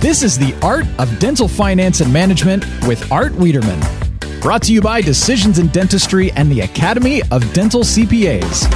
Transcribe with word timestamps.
This 0.00 0.22
is 0.22 0.38
the 0.38 0.54
Art 0.62 0.84
of 0.98 1.18
Dental 1.18 1.48
Finance 1.48 2.00
and 2.00 2.12
Management 2.12 2.64
with 2.86 3.10
Art 3.10 3.32
Wiederman. 3.32 3.80
Brought 4.40 4.62
to 4.64 4.72
you 4.72 4.82
by 4.82 5.00
Decisions 5.00 5.58
in 5.58 5.68
Dentistry 5.68 6.30
and 6.32 6.52
the 6.52 6.60
Academy 6.60 7.22
of 7.30 7.50
Dental 7.54 7.80
CPAs. 7.80 8.70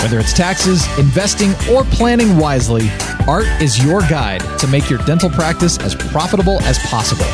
Whether 0.00 0.20
it's 0.20 0.32
taxes, 0.32 0.86
investing, 0.96 1.50
or 1.70 1.82
planning 1.84 2.38
wisely, 2.38 2.88
Art 3.26 3.46
is 3.60 3.84
your 3.84 4.00
guide 4.02 4.42
to 4.60 4.68
make 4.68 4.88
your 4.88 5.00
dental 5.00 5.28
practice 5.28 5.76
as 5.78 5.96
profitable 5.96 6.60
as 6.62 6.78
possible. 6.78 7.26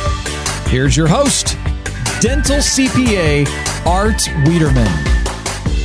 Here's 0.70 0.96
your 0.96 1.06
host, 1.06 1.58
Dental 2.20 2.56
CPA 2.56 3.46
Art 3.86 4.28
Wiederman. 4.46 5.09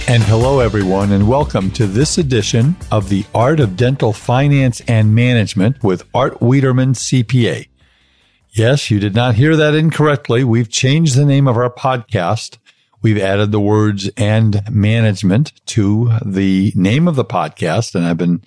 And 0.08 0.22
hello, 0.22 0.60
everyone, 0.60 1.12
and 1.14 1.28
welcome 1.28 1.72
to 1.72 1.88
this 1.88 2.20
edition 2.20 2.76
of 2.92 3.10
the 3.10 3.26
Art 3.34 3.60
of 3.60 3.76
Dental 3.76 4.14
Finance 4.14 4.80
and 4.88 5.16
Management 5.16 5.84
with 5.84 6.08
Art 6.14 6.40
Wiederman, 6.44 6.94
CPA. 6.94 7.68
Yes, 8.52 8.92
you 8.92 9.00
did 9.00 9.16
not 9.16 9.34
hear 9.34 9.56
that 9.56 9.74
incorrectly. 9.74 10.44
We've 10.44 10.70
changed 10.70 11.16
the 11.16 11.26
name 11.26 11.48
of 11.48 11.58
our 11.58 11.72
podcast. 11.72 12.60
We've 13.02 13.18
added 13.18 13.52
the 13.52 13.60
words 13.60 14.08
and 14.16 14.62
management 14.70 15.54
to 15.70 16.12
the 16.24 16.72
name 16.76 17.08
of 17.08 17.16
the 17.16 17.26
podcast. 17.26 17.96
And 17.96 18.06
I've 18.06 18.16
been 18.16 18.44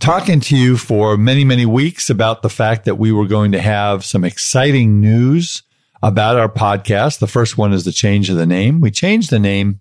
talking 0.00 0.40
to 0.40 0.56
you 0.56 0.76
for 0.76 1.16
many, 1.16 1.44
many 1.44 1.64
weeks 1.64 2.10
about 2.10 2.42
the 2.42 2.50
fact 2.50 2.86
that 2.86 2.96
we 2.96 3.12
were 3.12 3.28
going 3.28 3.52
to 3.52 3.60
have 3.60 4.04
some 4.04 4.24
exciting 4.24 5.00
news 5.00 5.62
about 6.02 6.36
our 6.36 6.48
podcast. 6.48 7.20
The 7.20 7.28
first 7.28 7.56
one 7.56 7.72
is 7.72 7.84
the 7.84 7.92
change 7.92 8.28
of 8.28 8.36
the 8.36 8.46
name. 8.46 8.80
We 8.80 8.90
changed 8.90 9.30
the 9.30 9.38
name 9.38 9.78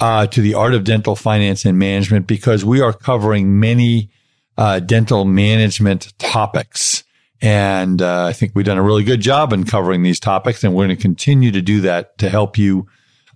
uh, 0.00 0.26
to 0.28 0.40
the 0.40 0.54
art 0.54 0.74
of 0.74 0.84
dental 0.84 1.16
finance 1.16 1.64
and 1.64 1.78
management 1.78 2.26
because 2.26 2.64
we 2.64 2.80
are 2.80 2.92
covering 2.92 3.60
many 3.60 4.10
uh, 4.56 4.80
dental 4.80 5.24
management 5.24 6.12
topics. 6.18 7.04
And 7.40 8.00
uh, 8.00 8.26
I 8.26 8.32
think 8.32 8.52
we've 8.54 8.64
done 8.64 8.78
a 8.78 8.82
really 8.82 9.04
good 9.04 9.20
job 9.20 9.52
in 9.52 9.64
covering 9.64 10.02
these 10.02 10.20
topics, 10.20 10.62
and 10.62 10.74
we're 10.74 10.86
going 10.86 10.96
to 10.96 11.02
continue 11.02 11.50
to 11.50 11.62
do 11.62 11.80
that 11.82 12.16
to 12.18 12.28
help 12.28 12.56
you 12.56 12.86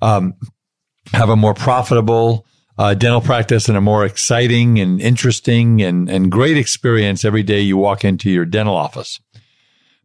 um, 0.01 0.35
have 1.13 1.29
a 1.29 1.37
more 1.37 1.55
profitable 1.55 2.47
uh, 2.79 2.95
dental 2.95 3.21
practice 3.21 3.69
and 3.69 3.77
a 3.77 3.81
more 3.81 4.05
exciting 4.05 4.79
and 4.79 5.01
interesting 5.01 5.83
and, 5.83 6.11
and 6.11 6.31
great 6.31 6.57
experience 6.57 7.25
every 7.25 7.43
day 7.43 7.61
you 7.61 7.77
walk 7.77 8.05
into 8.05 8.31
your 8.31 8.45
dental 8.45 8.77
office. 8.77 9.19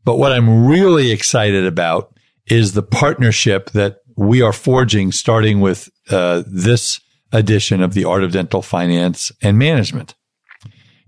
But 0.03 0.18
what 0.18 0.31
I'm 0.31 0.66
really 0.66 1.12
excited 1.12 1.66
about 1.66 2.18
is 2.47 2.73
the 2.73 2.84
partnership 2.84 3.72
that 3.72 4.00
we 4.16 4.42
are 4.42 4.54
forging 4.54 5.12
starting 5.12 5.59
with 5.59 5.90
uh, 6.09 6.44
this 6.48 7.00
edition 7.31 7.81
of 7.81 7.94
the 7.94 8.06
Art 8.06 8.23
of 8.23 8.31
Dental 8.31 8.62
Finance 8.62 9.31
and 9.42 9.58
Management. 9.58 10.16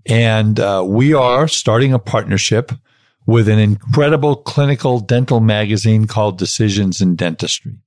And 0.06 0.60
uh, 0.60 0.84
we 0.86 1.14
are 1.14 1.48
starting 1.48 1.92
a 1.92 1.98
partnership 1.98 2.72
with 3.26 3.48
an 3.48 3.58
incredible 3.58 4.36
clinical 4.36 5.00
dental 5.00 5.40
magazine 5.40 6.06
called 6.06 6.38
Decisions 6.38 7.00
in 7.00 7.16
Dentistry. 7.16 7.78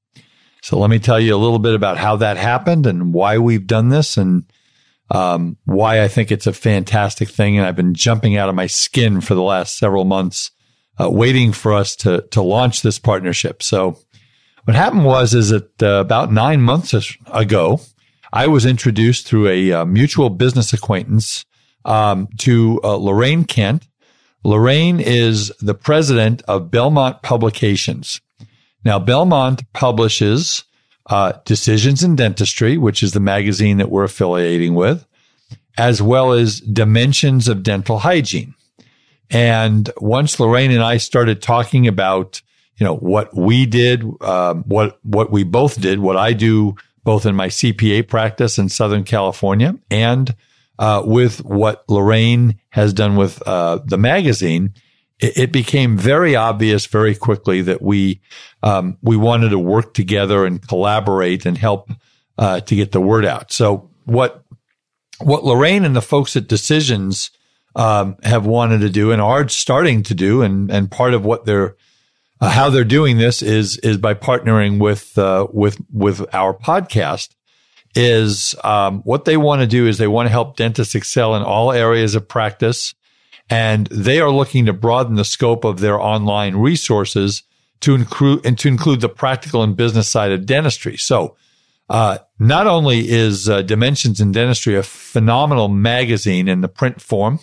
So 0.64 0.80
let 0.80 0.90
me 0.90 1.00
tell 1.00 1.20
you 1.20 1.36
a 1.36 1.38
little 1.38 1.60
bit 1.60 1.76
about 1.76 1.98
how 1.98 2.16
that 2.18 2.38
happened 2.38 2.88
and 2.88 3.14
why 3.14 3.38
we've 3.38 3.68
done 3.68 3.90
this 3.90 4.18
and 4.18 4.44
um, 5.12 5.58
why 5.66 6.02
I 6.02 6.08
think 6.08 6.32
it's 6.32 6.48
a 6.48 6.54
fantastic 6.54 7.30
thing. 7.30 7.58
And 7.58 7.66
I've 7.66 7.76
been 7.76 7.94
jumping 7.94 8.36
out 8.36 8.50
of 8.50 8.56
my 8.56 8.68
skin 8.68 9.22
for 9.22 9.36
the 9.36 9.44
last 9.44 9.78
several 9.78 10.04
months, 10.04 10.52
uh, 11.00 11.10
waiting 11.10 11.54
for 11.54 11.74
us 11.74 11.96
to 11.98 12.22
to 12.32 12.42
launch 12.42 12.82
this 12.82 13.00
partnership. 13.00 13.64
So 13.64 14.00
what 14.68 14.76
happened 14.76 15.06
was, 15.06 15.34
is 15.34 15.48
that 15.48 15.82
uh, 15.82 16.02
about 16.02 16.30
nine 16.30 16.60
months 16.60 16.94
ago, 17.32 17.80
I 18.34 18.48
was 18.48 18.66
introduced 18.66 19.26
through 19.26 19.48
a 19.48 19.72
uh, 19.72 19.86
mutual 19.86 20.30
business 20.30 20.74
acquaintance 20.74 21.46
um, 21.86 22.28
to 22.40 22.82
uh, 22.84 22.98
Lorraine 22.98 23.46
Kent. 23.46 23.88
Lorraine 24.44 25.00
is 25.00 25.54
the 25.62 25.74
president 25.74 26.42
of 26.50 26.70
Belmont 26.70 27.22
Publications. 27.22 28.20
Now, 28.84 29.00
Belmont 29.00 29.64
publishes 29.72 30.66
uh, 31.10 31.32
Decisions 31.46 32.04
in 32.04 32.18
Dentistry, 32.18 32.78
which 32.78 33.02
is 33.02 33.14
the 33.14 33.22
magazine 33.22 33.78
that 33.78 33.90
we're 33.90 34.04
affiliating 34.04 34.76
with, 34.76 35.08
as 35.78 36.02
well 36.02 36.34
as 36.34 36.60
Dimensions 36.60 37.48
of 37.48 37.64
Dental 37.64 38.00
Hygiene. 38.00 38.54
And 39.30 39.90
once 39.96 40.42
Lorraine 40.42 40.72
and 40.72 40.84
I 40.84 40.98
started 40.98 41.42
talking 41.42 41.88
about 41.88 42.42
you 42.78 42.86
know, 42.86 42.96
what 42.96 43.36
we 43.36 43.66
did, 43.66 44.04
um, 44.22 44.64
what, 44.64 45.00
what 45.04 45.32
we 45.32 45.44
both 45.44 45.82
did, 45.82 46.00
what 46.00 46.16
I 46.16 46.34
do 46.34 46.76
both 47.04 47.26
in 47.26 47.36
my 47.36 47.48
CPA 47.48 48.08
practice 48.08 48.58
in 48.58 48.70
Southern 48.70 49.04
California 49.04 49.76
and, 49.90 50.36
uh, 50.78 51.02
with 51.06 51.44
what 51.44 51.84
Lorraine 51.90 52.60
has 52.70 52.94
done 52.94 53.16
with, 53.16 53.42
uh, 53.48 53.80
the 53.86 53.98
magazine, 53.98 54.74
it, 55.20 55.38
it, 55.38 55.52
became 55.52 55.98
very 55.98 56.36
obvious 56.36 56.86
very 56.86 57.16
quickly 57.16 57.62
that 57.62 57.82
we, 57.82 58.22
um, 58.62 58.98
we 59.02 59.18
wanted 59.18 59.50
to 59.50 59.60
work 59.60 59.96
together 59.96 60.46
and 60.46 60.68
collaborate 60.68 61.46
and 61.46 61.58
help, 61.58 61.90
uh, 62.38 62.60
to 62.60 62.76
get 62.76 62.92
the 62.92 63.02
word 63.02 63.26
out. 63.26 63.52
So 63.52 63.90
what, 64.06 64.44
what 65.20 65.44
Lorraine 65.44 65.86
and 65.86 65.96
the 65.96 66.02
folks 66.02 66.36
at 66.36 66.48
Decisions, 66.48 67.32
um, 67.76 68.18
have 68.24 68.46
wanted 68.46 68.82
to 68.82 68.90
do 68.90 69.12
and 69.12 69.22
are 69.22 69.48
starting 69.48 70.04
to 70.04 70.14
do, 70.14 70.42
and, 70.42 70.70
and 70.72 70.92
part 70.92 71.14
of 71.14 71.24
what 71.24 71.46
they're 71.46 71.76
uh, 72.40 72.50
how 72.50 72.70
they're 72.70 72.84
doing 72.84 73.18
this 73.18 73.42
is 73.42 73.78
is 73.78 73.98
by 73.98 74.14
partnering 74.14 74.80
with 74.80 75.18
uh, 75.18 75.48
with 75.52 75.78
with 75.92 76.26
our 76.34 76.54
podcast. 76.54 77.30
Is 77.96 78.54
um, 78.64 79.02
what 79.06 79.26
they 79.26 79.38
want 79.38 79.62
to 79.62 79.68
do 79.68 79.88
is 79.88 79.98
they 79.98 80.08
want 80.08 80.28
to 80.28 80.32
help 80.32 80.56
dentists 80.56 80.94
excel 80.94 81.36
in 81.36 81.42
all 81.42 81.72
areas 81.72 82.14
of 82.14 82.28
practice, 82.28 82.94
and 83.50 83.88
they 83.88 84.20
are 84.20 84.30
looking 84.30 84.68
to 84.68 84.74
broaden 84.74 85.16
the 85.16 85.26
scope 85.26 85.64
of 85.64 85.80
their 85.80 86.00
online 86.00 86.56
resources 86.58 87.44
to 87.80 87.96
include 87.96 88.46
and 88.46 88.60
to 88.60 88.68
include 88.68 89.02
the 89.02 89.10
practical 89.10 89.64
and 89.64 89.76
business 89.76 90.08
side 90.08 90.32
of 90.32 90.46
dentistry. 90.46 90.98
So. 90.98 91.36
Uh, 91.90 92.18
not 92.38 92.68
only 92.68 93.08
is 93.08 93.48
uh, 93.48 93.62
Dimensions 93.62 94.20
in 94.20 94.34
Dentistry 94.34 94.76
a 94.76 94.84
phenomenal 94.84 95.70
magazine 95.70 96.50
in 96.50 96.60
the 96.60 96.68
print 96.68 97.02
form, 97.02 97.40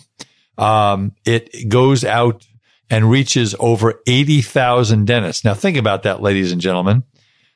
um, 0.59 1.13
it 1.25 1.67
goes 1.67 2.03
out 2.03 2.45
and 2.89 3.09
reaches 3.09 3.55
over 3.59 4.01
80,000 4.07 5.05
dentists. 5.05 5.43
Now 5.43 5.53
think 5.53 5.77
about 5.77 6.03
that, 6.03 6.21
ladies 6.21 6.51
and 6.51 6.61
gentlemen. 6.61 7.03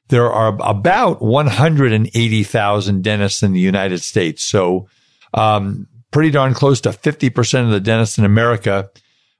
There 0.10 0.32
are 0.32 0.58
about 0.62 1.22
180,000 1.22 3.04
dentists 3.04 3.44
in 3.44 3.54
the 3.54 3.60
United 3.60 4.00
States. 4.00 4.44
So, 4.44 4.88
um, 5.36 5.88
pretty 6.12 6.32
darn 6.32 6.56
close 6.56 6.82
to 6.82 6.90
50% 6.90 7.66
of 7.66 7.70
the 7.70 7.80
dentists 7.80 8.18
in 8.18 8.26
America, 8.26 8.90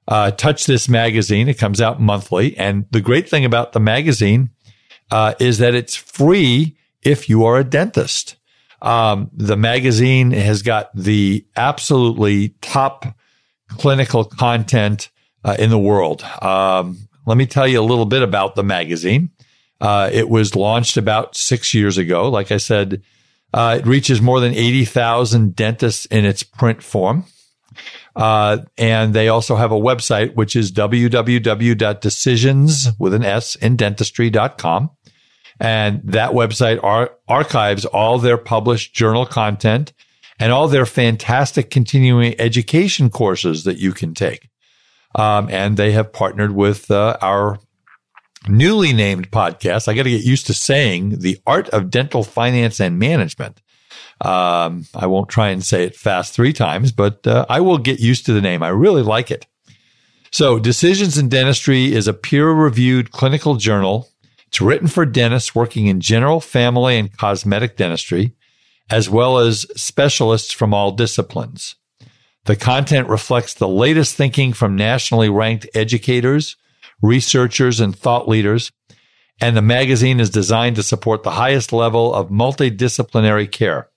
uh, 0.06 0.30
touch 0.30 0.66
this 0.66 0.88
magazine. 0.88 1.48
It 1.48 1.58
comes 1.58 1.80
out 1.80 2.00
monthly. 2.00 2.56
And 2.56 2.86
the 2.92 3.00
great 3.00 3.28
thing 3.28 3.44
about 3.44 3.72
the 3.72 3.80
magazine, 3.80 4.50
uh, 5.10 5.34
is 5.40 5.58
that 5.58 5.74
it's 5.74 5.96
free 5.96 6.76
if 7.02 7.28
you 7.28 7.44
are 7.44 7.58
a 7.58 7.64
dentist. 7.64 8.36
Um, 8.82 9.30
the 9.32 9.56
magazine 9.56 10.30
has 10.30 10.62
got 10.62 10.90
the 10.94 11.44
absolutely 11.56 12.50
top 12.60 13.06
clinical 13.68 14.24
content 14.24 15.10
uh, 15.44 15.56
in 15.58 15.70
the 15.70 15.78
world. 15.78 16.22
Um, 16.42 17.08
let 17.26 17.36
me 17.36 17.46
tell 17.46 17.66
you 17.68 17.80
a 17.80 17.82
little 17.82 18.06
bit 18.06 18.22
about 18.22 18.54
the 18.54 18.62
magazine. 18.62 19.30
Uh, 19.80 20.10
it 20.12 20.28
was 20.28 20.54
launched 20.54 20.96
about 20.96 21.36
six 21.36 21.72
years 21.72 21.96
ago. 21.96 22.28
Like 22.28 22.52
I 22.52 22.58
said, 22.58 23.02
uh, 23.52 23.78
it 23.80 23.86
reaches 23.86 24.20
more 24.20 24.40
than 24.40 24.52
80,000 24.54 25.56
dentists 25.56 26.06
in 26.06 26.24
its 26.24 26.42
print 26.42 26.82
form. 26.82 27.24
Uh, 28.14 28.58
and 28.76 29.14
they 29.14 29.28
also 29.28 29.54
have 29.56 29.72
a 29.72 29.76
website, 29.76 30.34
which 30.34 30.56
is 30.56 30.72
www.decisions 30.72 31.28
with 32.98 33.14
an 33.14 33.24
S 33.24 33.54
in 33.54 33.76
dentistry.com. 33.76 34.90
And 35.58 36.02
that 36.04 36.32
website 36.32 36.82
ar- 36.82 37.12
archives 37.28 37.84
all 37.84 38.18
their 38.18 38.36
published 38.38 38.94
journal 38.94 39.24
content 39.26 39.92
and 40.38 40.52
all 40.52 40.68
their 40.68 40.86
fantastic 40.86 41.70
continuing 41.70 42.34
education 42.40 43.10
courses 43.10 43.64
that 43.64 43.78
you 43.78 43.92
can 43.92 44.14
take. 44.14 44.49
Um, 45.14 45.48
and 45.50 45.76
they 45.76 45.92
have 45.92 46.12
partnered 46.12 46.52
with 46.52 46.90
uh, 46.90 47.16
our 47.20 47.58
newly 48.48 48.92
named 48.92 49.30
podcast. 49.30 49.88
I 49.88 49.94
got 49.94 50.04
to 50.04 50.10
get 50.10 50.24
used 50.24 50.46
to 50.46 50.54
saying 50.54 51.18
the 51.18 51.38
art 51.46 51.68
of 51.70 51.90
dental 51.90 52.22
finance 52.22 52.80
and 52.80 52.98
management. 52.98 53.60
Um, 54.20 54.86
I 54.94 55.06
won't 55.06 55.28
try 55.28 55.48
and 55.48 55.64
say 55.64 55.84
it 55.84 55.96
fast 55.96 56.34
three 56.34 56.52
times, 56.52 56.92
but 56.92 57.26
uh, 57.26 57.46
I 57.48 57.60
will 57.60 57.78
get 57.78 58.00
used 58.00 58.26
to 58.26 58.32
the 58.32 58.40
name. 58.40 58.62
I 58.62 58.68
really 58.68 59.02
like 59.02 59.30
it. 59.30 59.46
So, 60.30 60.58
Decisions 60.58 61.18
in 61.18 61.28
Dentistry 61.28 61.92
is 61.92 62.06
a 62.06 62.12
peer 62.12 62.50
reviewed 62.50 63.10
clinical 63.10 63.56
journal. 63.56 64.08
It's 64.46 64.60
written 64.60 64.86
for 64.86 65.04
dentists 65.04 65.54
working 65.54 65.86
in 65.86 66.00
general, 66.00 66.40
family, 66.40 66.98
and 66.98 67.16
cosmetic 67.16 67.76
dentistry, 67.76 68.34
as 68.90 69.10
well 69.10 69.38
as 69.38 69.66
specialists 69.74 70.52
from 70.52 70.72
all 70.72 70.92
disciplines. 70.92 71.76
The 72.44 72.56
content 72.56 73.08
reflects 73.08 73.54
the 73.54 73.68
latest 73.68 74.16
thinking 74.16 74.52
from 74.52 74.76
nationally 74.76 75.28
ranked 75.28 75.68
educators, 75.74 76.56
researchers, 77.02 77.80
and 77.80 77.96
thought 77.96 78.28
leaders. 78.28 78.72
And 79.40 79.56
the 79.56 79.62
magazine 79.62 80.20
is 80.20 80.30
designed 80.30 80.76
to 80.76 80.82
support 80.82 81.22
the 81.22 81.32
highest 81.32 81.72
level 81.72 82.14
of 82.14 82.28
multidisciplinary 82.28 83.50
care. 83.50 83.88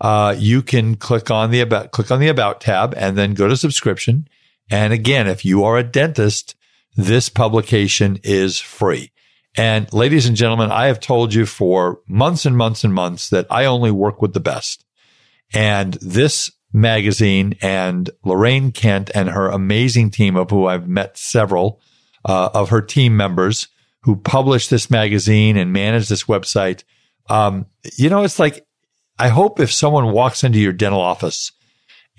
uh, 0.01 0.35
you 0.37 0.63
can 0.63 0.95
click 0.95 1.29
on 1.29 1.51
the 1.51 1.61
about, 1.61 1.91
click 1.91 2.09
on 2.09 2.19
the 2.19 2.27
about 2.27 2.59
tab 2.59 2.93
and 2.97 3.15
then 3.15 3.35
go 3.35 3.47
to 3.47 3.55
subscription. 3.55 4.27
And 4.69 4.91
again, 4.91 5.27
if 5.27 5.45
you 5.45 5.63
are 5.63 5.77
a 5.77 5.83
dentist, 5.83 6.55
this 6.95 7.29
publication 7.29 8.19
is 8.23 8.59
free. 8.59 9.11
And 9.55 9.91
ladies 9.93 10.25
and 10.25 10.35
gentlemen, 10.35 10.71
I 10.71 10.87
have 10.87 10.99
told 10.99 11.33
you 11.33 11.45
for 11.45 11.99
months 12.07 12.45
and 12.45 12.57
months 12.57 12.83
and 12.83 12.93
months 12.93 13.29
that 13.29 13.45
I 13.51 13.65
only 13.65 13.91
work 13.91 14.21
with 14.21 14.33
the 14.33 14.39
best. 14.39 14.85
And 15.53 15.93
this 15.95 16.49
magazine 16.73 17.55
and 17.61 18.09
Lorraine 18.23 18.71
Kent 18.71 19.11
and 19.13 19.29
her 19.29 19.49
amazing 19.49 20.09
team 20.09 20.35
of 20.35 20.49
who 20.49 20.65
I've 20.65 20.87
met 20.87 21.17
several 21.17 21.79
uh, 22.25 22.49
of 22.53 22.69
her 22.69 22.81
team 22.81 23.15
members 23.15 23.67
who 24.03 24.15
publish 24.15 24.67
this 24.67 24.89
magazine 24.89 25.57
and 25.57 25.71
manage 25.73 26.07
this 26.07 26.23
website. 26.23 26.83
Um, 27.29 27.67
you 27.97 28.09
know, 28.09 28.23
it's 28.23 28.39
like 28.39 28.65
I 29.21 29.27
hope 29.27 29.59
if 29.59 29.71
someone 29.71 30.13
walks 30.13 30.43
into 30.43 30.57
your 30.57 30.73
dental 30.73 30.99
office 30.99 31.51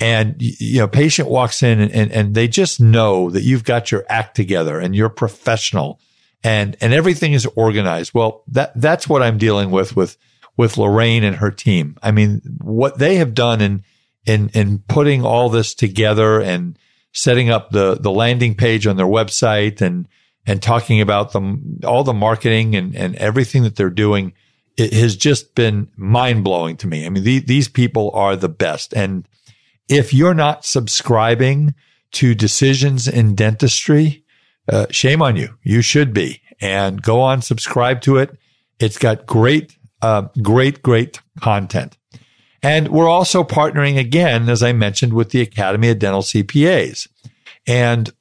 and 0.01 0.37
you 0.39 0.79
know 0.79 0.87
patient 0.87 1.29
walks 1.29 1.61
in 1.61 1.81
and, 1.81 1.91
and, 1.91 2.13
and 2.13 2.35
they 2.35 2.47
just 2.47 2.81
know 2.81 3.29
that 3.31 3.43
you've 3.43 3.65
got 3.65 3.91
your 3.91 4.05
act 4.09 4.37
together 4.37 4.79
and 4.79 4.95
you're 4.95 5.09
professional 5.09 5.99
and 6.45 6.77
and 6.81 6.93
everything 6.93 7.33
is 7.33 7.45
organized. 7.57 8.15
Well, 8.15 8.45
that 8.49 8.73
that's 8.81 9.09
what 9.09 9.21
I'm 9.21 9.37
dealing 9.37 9.73
with 9.73 9.97
with 9.97 10.17
with 10.57 10.79
Lorraine 10.79 11.25
and 11.25 11.37
her 11.37 11.51
team. 11.51 11.97
I 12.05 12.13
mean, 12.13 12.41
what 12.61 12.99
they 12.99 13.17
have 13.17 13.35
done 13.35 13.61
in 13.61 13.83
in 14.25 14.51
in 14.51 14.79
putting 14.87 15.25
all 15.25 15.49
this 15.49 15.75
together 15.75 16.41
and 16.41 16.79
setting 17.13 17.51
up 17.51 17.71
the 17.71 17.97
the 17.97 18.13
landing 18.13 18.55
page 18.55 18.87
on 18.87 18.97
their 18.97 19.07
website 19.07 19.81
and 19.81 20.07
and 20.47 20.63
talking 20.63 21.01
about 21.01 21.33
them 21.33 21.81
all 21.85 22.05
the 22.05 22.13
marketing 22.13 22.77
and 22.77 22.95
and 22.95 23.17
everything 23.17 23.65
that 23.65 23.75
they're 23.75 23.91
doing 23.91 24.35
it 24.77 24.93
has 24.93 25.17
just 25.17 25.55
been 25.55 25.89
mind 25.97 26.45
blowing 26.45 26.77
to 26.79 26.87
me. 26.87 27.07
I 27.07 27.09
mean, 27.09 27.25
the, 27.25 27.41
these 27.41 27.69
people 27.69 28.11
are 28.15 28.37
the 28.37 28.49
best. 28.49 28.95
And 28.95 29.27
if 29.89 30.15
you're 30.15 30.35
not 30.35 30.65
subscribing 30.65 31.75
to 32.13 32.35
decisions 32.35 33.09
in 33.09 33.35
dentistry, 33.35 34.25
uh, 34.71 34.87
shame 34.91 35.23
on 35.23 35.37
you. 35.37 35.57
You 35.63 35.83
should 35.83 36.13
be 36.13 36.41
and 36.61 37.03
go 37.03 37.21
on, 37.21 37.43
subscribe 37.43 38.01
to 38.03 38.19
it. 38.19 38.37
It's 38.79 38.99
got 38.99 39.27
great, 39.27 39.77
uh, 40.01 40.29
great, 40.41 40.83
great 40.83 41.21
content. 41.41 41.97
And 42.63 42.89
we're 42.89 43.09
also 43.09 43.43
partnering 43.43 43.99
again, 43.99 44.49
as 44.49 44.63
I 44.63 44.73
mentioned, 44.73 45.15
with 45.15 45.31
the 45.31 45.41
Academy 45.41 45.89
of 45.91 45.99
Dental 45.99 46.23
CPAs. 46.23 47.09
And 47.67 48.13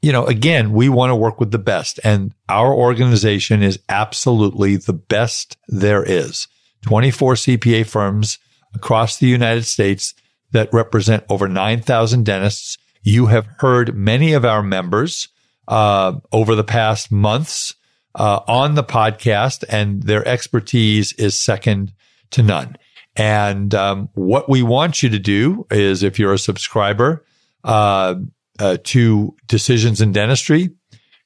you 0.00 0.12
know, 0.12 0.26
again, 0.26 0.72
we 0.72 0.88
want 0.88 1.10
to 1.10 1.16
work 1.16 1.40
with 1.40 1.50
the 1.50 1.58
best 1.58 2.00
and 2.04 2.34
our 2.48 2.72
organization 2.72 3.62
is 3.62 3.78
absolutely 3.88 4.76
the 4.76 4.92
best 4.92 5.56
there 5.68 6.02
is. 6.02 6.48
24 6.82 7.34
CPA 7.34 7.86
firms 7.86 8.38
across 8.74 9.18
the 9.18 9.28
United 9.28 9.64
States 9.64 10.14
that 10.52 10.72
represent 10.72 11.24
over 11.28 11.48
9,000 11.48 12.24
dentists. 12.24 12.78
You 13.02 13.26
have 13.26 13.46
heard 13.58 13.96
many 13.96 14.32
of 14.32 14.44
our 14.44 14.62
members 14.62 15.28
uh, 15.68 16.14
over 16.32 16.54
the 16.54 16.64
past 16.64 17.10
months 17.10 17.74
uh, 18.14 18.40
on 18.46 18.74
the 18.74 18.84
podcast, 18.84 19.64
and 19.68 20.02
their 20.02 20.26
expertise 20.26 21.12
is 21.14 21.36
second 21.36 21.92
to 22.32 22.42
none. 22.42 22.76
And 23.16 23.74
um, 23.74 24.08
what 24.14 24.48
we 24.48 24.62
want 24.62 25.02
you 25.02 25.08
to 25.10 25.18
do 25.18 25.66
is, 25.70 26.02
if 26.02 26.18
you're 26.18 26.32
a 26.32 26.38
subscriber, 26.38 27.24
uh, 27.64 28.16
uh, 28.58 28.76
to 28.84 29.34
decisions 29.46 30.00
in 30.00 30.12
dentistry, 30.12 30.70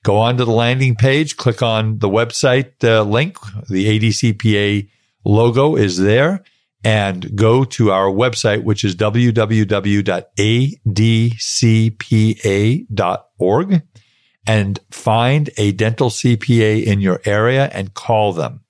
go 0.05 0.19
on 0.19 0.37
to 0.37 0.45
the 0.45 0.53
landing 0.53 0.95
page, 0.95 1.37
click 1.37 1.62
on 1.62 1.99
the 1.99 2.09
website 2.09 2.73
uh, 2.85 3.03
link. 3.03 3.39
The 3.69 3.99
ADCPA 3.99 4.89
logo 5.25 5.77
is 5.77 5.99
there 5.99 6.45
and 6.85 7.35
go 7.35 7.65
to 7.65 7.91
our 7.91 8.07
website, 8.07 8.62
which 8.62 8.85
is 8.85 8.95
www.adcpa.org 8.95 9.43
and 14.49 14.79
find 14.93 15.50
a 15.57 15.73
dental 15.73 16.11
CPA 16.11 16.85
in 16.85 17.00
your 17.00 17.21
area 17.25 17.69
and 17.73 17.93
call 17.95 18.33
them. 18.33 18.61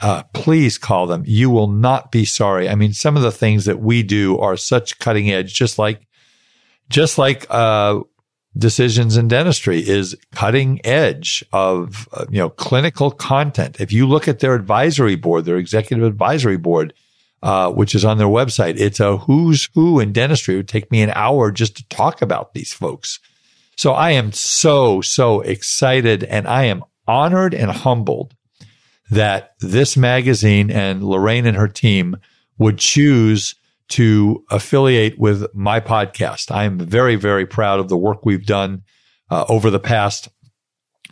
Uh, 0.00 0.22
please 0.32 0.78
call 0.78 1.06
them. 1.06 1.22
You 1.26 1.50
will 1.50 1.68
not 1.68 2.10
be 2.10 2.24
sorry. 2.24 2.70
I 2.70 2.74
mean, 2.74 2.94
some 2.94 3.18
of 3.18 3.22
the 3.22 3.30
things 3.30 3.66
that 3.66 3.80
we 3.80 4.02
do 4.02 4.38
are 4.38 4.56
such 4.56 4.98
cutting 4.98 5.30
edge, 5.30 5.52
just 5.52 5.78
like 5.78 6.06
just 6.90 7.16
like 7.16 7.46
uh, 7.48 8.00
decisions 8.58 9.16
in 9.16 9.28
dentistry 9.28 9.78
is 9.78 10.16
cutting 10.32 10.84
edge 10.84 11.42
of 11.52 12.08
uh, 12.12 12.26
you 12.28 12.38
know 12.38 12.50
clinical 12.50 13.10
content. 13.10 13.80
If 13.80 13.92
you 13.92 14.06
look 14.06 14.28
at 14.28 14.40
their 14.40 14.54
advisory 14.54 15.16
board, 15.16 15.44
their 15.44 15.56
executive 15.56 16.04
advisory 16.04 16.58
board, 16.58 16.92
uh, 17.42 17.70
which 17.70 17.94
is 17.94 18.04
on 18.04 18.18
their 18.18 18.26
website, 18.26 18.78
it's 18.78 19.00
a 19.00 19.16
who's 19.16 19.68
who 19.74 20.00
in 20.00 20.12
dentistry. 20.12 20.54
It 20.54 20.58
would 20.58 20.68
take 20.68 20.90
me 20.90 21.00
an 21.00 21.12
hour 21.14 21.50
just 21.50 21.76
to 21.76 21.88
talk 21.88 22.20
about 22.20 22.52
these 22.52 22.72
folks. 22.72 23.20
So 23.76 23.92
I 23.92 24.10
am 24.10 24.32
so 24.32 25.00
so 25.00 25.40
excited, 25.40 26.24
and 26.24 26.46
I 26.46 26.64
am 26.64 26.84
honored 27.06 27.54
and 27.54 27.70
humbled 27.70 28.34
that 29.10 29.54
this 29.60 29.96
magazine 29.96 30.70
and 30.70 31.02
Lorraine 31.02 31.46
and 31.46 31.56
her 31.56 31.68
team 31.68 32.16
would 32.58 32.78
choose 32.78 33.54
to 33.90 34.44
affiliate 34.50 35.18
with 35.18 35.46
my 35.54 35.80
podcast. 35.80 36.50
I 36.50 36.64
am 36.64 36.78
very, 36.78 37.16
very 37.16 37.46
proud 37.46 37.80
of 37.80 37.88
the 37.88 37.96
work 37.96 38.24
we've 38.24 38.46
done 38.46 38.82
uh, 39.30 39.44
over 39.48 39.70
the 39.70 39.80
past 39.80 40.28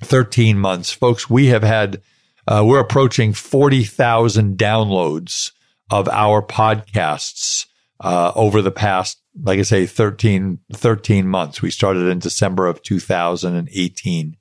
13 0.01 0.59
months. 0.59 0.91
Folks, 0.91 1.29
we 1.29 1.47
have 1.47 1.63
had, 1.63 2.01
uh, 2.47 2.63
we're 2.65 2.81
approaching 2.81 3.33
40,000 3.33 4.57
downloads 4.57 5.53
of 5.91 6.09
our 6.09 6.41
podcasts 6.41 7.67
uh, 8.01 8.33
over 8.37 8.63
the 8.63 8.71
past, 8.71 9.21
like 9.43 9.59
I 9.59 9.63
say, 9.63 9.87
13, 9.87 10.61
13 10.73 11.27
months. 11.27 11.61
We 11.61 11.71
started 11.71 12.07
in 12.07 12.21
December 12.21 12.67
of 12.67 12.83
2018. 12.83 14.37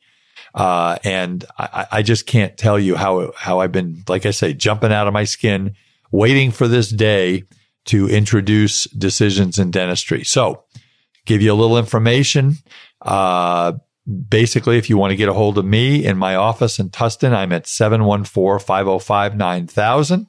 Uh, 0.54 0.98
and 1.04 1.44
I, 1.58 1.88
I, 1.92 2.02
just 2.02 2.26
can't 2.26 2.58
tell 2.58 2.80
you 2.80 2.96
how, 2.96 3.32
how 3.36 3.60
I've 3.60 3.72
been, 3.72 4.04
like 4.08 4.26
I 4.26 4.32
say, 4.32 4.54
jumping 4.54 4.92
out 4.92 5.08
of 5.08 5.14
my 5.14 5.24
skin, 5.24 5.76
waiting 6.12 6.52
for 6.52 6.68
this 6.68 6.90
day 6.90 7.44
to 7.88 8.08
introduce 8.08 8.86
decisions 8.86 9.60
in 9.60 9.72
dentistry. 9.72 10.24
So 10.24 10.64
give 11.26 11.42
you 11.42 11.52
a 11.52 11.56
little 11.56 11.78
information. 11.78 12.54
Uh, 13.02 13.74
basically, 14.30 14.78
if 14.78 14.90
you 14.90 14.98
want 14.98 15.12
to 15.12 15.18
get 15.18 15.30
a 15.30 15.34
hold 15.34 15.58
of 15.58 15.66
me 15.66 16.06
in 16.06 16.18
my 16.18 16.36
office 16.36 16.80
in 16.80 16.90
Tustin, 16.90 17.34
I'm 17.34 17.52
at 17.52 17.66
714-505-9000. 17.66 20.28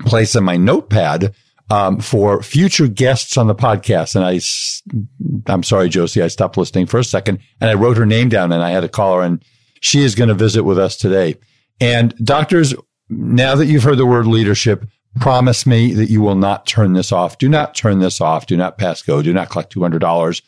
place 0.00 0.34
in 0.34 0.44
my 0.44 0.56
notepad 0.56 1.34
um, 1.70 2.00
for 2.00 2.42
future 2.42 2.86
guests 2.86 3.36
on 3.36 3.46
the 3.46 3.54
podcast. 3.54 4.14
And 4.14 4.24
I, 4.24 5.52
I'm 5.52 5.62
sorry, 5.62 5.88
Josie, 5.88 6.22
I 6.22 6.28
stopped 6.28 6.56
listening 6.56 6.86
for 6.86 6.98
a 6.98 7.04
second, 7.04 7.38
and 7.60 7.70
I 7.70 7.74
wrote 7.74 7.96
her 7.96 8.06
name 8.06 8.28
down, 8.28 8.52
and 8.52 8.62
I 8.62 8.70
had 8.70 8.80
to 8.80 8.88
call 8.88 9.16
her, 9.16 9.22
and 9.22 9.42
she 9.80 10.02
is 10.02 10.14
going 10.14 10.28
to 10.28 10.34
visit 10.34 10.64
with 10.64 10.78
us 10.78 10.96
today. 10.96 11.36
And 11.80 12.14
doctors, 12.24 12.74
now 13.08 13.54
that 13.54 13.66
you've 13.66 13.82
heard 13.82 13.98
the 13.98 14.06
word 14.06 14.26
leadership, 14.26 14.86
promise 15.20 15.66
me 15.66 15.92
that 15.94 16.10
you 16.10 16.20
will 16.20 16.34
not 16.34 16.66
turn 16.66 16.92
this 16.92 17.12
off. 17.12 17.38
Do 17.38 17.48
not 17.48 17.74
turn 17.74 18.00
this 18.00 18.20
off. 18.20 18.46
Do 18.46 18.56
not 18.56 18.78
pass 18.78 19.02
go. 19.02 19.22
Do 19.22 19.32
not 19.32 19.50
collect 19.50 19.74
$200. 19.74 20.42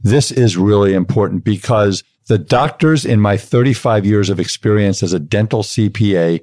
This 0.00 0.30
is 0.30 0.56
really 0.56 0.94
important 0.94 1.44
because 1.44 2.04
the 2.26 2.38
doctors 2.38 3.04
in 3.04 3.20
my 3.20 3.36
35 3.36 4.06
years 4.06 4.30
of 4.30 4.40
experience 4.40 5.02
as 5.02 5.12
a 5.12 5.18
dental 5.18 5.62
CPA 5.62 6.42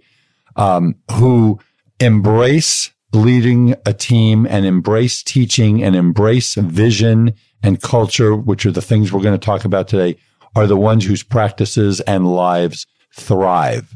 um, 0.56 0.96
who 1.14 1.60
embrace 2.00 2.92
leading 3.14 3.76
a 3.86 3.94
team 3.94 4.46
and 4.46 4.66
embrace 4.66 5.22
teaching 5.24 5.84
and 5.84 5.96
embrace 5.96 6.56
vision 6.56 7.34
and 7.64 7.82
culture, 7.82 8.36
which 8.36 8.66
are 8.66 8.72
the 8.72 8.82
things 8.82 9.12
we're 9.12 9.22
going 9.22 9.38
to 9.38 9.46
talk 9.46 9.66
about 9.66 9.88
today, 9.88 10.18
are 10.56 10.68
the 10.68 10.78
ones 10.78 11.06
whose 11.06 11.24
practices 11.24 12.00
and 12.02 12.28
lives 12.28 12.88
thrive. 13.14 13.96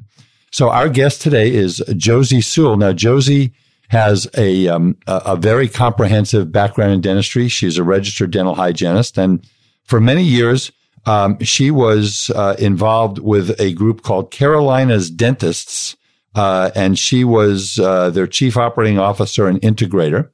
So 0.52 0.70
our 0.70 0.90
guest 0.90 1.22
today 1.22 1.54
is 1.54 1.84
Josie 1.98 2.42
Sewell. 2.42 2.78
Now, 2.78 2.94
Josie 2.94 3.54
has 3.90 4.28
a, 4.38 4.68
um, 4.68 4.98
a, 5.08 5.36
very 5.36 5.68
comprehensive 5.68 6.52
background 6.52 6.94
in 6.94 7.02
dentistry. 7.02 7.48
She's 7.48 7.78
a 7.78 7.84
registered 7.84 8.32
dental 8.32 8.56
hygienist, 8.56 9.18
and 9.18 9.46
for 9.84 10.02
many 10.02 10.24
years, 10.24 10.72
um, 11.06 11.40
she 11.40 11.70
was 11.70 12.32
uh, 12.32 12.56
involved 12.58 13.20
with 13.20 13.60
a 13.60 13.74
group 13.74 14.02
called 14.02 14.32
Carolina's 14.32 15.12
Dentists, 15.12 15.96
uh, 16.36 16.72
and 16.76 17.00
she 17.00 17.24
was 17.24 17.80
uh, 17.80 18.10
their 18.10 18.28
chief 18.28 18.58
operating 18.58 19.00
officer 19.00 19.48
and 19.48 19.60
integrator. 19.62 20.30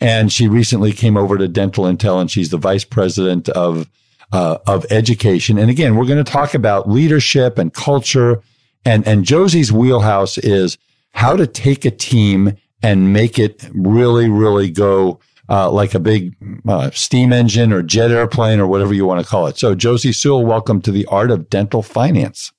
And 0.00 0.32
she 0.32 0.48
recently 0.48 0.92
came 0.92 1.16
over 1.16 1.38
to 1.38 1.46
Dental 1.46 1.84
Intel, 1.84 2.20
and 2.20 2.28
she's 2.28 2.50
the 2.50 2.56
vice 2.56 2.84
president 2.84 3.48
of 3.50 3.88
uh, 4.32 4.58
of 4.66 4.84
education. 4.90 5.58
And 5.58 5.70
again, 5.70 5.94
we're 5.94 6.06
going 6.06 6.24
to 6.24 6.30
talk 6.30 6.54
about 6.54 6.88
leadership 6.88 7.58
and 7.58 7.72
culture 7.72 8.42
and, 8.84 9.06
and 9.06 9.24
Josie's 9.24 9.72
wheelhouse 9.72 10.38
is 10.38 10.78
how 11.12 11.36
to 11.36 11.46
take 11.46 11.84
a 11.84 11.90
team 11.90 12.56
and 12.82 13.12
make 13.12 13.38
it 13.38 13.68
really, 13.72 14.28
really 14.28 14.70
go 14.70 15.20
uh, 15.48 15.70
like 15.70 15.94
a 15.94 16.00
big 16.00 16.34
uh, 16.66 16.90
steam 16.90 17.32
engine 17.32 17.72
or 17.72 17.82
jet 17.82 18.10
airplane 18.10 18.58
or 18.58 18.66
whatever 18.66 18.94
you 18.94 19.06
want 19.06 19.24
to 19.24 19.28
call 19.28 19.46
it. 19.46 19.58
So, 19.58 19.74
Josie 19.74 20.12
Sewell, 20.12 20.44
welcome 20.44 20.80
to 20.82 20.90
the 20.90 21.06
Art 21.06 21.30
of 21.30 21.48
Dental 21.48 21.82
Finance. 21.82 22.52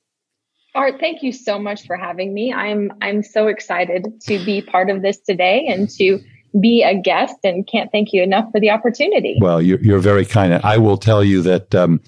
Art, 0.76 1.00
thank 1.00 1.22
you 1.22 1.32
so 1.32 1.60
much 1.60 1.86
for 1.86 1.96
having 1.96 2.34
me. 2.34 2.52
I'm 2.52 2.92
I'm 3.02 3.22
so 3.22 3.48
excited 3.48 4.22
to 4.22 4.44
be 4.44 4.62
part 4.62 4.90
of 4.90 5.02
this 5.02 5.20
today 5.20 5.68
and 5.68 5.90
to 5.92 6.20
be 6.60 6.84
a 6.84 7.00
guest, 7.00 7.36
and 7.44 7.66
can't 7.68 7.92
thank 7.92 8.14
you 8.14 8.24
enough 8.24 8.52
for 8.52 8.60
the 8.60 8.70
opportunity. 8.70 9.38
Well, 9.40 9.62
you're, 9.62 9.80
you're 9.80 10.00
very 10.00 10.26
kind. 10.26 10.54
I 10.64 10.78
will 10.78 10.98
tell 10.98 11.24
you 11.24 11.42
that 11.44 11.74
um, 11.76 12.02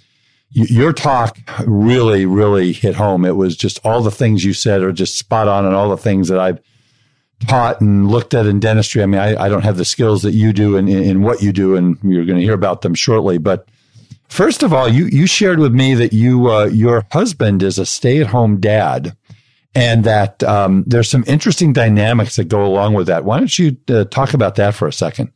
your 0.49 0.93
talk 0.93 1.37
really, 1.65 2.25
really 2.25 2.71
hit 2.71 2.95
home. 2.95 3.25
It 3.25 3.35
was 3.35 3.55
just 3.55 3.79
all 3.83 4.01
the 4.01 4.11
things 4.11 4.43
you 4.43 4.53
said 4.53 4.81
are 4.81 4.91
just 4.91 5.17
spot 5.17 5.47
on 5.47 5.65
and 5.65 5.75
all 5.75 5.89
the 5.89 5.97
things 5.97 6.27
that 6.29 6.39
I've 6.39 6.59
taught 7.47 7.81
and 7.81 8.09
looked 8.09 8.33
at 8.33 8.45
in 8.45 8.59
dentistry. 8.59 9.03
I 9.03 9.05
mean, 9.05 9.19
I, 9.19 9.45
I 9.45 9.49
don't 9.49 9.63
have 9.63 9.77
the 9.77 9.85
skills 9.85 10.21
that 10.21 10.31
you 10.31 10.53
do 10.53 10.77
in, 10.77 10.87
in, 10.87 11.03
in 11.03 11.21
what 11.21 11.41
you 11.41 11.51
do, 11.51 11.75
and 11.75 11.97
you're 12.03 12.25
going 12.25 12.37
to 12.37 12.43
hear 12.43 12.53
about 12.53 12.81
them 12.81 12.93
shortly. 12.93 13.37
But 13.37 13.67
first 14.27 14.63
of 14.63 14.73
all, 14.73 14.87
you, 14.87 15.05
you 15.05 15.27
shared 15.27 15.59
with 15.59 15.73
me 15.73 15.93
that 15.95 16.13
you, 16.13 16.49
uh, 16.51 16.65
your 16.65 17.05
husband 17.11 17.63
is 17.63 17.79
a 17.79 17.85
stay 17.85 18.21
at 18.21 18.27
home 18.27 18.59
dad 18.59 19.15
and 19.75 20.05
that 20.05 20.41
um, 20.43 20.83
there's 20.87 21.09
some 21.09 21.23
interesting 21.27 21.73
dynamics 21.73 22.37
that 22.37 22.47
go 22.47 22.65
along 22.65 22.93
with 22.93 23.07
that. 23.07 23.25
Why 23.25 23.37
don't 23.37 23.59
you 23.59 23.77
uh, 23.89 24.05
talk 24.05 24.33
about 24.33 24.55
that 24.55 24.73
for 24.73 24.87
a 24.87 24.93
second? 24.93 25.31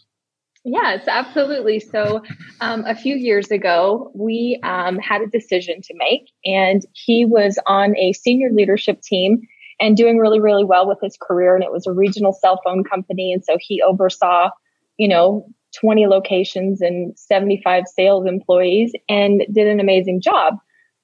Yes, 0.63 1.07
absolutely. 1.07 1.79
So, 1.79 2.21
um, 2.61 2.83
a 2.85 2.95
few 2.95 3.15
years 3.15 3.49
ago, 3.49 4.11
we 4.13 4.59
um, 4.63 4.99
had 4.99 5.21
a 5.21 5.27
decision 5.27 5.81
to 5.81 5.93
make, 5.95 6.29
and 6.45 6.81
he 6.93 7.25
was 7.25 7.57
on 7.65 7.97
a 7.97 8.13
senior 8.13 8.49
leadership 8.51 9.01
team 9.01 9.41
and 9.79 9.95
doing 9.95 10.17
really, 10.17 10.39
really 10.39 10.65
well 10.65 10.87
with 10.87 10.99
his 11.01 11.17
career. 11.19 11.55
And 11.55 11.63
it 11.63 11.71
was 11.71 11.87
a 11.87 11.93
regional 11.93 12.33
cell 12.33 12.59
phone 12.63 12.83
company. 12.83 13.31
And 13.31 13.43
so 13.43 13.57
he 13.59 13.81
oversaw, 13.81 14.49
you 14.97 15.07
know, 15.07 15.47
20 15.79 16.07
locations 16.07 16.81
and 16.81 17.17
75 17.17 17.83
sales 17.87 18.25
employees 18.25 18.93
and 19.07 19.43
did 19.51 19.67
an 19.67 19.79
amazing 19.79 20.21
job. 20.21 20.55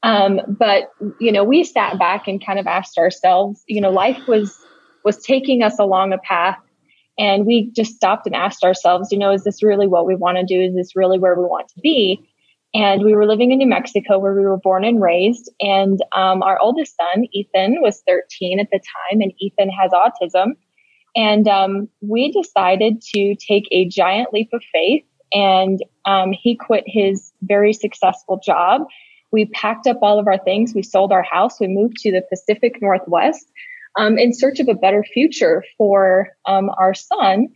Um, 0.03 0.39
but, 0.47 0.91
you 1.19 1.31
know, 1.31 1.43
we 1.43 1.63
sat 1.63 1.97
back 1.97 2.27
and 2.27 2.45
kind 2.45 2.59
of 2.59 2.67
asked 2.67 2.97
ourselves, 2.97 3.63
you 3.67 3.81
know, 3.81 3.89
life 3.89 4.27
was, 4.27 4.55
was 5.03 5.17
taking 5.17 5.63
us 5.63 5.79
along 5.79 6.13
a 6.13 6.17
path 6.17 6.57
and 7.17 7.45
we 7.45 7.71
just 7.71 7.93
stopped 7.95 8.25
and 8.25 8.35
asked 8.35 8.63
ourselves, 8.63 9.11
you 9.11 9.17
know, 9.17 9.31
is 9.31 9.43
this 9.43 9.63
really 9.63 9.87
what 9.87 10.05
we 10.05 10.15
want 10.15 10.37
to 10.37 10.45
do? 10.45 10.61
Is 10.61 10.75
this 10.75 10.95
really 10.95 11.17
where 11.17 11.35
we 11.35 11.45
want 11.45 11.69
to 11.69 11.79
be? 11.81 12.27
And 12.73 13.03
we 13.03 13.15
were 13.15 13.25
living 13.25 13.51
in 13.51 13.57
New 13.57 13.67
Mexico 13.67 14.19
where 14.19 14.33
we 14.33 14.41
were 14.41 14.57
born 14.57 14.83
and 14.83 15.01
raised. 15.01 15.49
And 15.61 15.99
um, 16.13 16.43
our 16.43 16.59
oldest 16.59 16.97
son, 16.97 17.25
Ethan, 17.31 17.77
was 17.81 18.03
13 18.05 18.59
at 18.59 18.67
the 18.69 18.79
time, 18.79 19.21
and 19.21 19.31
Ethan 19.39 19.69
has 19.69 19.91
autism. 19.91 20.55
And 21.15 21.47
um, 21.47 21.89
we 22.01 22.31
decided 22.31 23.01
to 23.13 23.35
take 23.35 23.67
a 23.71 23.87
giant 23.87 24.33
leap 24.33 24.49
of 24.53 24.63
faith. 24.71 25.05
And 25.33 25.79
um, 26.05 26.31
he 26.31 26.55
quit 26.55 26.83
his 26.85 27.31
very 27.41 27.73
successful 27.73 28.39
job. 28.43 28.81
We 29.31 29.45
packed 29.45 29.87
up 29.87 29.99
all 30.01 30.19
of 30.19 30.27
our 30.27 30.37
things. 30.37 30.73
We 30.73 30.83
sold 30.83 31.11
our 31.11 31.23
house. 31.23 31.59
We 31.59 31.67
moved 31.67 31.97
to 31.97 32.11
the 32.11 32.23
Pacific 32.29 32.81
Northwest 32.81 33.51
um, 33.97 34.17
in 34.17 34.33
search 34.33 34.59
of 34.59 34.67
a 34.67 34.73
better 34.73 35.03
future 35.03 35.63
for 35.77 36.29
um, 36.45 36.69
our 36.77 36.93
son. 36.93 37.47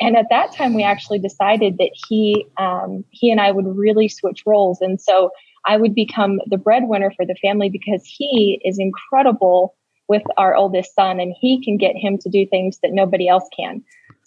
And 0.00 0.16
at 0.16 0.26
that 0.30 0.52
time, 0.52 0.74
we 0.74 0.84
actually 0.84 1.18
decided 1.18 1.78
that 1.78 1.90
he 2.08 2.46
um, 2.56 3.04
he 3.10 3.30
and 3.32 3.40
I 3.40 3.50
would 3.50 3.66
really 3.66 4.08
switch 4.08 4.44
roles, 4.46 4.80
and 4.80 5.00
so 5.00 5.30
I 5.66 5.76
would 5.76 5.94
become 5.94 6.38
the 6.46 6.56
breadwinner 6.56 7.12
for 7.16 7.26
the 7.26 7.34
family 7.42 7.68
because 7.68 8.04
he 8.06 8.60
is 8.64 8.78
incredible 8.78 9.74
with 10.08 10.22
our 10.36 10.54
oldest 10.54 10.94
son, 10.94 11.20
and 11.20 11.34
he 11.38 11.62
can 11.62 11.76
get 11.76 11.96
him 11.96 12.18
to 12.18 12.28
do 12.28 12.46
things 12.46 12.78
that 12.82 12.92
nobody 12.92 13.28
else 13.28 13.48
can. 13.56 13.82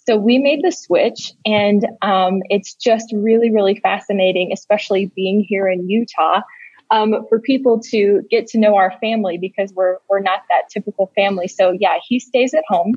So 0.07 0.17
we 0.17 0.39
made 0.39 0.63
the 0.63 0.71
switch, 0.71 1.33
and 1.45 1.85
um, 2.01 2.41
it's 2.49 2.73
just 2.73 3.13
really, 3.13 3.51
really 3.51 3.79
fascinating, 3.79 4.51
especially 4.51 5.11
being 5.15 5.45
here 5.47 5.67
in 5.67 5.87
Utah, 5.87 6.41
um, 6.89 7.15
for 7.29 7.39
people 7.39 7.79
to 7.91 8.21
get 8.29 8.47
to 8.47 8.59
know 8.59 8.75
our 8.75 8.93
family 8.99 9.37
because 9.37 9.71
we're 9.73 9.97
we're 10.09 10.19
not 10.21 10.41
that 10.49 10.69
typical 10.71 11.11
family. 11.15 11.47
So 11.47 11.75
yeah, 11.79 11.97
he 12.07 12.19
stays 12.19 12.53
at 12.53 12.63
home, 12.67 12.95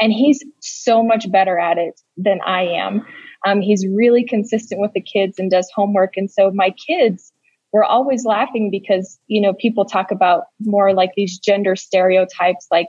and 0.00 0.12
he's 0.12 0.42
so 0.60 1.02
much 1.02 1.30
better 1.30 1.58
at 1.58 1.76
it 1.76 2.00
than 2.16 2.40
I 2.46 2.62
am. 2.62 3.04
Um, 3.46 3.60
he's 3.60 3.86
really 3.86 4.24
consistent 4.24 4.80
with 4.80 4.92
the 4.94 5.02
kids 5.02 5.38
and 5.38 5.50
does 5.50 5.70
homework, 5.74 6.16
and 6.16 6.30
so 6.30 6.50
my 6.52 6.70
kids 6.70 7.32
we're 7.74 7.84
always 7.84 8.24
laughing 8.24 8.70
because 8.70 9.18
you 9.26 9.42
know 9.42 9.52
people 9.52 9.84
talk 9.84 10.10
about 10.10 10.44
more 10.60 10.94
like 10.94 11.10
these 11.14 11.38
gender 11.38 11.76
stereotypes 11.76 12.66
like 12.70 12.88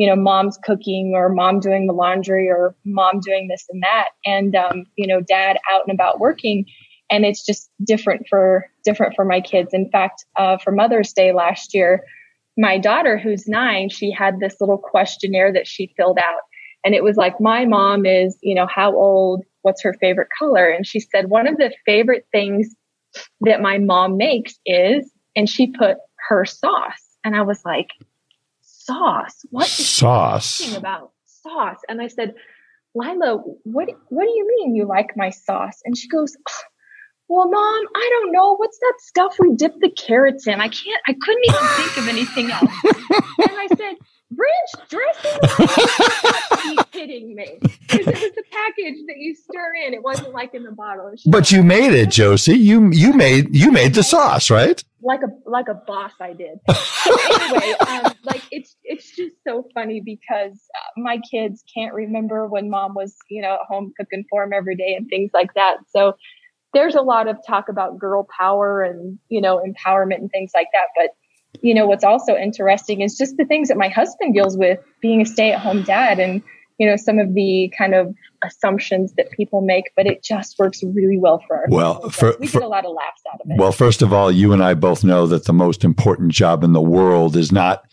you 0.00 0.06
know, 0.06 0.16
mom's 0.16 0.58
cooking 0.64 1.12
or 1.14 1.28
mom 1.28 1.60
doing 1.60 1.86
the 1.86 1.92
laundry 1.92 2.48
or 2.48 2.74
mom 2.86 3.20
doing 3.20 3.48
this 3.48 3.66
and 3.68 3.82
that. 3.82 4.06
And, 4.24 4.56
um, 4.56 4.86
you 4.96 5.06
know, 5.06 5.20
dad 5.20 5.58
out 5.70 5.82
and 5.86 5.94
about 5.94 6.18
working. 6.18 6.64
And 7.10 7.26
it's 7.26 7.44
just 7.44 7.68
different 7.84 8.22
for, 8.26 8.64
different 8.82 9.14
for 9.14 9.26
my 9.26 9.42
kids. 9.42 9.74
In 9.74 9.90
fact, 9.90 10.24
uh, 10.38 10.56
for 10.56 10.72
Mother's 10.72 11.12
Day 11.12 11.34
last 11.34 11.74
year, 11.74 12.02
my 12.56 12.78
daughter, 12.78 13.18
who's 13.18 13.46
nine, 13.46 13.90
she 13.90 14.10
had 14.10 14.40
this 14.40 14.56
little 14.58 14.78
questionnaire 14.78 15.52
that 15.52 15.66
she 15.66 15.92
filled 15.98 16.18
out. 16.18 16.40
And 16.82 16.94
it 16.94 17.04
was 17.04 17.18
like, 17.18 17.38
my 17.38 17.66
mom 17.66 18.06
is, 18.06 18.38
you 18.40 18.54
know, 18.54 18.66
how 18.66 18.96
old? 18.96 19.44
What's 19.60 19.82
her 19.82 19.94
favorite 20.00 20.28
color? 20.38 20.66
And 20.70 20.86
she 20.86 21.00
said, 21.00 21.28
one 21.28 21.46
of 21.46 21.58
the 21.58 21.74
favorite 21.84 22.24
things 22.32 22.74
that 23.42 23.60
my 23.60 23.78
mom 23.78 24.16
makes 24.16 24.58
is, 24.66 25.10
and 25.36 25.48
she 25.48 25.68
put 25.68 25.98
her 26.28 26.44
sauce. 26.44 27.16
And 27.24 27.36
I 27.36 27.42
was 27.42 27.64
like, 27.64 27.90
sauce. 28.60 29.44
What 29.50 29.66
is 29.66 29.88
sauce 29.88 30.76
about 30.76 31.12
sauce? 31.26 31.80
And 31.88 32.00
I 32.00 32.08
said, 32.08 32.34
Lila, 32.94 33.36
what 33.64 33.88
what 34.08 34.24
do 34.24 34.30
you 34.30 34.46
mean 34.46 34.74
you 34.74 34.86
like 34.86 35.16
my 35.16 35.30
sauce? 35.30 35.80
And 35.84 35.96
she 35.96 36.08
goes, 36.08 36.36
oh, 36.48 36.62
Well, 37.28 37.48
mom, 37.50 37.84
I 37.94 38.10
don't 38.12 38.32
know. 38.32 38.56
What's 38.56 38.78
that 38.78 38.94
stuff 38.98 39.36
we 39.38 39.54
dip 39.54 39.78
the 39.80 39.90
carrots 39.90 40.46
in? 40.46 40.60
I 40.60 40.68
can't 40.68 41.02
I 41.06 41.14
couldn't 41.20 41.44
even 41.44 41.66
think 41.76 41.96
of 41.98 42.08
anything 42.08 42.50
else. 42.50 42.72
and 43.48 43.58
I 43.58 43.68
said, 43.76 43.94
ranch 44.30 44.88
dressing? 44.88 45.40
you 46.64 46.84
kidding 46.92 47.34
me? 47.34 47.58
Because 47.60 48.06
it 48.06 48.14
was 48.14 48.32
the 48.32 48.44
package 48.50 48.98
that 49.06 49.16
you 49.16 49.34
stir 49.34 49.74
in. 49.86 49.94
It 49.94 50.02
wasn't 50.02 50.32
like 50.32 50.54
in 50.54 50.62
the 50.62 50.72
bottle. 50.72 51.12
But 51.26 51.50
you 51.50 51.62
made 51.62 51.92
it, 51.92 52.10
Josie. 52.10 52.56
You 52.56 52.90
you 52.92 53.12
made 53.12 53.54
you 53.54 53.70
made 53.72 53.94
the 53.94 54.02
sauce, 54.02 54.50
right? 54.50 54.82
Like 55.02 55.20
a 55.22 55.48
like 55.48 55.68
a 55.68 55.74
boss, 55.74 56.12
I 56.20 56.32
did. 56.32 56.58
So 56.68 57.16
anyway, 57.40 57.74
um, 57.88 58.12
like 58.24 58.42
it's 58.50 58.76
it's 58.84 59.14
just 59.16 59.36
so 59.46 59.66
funny 59.74 60.00
because 60.00 60.52
uh, 60.52 61.00
my 61.00 61.18
kids 61.30 61.64
can't 61.74 61.94
remember 61.94 62.46
when 62.46 62.70
mom 62.70 62.94
was 62.94 63.16
you 63.28 63.42
know 63.42 63.54
at 63.54 63.60
home 63.68 63.92
cooking 63.96 64.24
for 64.30 64.44
them 64.44 64.52
every 64.52 64.76
day 64.76 64.94
and 64.94 65.08
things 65.08 65.30
like 65.34 65.54
that. 65.54 65.78
So 65.88 66.14
there's 66.72 66.94
a 66.94 67.02
lot 67.02 67.26
of 67.26 67.36
talk 67.46 67.68
about 67.68 67.98
girl 67.98 68.26
power 68.38 68.82
and 68.82 69.18
you 69.28 69.40
know 69.40 69.58
empowerment 69.58 70.18
and 70.18 70.30
things 70.30 70.52
like 70.54 70.68
that, 70.72 70.88
but 70.96 71.10
you 71.62 71.74
know, 71.74 71.86
what's 71.86 72.04
also 72.04 72.36
interesting 72.36 73.00
is 73.00 73.16
just 73.16 73.36
the 73.36 73.44
things 73.44 73.68
that 73.68 73.76
my 73.76 73.88
husband 73.88 74.34
deals 74.34 74.56
with 74.56 74.80
being 75.00 75.20
a 75.20 75.26
stay 75.26 75.52
at 75.52 75.60
home 75.60 75.82
dad 75.82 76.18
and, 76.18 76.42
you 76.78 76.86
know, 76.88 76.96
some 76.96 77.18
of 77.18 77.34
the 77.34 77.72
kind 77.76 77.94
of 77.94 78.14
assumptions 78.42 79.12
that 79.14 79.30
people 79.32 79.60
make, 79.60 79.90
but 79.96 80.06
it 80.06 80.22
just 80.22 80.58
works 80.58 80.82
really 80.82 81.18
well 81.18 81.42
for 81.46 81.58
our 81.58 81.64
Well, 81.68 82.08
for, 82.10 82.34
we 82.40 82.46
for, 82.46 82.60
get 82.60 82.66
a 82.66 82.68
lot 82.68 82.86
of 82.86 82.92
laughs 82.92 83.22
out 83.32 83.40
of 83.40 83.50
it. 83.50 83.58
Well, 83.58 83.72
first 83.72 84.02
of 84.02 84.12
all, 84.12 84.30
you 84.30 84.52
and 84.52 84.62
I 84.62 84.74
both 84.74 85.04
know 85.04 85.26
that 85.26 85.44
the 85.44 85.52
most 85.52 85.84
important 85.84 86.32
job 86.32 86.64
in 86.64 86.72
the 86.72 86.80
world 86.80 87.36
is 87.36 87.52
not 87.52 87.84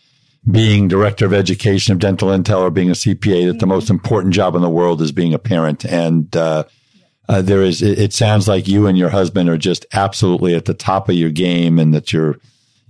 being 0.50 0.88
director 0.88 1.26
of 1.26 1.34
education 1.34 1.92
of 1.92 1.98
dental 1.98 2.28
intel 2.28 2.60
or 2.60 2.70
being 2.70 2.88
a 2.88 2.94
CPA, 2.94 3.18
that 3.18 3.28
mm-hmm. 3.28 3.58
the 3.58 3.66
most 3.66 3.90
important 3.90 4.32
job 4.32 4.54
in 4.54 4.62
the 4.62 4.70
world 4.70 5.02
is 5.02 5.12
being 5.12 5.34
a 5.34 5.38
parent. 5.38 5.84
And, 5.84 6.34
uh, 6.34 6.64
uh, 7.28 7.42
there 7.42 7.60
is, 7.60 7.82
it, 7.82 7.98
it 7.98 8.12
sounds 8.14 8.48
like 8.48 8.66
you 8.66 8.86
and 8.86 8.96
your 8.96 9.10
husband 9.10 9.50
are 9.50 9.58
just 9.58 9.84
absolutely 9.92 10.54
at 10.54 10.64
the 10.64 10.72
top 10.72 11.10
of 11.10 11.14
your 11.14 11.30
game 11.30 11.78
and 11.78 11.92
that 11.92 12.10
you're, 12.10 12.38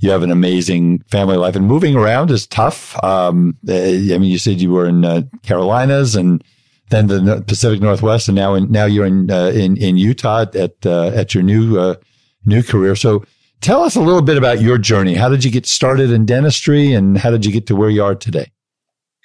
you 0.00 0.10
have 0.10 0.22
an 0.22 0.30
amazing 0.30 1.00
family 1.10 1.36
life 1.36 1.56
and 1.56 1.66
moving 1.66 1.96
around 1.96 2.30
is 2.30 2.46
tough. 2.46 3.02
Um, 3.02 3.56
eh, 3.68 4.14
I 4.14 4.18
mean, 4.18 4.30
you 4.30 4.38
said 4.38 4.60
you 4.60 4.70
were 4.70 4.86
in 4.86 5.04
uh, 5.04 5.22
Carolinas 5.42 6.14
and 6.14 6.42
then 6.90 7.08
the 7.08 7.44
Pacific 7.46 7.80
Northwest, 7.80 8.28
and 8.28 8.36
now 8.36 8.54
in, 8.54 8.70
now 8.70 8.86
you're 8.86 9.06
in 9.06 9.30
uh, 9.30 9.48
in 9.48 9.76
in 9.76 9.96
Utah 9.96 10.46
at 10.54 10.86
uh, 10.86 11.08
at 11.08 11.34
your 11.34 11.42
new 11.42 11.78
uh, 11.78 11.96
new 12.46 12.62
career. 12.62 12.96
So, 12.96 13.24
tell 13.60 13.82
us 13.82 13.94
a 13.94 14.00
little 14.00 14.22
bit 14.22 14.38
about 14.38 14.62
your 14.62 14.78
journey. 14.78 15.14
How 15.14 15.28
did 15.28 15.44
you 15.44 15.50
get 15.50 15.66
started 15.66 16.10
in 16.10 16.24
dentistry, 16.24 16.92
and 16.92 17.18
how 17.18 17.30
did 17.30 17.44
you 17.44 17.52
get 17.52 17.66
to 17.66 17.76
where 17.76 17.90
you 17.90 18.02
are 18.02 18.14
today? 18.14 18.50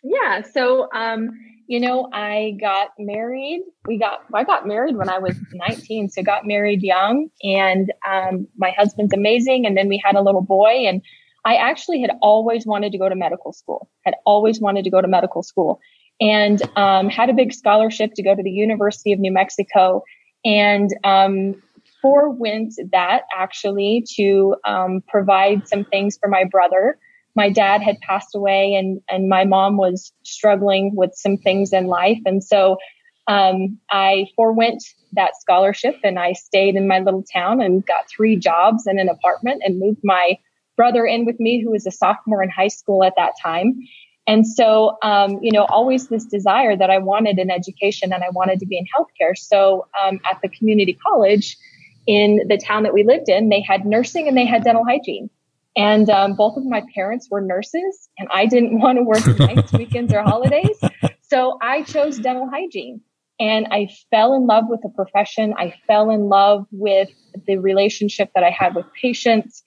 Yeah, 0.04 0.42
so 0.42 0.90
um, 0.94 1.30
you 1.68 1.80
know, 1.80 2.10
I 2.14 2.58
got 2.60 2.90
married. 3.00 3.62
We 3.88 3.98
got, 3.98 4.24
I 4.34 4.44
got 4.44 4.68
married 4.68 4.96
when 4.96 5.10
I 5.10 5.20
was 5.20 5.36
19. 5.54 6.10
So 6.10 6.22
got 6.22 6.46
married 6.46 6.82
young 6.82 7.30
and, 7.42 7.92
um, 8.10 8.48
my 8.58 8.72
husband's 8.72 9.14
amazing. 9.14 9.66
And 9.66 9.78
then 9.78 9.88
we 9.88 10.02
had 10.04 10.16
a 10.16 10.22
little 10.22 10.42
boy 10.42 10.86
and 10.88 11.02
I 11.46 11.56
actually 11.56 12.02
had 12.02 12.12
always 12.22 12.66
wanted 12.66 12.92
to 12.94 12.98
go 12.98 13.10
to 13.10 13.16
medical 13.16 13.54
school, 13.54 13.90
had 14.06 14.16
always 14.26 14.62
wanted 14.62 14.84
to 14.86 14.90
go 14.90 15.02
to 15.02 15.08
medical 15.08 15.44
school 15.44 15.80
and, 16.22 16.62
um, 16.78 17.10
had 17.10 17.30
a 17.30 17.34
big 17.34 17.54
scholarship 17.54 18.12
to 18.16 18.24
go 18.24 18.36
to 18.36 18.44
the 18.44 18.52
University 18.52 19.12
of 19.14 19.20
New 19.20 19.32
Mexico 19.32 20.04
and, 20.46 20.90
um, 21.04 21.62
forewent 22.02 22.74
that 22.92 23.24
actually 23.38 24.06
to, 24.16 24.56
um, 24.66 25.02
provide 25.08 25.68
some 25.68 25.86
things 25.86 26.18
for 26.18 26.30
my 26.30 26.44
brother 26.44 26.98
my 27.36 27.50
dad 27.50 27.82
had 27.82 28.00
passed 28.00 28.36
away 28.36 28.76
and, 28.76 29.02
and 29.10 29.28
my 29.28 29.46
mom 29.46 29.78
was 29.78 30.12
struggling 30.24 30.92
with 30.96 31.12
some 31.16 31.38
things 31.38 31.74
in 31.74 31.88
life. 31.88 32.20
And 32.26 32.44
so 32.44 32.78
um, 33.28 33.80
I 33.90 34.28
forewent 34.36 34.84
that 35.14 35.40
scholarship 35.40 35.96
and 36.04 36.20
I 36.20 36.34
stayed 36.34 36.76
in 36.76 36.88
my 36.88 37.00
little 37.00 37.24
town 37.24 37.62
and 37.62 37.86
got 37.86 38.10
three 38.10 38.36
jobs 38.36 38.86
and 38.86 39.00
an 39.00 39.10
apartment 39.10 39.62
and 39.66 39.80
moved 39.80 40.02
my 40.04 40.38
brother 40.76 41.06
in 41.06 41.26
with 41.26 41.40
me, 41.40 41.62
who 41.64 41.72
was 41.72 41.86
a 41.86 41.92
sophomore 41.92 42.44
in 42.44 42.50
high 42.50 42.68
school 42.68 43.04
at 43.04 43.14
that 43.16 43.34
time. 43.42 43.80
And 44.26 44.48
so, 44.48 44.98
um, 45.04 45.40
you 45.42 45.52
know, 45.52 45.66
always 45.66 46.08
this 46.08 46.26
desire 46.26 46.78
that 46.78 46.90
I 46.90 46.98
wanted 46.98 47.40
an 47.40 47.52
education 47.52 48.14
and 48.14 48.24
I 48.24 48.30
wanted 48.30 48.60
to 48.60 48.66
be 48.66 48.78
in 48.78 48.86
healthcare. 48.86 49.38
So 49.38 49.88
um, 50.02 50.20
at 50.30 50.42
the 50.42 50.50
community 50.50 50.98
college 51.06 51.58
in 52.08 52.42
the 52.48 52.58
town 52.58 52.84
that 52.84 52.94
we 52.94 53.04
lived 53.04 53.30
in, 53.30 53.50
they 53.50 53.62
had 53.62 53.86
nursing 53.86 54.28
and 54.28 54.38
they 54.38 54.46
had 54.46 54.64
dental 54.64 54.86
hygiene. 54.86 55.30
And 55.76 56.10
um, 56.10 56.36
both 56.36 56.56
of 56.58 56.66
my 56.66 56.84
parents 56.94 57.28
were 57.32 57.42
nurses, 57.42 58.10
and 58.18 58.28
I 58.32 58.46
didn't 58.46 58.80
want 58.80 58.98
to 58.98 59.04
work 59.04 59.40
nights, 59.40 59.72
weekends, 59.74 60.14
or 60.14 60.22
holidays. 60.22 60.80
So 61.22 61.58
I 61.62 61.84
chose 61.84 62.20
dental 62.20 62.50
hygiene. 62.50 63.02
And 63.40 63.68
I 63.72 63.88
fell 64.12 64.36
in 64.36 64.46
love 64.46 64.66
with 64.70 64.82
the 64.84 64.90
profession. 64.90 65.54
I 65.58 65.74
fell 65.88 66.12
in 66.12 66.30
love 66.30 66.68
with 66.72 67.10
the 67.48 67.58
relationship 67.58 68.30
that 68.36 68.44
I 68.44 68.52
had 68.52 68.76
with 68.76 68.86
patients. 68.94 69.64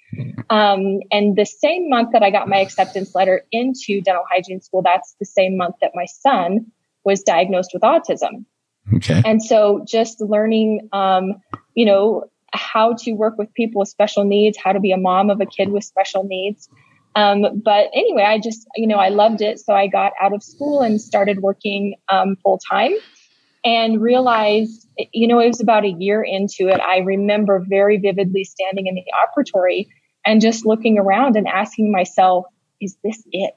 Um, 0.49 1.01
and 1.11 1.37
the 1.37 1.45
same 1.45 1.91
month 1.91 2.13
that 2.13 2.23
I 2.23 2.31
got 2.31 2.49
my 2.49 2.59
acceptance 2.59 3.15
letter 3.15 3.43
into 3.51 4.01
dental 4.01 4.23
hygiene 4.31 4.61
school, 4.61 4.83
that's 4.83 5.17
the 5.19 5.27
same 5.27 5.57
month 5.57 5.75
that 5.83 5.91
my 5.95 6.07
son 6.07 6.67
was 7.05 7.23
diagnosed 7.23 7.71
with 7.75 7.83
autism. 7.83 8.45
Okay. 8.95 9.21
And 9.25 9.43
so 9.43 9.85
just 9.87 10.21
learning, 10.21 10.89
um, 10.93 11.35
you 11.75 11.85
know, 11.85 12.25
how 12.57 12.95
to 13.01 13.13
work 13.13 13.39
with 13.39 13.53
people 13.55 13.81
with 13.81 13.89
special 13.89 14.25
needs, 14.25 14.59
how 14.63 14.73
to 14.73 14.81
be 14.81 14.93
a 14.93 14.97
mom 14.97 15.31
of 15.31 15.41
a 15.41 15.47
kid 15.47 15.71
with 15.71 15.85
special 15.85 16.25
needs. 16.25 16.69
Um, 17.15 17.63
but 17.65 17.89
anyway, 17.95 18.25
I 18.25 18.39
just, 18.39 18.67
you 18.77 18.87
know, 18.87 18.97
I 18.97 19.09
loved 19.09 19.41
it. 19.41 19.59
So 19.59 19.73
I 19.73 19.87
got 19.87 20.13
out 20.21 20.35
of 20.35 20.43
school 20.43 20.83
and 20.83 21.01
started 21.01 21.41
working 21.41 21.95
um, 22.11 22.37
full 22.43 22.59
time 22.59 22.93
and 23.65 24.01
realized, 24.01 24.87
you 25.13 25.27
know, 25.27 25.41
it 25.41 25.49
was 25.49 25.61
about 25.61 25.85
a 25.85 25.95
year 25.99 26.23
into 26.23 26.69
it. 26.69 26.81
I 26.81 26.99
remember 26.99 27.65
very 27.67 27.99
vividly 27.99 28.45
standing 28.45 28.87
in 28.87 28.95
the 28.95 29.05
operatory 29.13 29.89
and 30.27 30.41
just 30.41 30.67
looking 30.67 30.99
around 30.99 31.37
and 31.37 31.49
asking 31.49 31.91
myself, 31.91 32.45
is 32.81 32.97
this 33.03 33.23
it? 33.33 33.55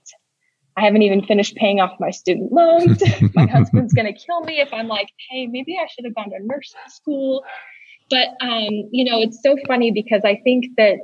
I 0.77 0.85
haven't 0.85 1.01
even 1.01 1.25
finished 1.25 1.55
paying 1.55 1.81
off 1.81 1.99
my 1.99 2.11
student 2.11 2.53
loans. 2.53 3.03
my 3.35 3.45
husband's 3.45 3.93
going 3.95 4.11
to 4.11 4.17
kill 4.17 4.41
me 4.41 4.61
if 4.61 4.73
I'm 4.73 4.87
like, 4.87 5.09
hey, 5.29 5.47
maybe 5.47 5.77
I 5.77 5.87
should 5.87 6.05
have 6.05 6.15
gone 6.15 6.29
to 6.29 6.37
nursing 6.41 6.79
school. 6.87 7.43
But, 8.09 8.29
um, 8.41 8.89
you 8.91 9.09
know, 9.09 9.19
it's 9.19 9.41
so 9.43 9.55
funny 9.67 9.91
because 9.91 10.21
I 10.25 10.39
think 10.43 10.65
that, 10.77 10.99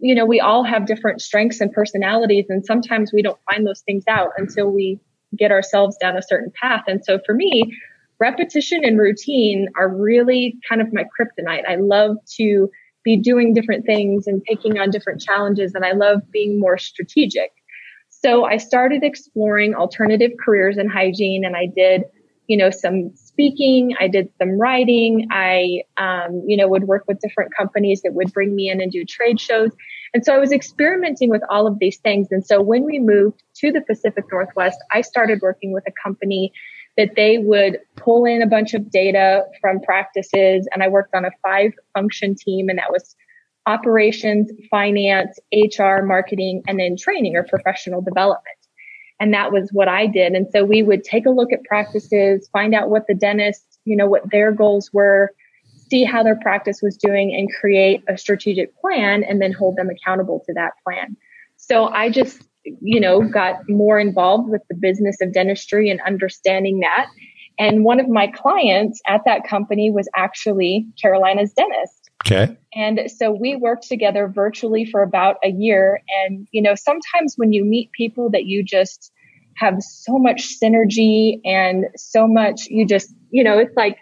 you 0.00 0.14
know, 0.14 0.26
we 0.26 0.40
all 0.40 0.64
have 0.64 0.86
different 0.86 1.20
strengths 1.20 1.60
and 1.60 1.72
personalities. 1.72 2.46
And 2.48 2.64
sometimes 2.64 3.12
we 3.12 3.22
don't 3.22 3.38
find 3.50 3.66
those 3.66 3.82
things 3.82 4.04
out 4.08 4.30
until 4.36 4.70
we 4.70 4.98
get 5.36 5.50
ourselves 5.50 5.96
down 6.00 6.16
a 6.16 6.22
certain 6.22 6.52
path. 6.60 6.82
And 6.86 7.04
so 7.04 7.18
for 7.24 7.34
me, 7.34 7.72
repetition 8.18 8.84
and 8.84 8.98
routine 8.98 9.68
are 9.76 9.88
really 9.88 10.56
kind 10.68 10.80
of 10.80 10.92
my 10.92 11.04
kryptonite. 11.04 11.66
I 11.68 11.76
love 11.76 12.16
to 12.36 12.70
be 13.04 13.16
doing 13.16 13.52
different 13.52 13.84
things 13.84 14.26
and 14.26 14.42
taking 14.48 14.78
on 14.78 14.90
different 14.90 15.20
challenges. 15.20 15.74
And 15.74 15.84
I 15.84 15.92
love 15.92 16.20
being 16.30 16.60
more 16.60 16.78
strategic. 16.78 17.50
So 18.10 18.44
I 18.44 18.58
started 18.58 19.02
exploring 19.02 19.74
alternative 19.74 20.30
careers 20.44 20.78
in 20.78 20.88
hygiene 20.88 21.44
and 21.44 21.56
I 21.56 21.66
did, 21.74 22.04
you 22.52 22.58
know, 22.58 22.68
some 22.68 23.10
speaking. 23.14 23.94
I 23.98 24.08
did 24.08 24.28
some 24.36 24.60
writing. 24.60 25.26
I, 25.30 25.84
um, 25.96 26.42
you 26.46 26.54
know, 26.54 26.68
would 26.68 26.84
work 26.84 27.04
with 27.08 27.18
different 27.20 27.50
companies 27.56 28.02
that 28.02 28.12
would 28.12 28.30
bring 28.34 28.54
me 28.54 28.68
in 28.68 28.82
and 28.82 28.92
do 28.92 29.06
trade 29.06 29.40
shows. 29.40 29.70
And 30.12 30.22
so 30.22 30.34
I 30.34 30.38
was 30.38 30.52
experimenting 30.52 31.30
with 31.30 31.40
all 31.48 31.66
of 31.66 31.78
these 31.78 31.96
things. 31.96 32.28
And 32.30 32.44
so 32.44 32.60
when 32.60 32.84
we 32.84 32.98
moved 32.98 33.42
to 33.56 33.72
the 33.72 33.80
Pacific 33.80 34.24
Northwest, 34.30 34.78
I 34.92 35.00
started 35.00 35.40
working 35.40 35.72
with 35.72 35.84
a 35.88 35.92
company 36.06 36.52
that 36.98 37.12
they 37.16 37.38
would 37.38 37.78
pull 37.96 38.26
in 38.26 38.42
a 38.42 38.46
bunch 38.46 38.74
of 38.74 38.90
data 38.90 39.44
from 39.62 39.80
practices. 39.80 40.68
And 40.74 40.82
I 40.82 40.88
worked 40.88 41.14
on 41.14 41.24
a 41.24 41.30
five 41.42 41.72
function 41.94 42.34
team, 42.34 42.68
and 42.68 42.78
that 42.78 42.92
was 42.92 43.16
operations, 43.64 44.50
finance, 44.70 45.38
HR, 45.54 46.02
marketing, 46.02 46.64
and 46.66 46.78
then 46.78 46.98
training 46.98 47.34
or 47.34 47.44
professional 47.44 48.02
development. 48.02 48.58
And 49.22 49.32
that 49.32 49.52
was 49.52 49.70
what 49.72 49.86
I 49.86 50.08
did. 50.08 50.32
And 50.32 50.48
so 50.50 50.64
we 50.64 50.82
would 50.82 51.04
take 51.04 51.26
a 51.26 51.30
look 51.30 51.52
at 51.52 51.62
practices, 51.62 52.48
find 52.52 52.74
out 52.74 52.90
what 52.90 53.06
the 53.06 53.14
dentists, 53.14 53.78
you 53.84 53.96
know, 53.96 54.08
what 54.08 54.28
their 54.32 54.50
goals 54.50 54.90
were, 54.92 55.30
see 55.88 56.02
how 56.02 56.24
their 56.24 56.34
practice 56.40 56.80
was 56.82 56.96
doing 56.96 57.32
and 57.32 57.48
create 57.60 58.02
a 58.08 58.18
strategic 58.18 58.76
plan 58.80 59.22
and 59.22 59.40
then 59.40 59.52
hold 59.52 59.76
them 59.76 59.88
accountable 59.88 60.42
to 60.46 60.52
that 60.54 60.72
plan. 60.82 61.16
So 61.56 61.86
I 61.86 62.10
just, 62.10 62.42
you 62.64 62.98
know, 62.98 63.22
got 63.22 63.60
more 63.68 64.00
involved 64.00 64.50
with 64.50 64.62
the 64.68 64.74
business 64.74 65.20
of 65.22 65.32
dentistry 65.32 65.88
and 65.88 66.00
understanding 66.04 66.80
that. 66.80 67.06
And 67.60 67.84
one 67.84 68.00
of 68.00 68.08
my 68.08 68.26
clients 68.26 69.00
at 69.06 69.20
that 69.24 69.46
company 69.46 69.92
was 69.92 70.08
actually 70.16 70.84
Carolina's 71.00 71.52
dentist. 71.52 72.01
Okay. 72.24 72.56
And 72.74 73.00
so 73.14 73.30
we 73.30 73.56
worked 73.56 73.88
together 73.88 74.28
virtually 74.28 74.84
for 74.84 75.02
about 75.02 75.36
a 75.44 75.48
year. 75.48 76.00
And, 76.24 76.46
you 76.52 76.62
know, 76.62 76.74
sometimes 76.74 77.34
when 77.36 77.52
you 77.52 77.64
meet 77.64 77.90
people 77.92 78.30
that 78.30 78.44
you 78.44 78.62
just 78.62 79.12
have 79.56 79.82
so 79.82 80.18
much 80.18 80.58
synergy 80.62 81.40
and 81.44 81.86
so 81.96 82.26
much, 82.26 82.66
you 82.68 82.86
just, 82.86 83.12
you 83.30 83.44
know, 83.44 83.58
it's 83.58 83.76
like 83.76 83.98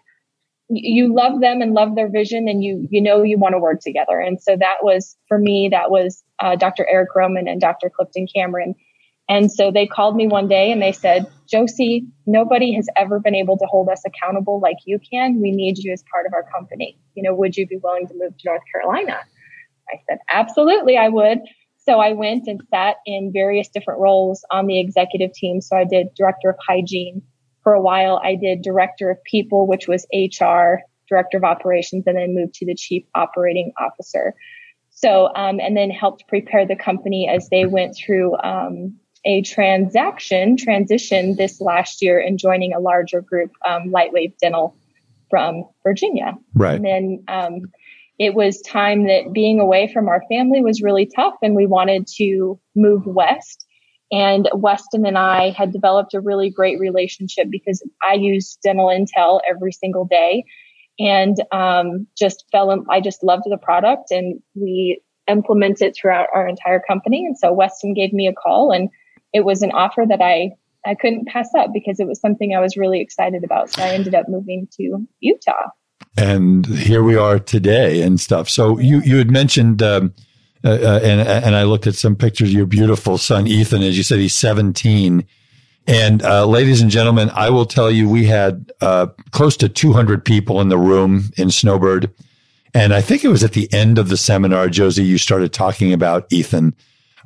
you 0.68 1.12
love 1.12 1.40
them 1.40 1.62
and 1.62 1.72
love 1.72 1.96
their 1.96 2.08
vision 2.08 2.46
and 2.46 2.62
you, 2.62 2.86
you 2.90 3.02
know, 3.02 3.22
you 3.22 3.38
want 3.38 3.54
to 3.54 3.58
work 3.58 3.80
together. 3.80 4.20
And 4.20 4.40
so 4.40 4.56
that 4.56 4.76
was, 4.82 5.16
for 5.26 5.38
me, 5.38 5.68
that 5.70 5.90
was 5.90 6.22
uh, 6.38 6.54
Dr. 6.56 6.86
Eric 6.88 7.08
Roman 7.16 7.48
and 7.48 7.60
Dr. 7.60 7.90
Clifton 7.90 8.26
Cameron. 8.32 8.74
And 9.28 9.50
so 9.50 9.70
they 9.72 9.86
called 9.86 10.14
me 10.14 10.28
one 10.28 10.46
day 10.46 10.70
and 10.70 10.80
they 10.80 10.92
said, 10.92 11.26
Josie, 11.50 12.06
nobody 12.26 12.72
has 12.74 12.88
ever 12.96 13.18
been 13.18 13.34
able 13.34 13.58
to 13.58 13.66
hold 13.66 13.88
us 13.88 14.02
accountable 14.06 14.60
like 14.60 14.76
you 14.86 14.98
can. 15.10 15.40
We 15.40 15.50
need 15.50 15.78
you 15.78 15.92
as 15.92 16.04
part 16.12 16.26
of 16.26 16.32
our 16.32 16.44
company. 16.50 16.98
You 17.14 17.24
know, 17.24 17.34
would 17.34 17.56
you 17.56 17.66
be 17.66 17.78
willing 17.82 18.06
to 18.06 18.14
move 18.16 18.36
to 18.36 18.42
North 18.44 18.62
Carolina? 18.72 19.18
I 19.88 20.00
said, 20.08 20.18
absolutely, 20.30 20.96
I 20.96 21.08
would. 21.08 21.40
So 21.78 21.98
I 21.98 22.12
went 22.12 22.46
and 22.46 22.60
sat 22.70 22.96
in 23.04 23.32
various 23.32 23.68
different 23.68 24.00
roles 24.00 24.44
on 24.50 24.66
the 24.66 24.78
executive 24.78 25.32
team. 25.32 25.60
So 25.60 25.76
I 25.76 25.84
did 25.84 26.14
director 26.14 26.50
of 26.50 26.56
hygiene 26.66 27.22
for 27.64 27.72
a 27.72 27.80
while. 27.80 28.20
I 28.22 28.36
did 28.36 28.62
director 28.62 29.10
of 29.10 29.18
people, 29.24 29.66
which 29.66 29.88
was 29.88 30.06
HR, 30.12 30.82
director 31.08 31.38
of 31.38 31.44
operations, 31.44 32.04
and 32.06 32.16
then 32.16 32.34
moved 32.34 32.54
to 32.54 32.66
the 32.66 32.76
chief 32.76 33.04
operating 33.14 33.72
officer. 33.80 34.34
So, 34.90 35.34
um, 35.34 35.58
and 35.60 35.76
then 35.76 35.90
helped 35.90 36.28
prepare 36.28 36.66
the 36.66 36.76
company 36.76 37.28
as 37.28 37.48
they 37.48 37.66
went 37.66 37.96
through 37.96 38.36
um, 38.36 38.96
a 39.24 39.42
transaction 39.42 40.56
transition 40.56 41.36
this 41.36 41.60
last 41.60 42.02
year 42.02 42.18
and 42.18 42.38
joining 42.38 42.72
a 42.72 42.80
larger 42.80 43.20
group, 43.20 43.52
um, 43.66 43.92
Lightwave 43.92 44.36
Dental 44.38 44.74
from 45.28 45.64
Virginia. 45.82 46.36
Right. 46.54 46.74
And 46.74 46.84
then 46.84 47.24
um, 47.28 47.60
it 48.18 48.34
was 48.34 48.60
time 48.60 49.06
that 49.06 49.32
being 49.32 49.60
away 49.60 49.90
from 49.92 50.08
our 50.08 50.22
family 50.28 50.62
was 50.62 50.82
really 50.82 51.06
tough, 51.06 51.34
and 51.42 51.54
we 51.54 51.66
wanted 51.66 52.06
to 52.16 52.58
move 52.74 53.06
west. 53.06 53.66
And 54.12 54.48
Weston 54.52 55.06
and 55.06 55.16
I 55.16 55.50
had 55.50 55.72
developed 55.72 56.14
a 56.14 56.20
really 56.20 56.50
great 56.50 56.80
relationship 56.80 57.46
because 57.48 57.82
I 58.06 58.14
use 58.14 58.58
dental 58.62 58.88
intel 58.88 59.40
every 59.48 59.70
single 59.72 60.04
day 60.04 60.44
and 60.98 61.36
um, 61.52 62.06
just 62.18 62.44
fell 62.52 62.72
in, 62.72 62.84
I 62.90 63.00
just 63.00 63.22
loved 63.22 63.44
the 63.46 63.56
product 63.56 64.10
and 64.10 64.40
we 64.54 65.00
implement 65.28 65.80
it 65.80 65.96
throughout 65.96 66.26
our 66.34 66.46
entire 66.46 66.80
company. 66.80 67.24
And 67.24 67.38
so 67.38 67.52
Weston 67.52 67.94
gave 67.94 68.12
me 68.12 68.26
a 68.26 68.34
call 68.34 68.72
and 68.72 68.90
it 69.32 69.44
was 69.44 69.62
an 69.62 69.72
offer 69.72 70.04
that 70.08 70.20
I 70.20 70.52
I 70.86 70.94
couldn't 70.94 71.28
pass 71.28 71.48
up 71.58 71.70
because 71.74 72.00
it 72.00 72.06
was 72.06 72.20
something 72.20 72.54
I 72.54 72.60
was 72.60 72.76
really 72.76 73.00
excited 73.00 73.44
about. 73.44 73.70
So 73.70 73.82
I 73.82 73.90
ended 73.90 74.14
up 74.14 74.28
moving 74.28 74.66
to 74.78 75.06
Utah. 75.20 75.70
And 76.16 76.64
here 76.66 77.02
we 77.02 77.16
are 77.16 77.38
today 77.38 78.02
and 78.02 78.18
stuff. 78.18 78.48
So 78.48 78.78
you 78.78 79.00
you 79.00 79.18
had 79.18 79.30
mentioned 79.30 79.82
um, 79.82 80.14
uh, 80.64 80.70
uh, 80.70 81.00
and 81.02 81.20
and 81.20 81.54
I 81.54 81.64
looked 81.64 81.86
at 81.86 81.94
some 81.94 82.16
pictures 82.16 82.48
of 82.48 82.54
your 82.54 82.66
beautiful 82.66 83.18
son 83.18 83.46
Ethan 83.46 83.82
as 83.82 83.96
you 83.96 84.02
said 84.02 84.18
he's 84.18 84.34
17 84.34 85.26
and 85.86 86.22
uh, 86.22 86.46
ladies 86.46 86.80
and 86.80 86.90
gentlemen, 86.90 87.30
I 87.34 87.50
will 87.50 87.66
tell 87.66 87.90
you, 87.90 88.08
we 88.08 88.26
had 88.26 88.70
uh, 88.80 89.08
close 89.32 89.56
to 89.58 89.68
200 89.68 90.24
people 90.24 90.60
in 90.60 90.68
the 90.68 90.78
room 90.78 91.30
in 91.36 91.50
Snowbird. 91.50 92.12
And 92.74 92.94
I 92.94 93.00
think 93.00 93.24
it 93.24 93.28
was 93.28 93.42
at 93.42 93.52
the 93.52 93.72
end 93.72 93.98
of 93.98 94.08
the 94.08 94.16
seminar, 94.16 94.68
Josie, 94.68 95.04
you 95.04 95.18
started 95.18 95.52
talking 95.52 95.92
about 95.92 96.26
Ethan. 96.30 96.76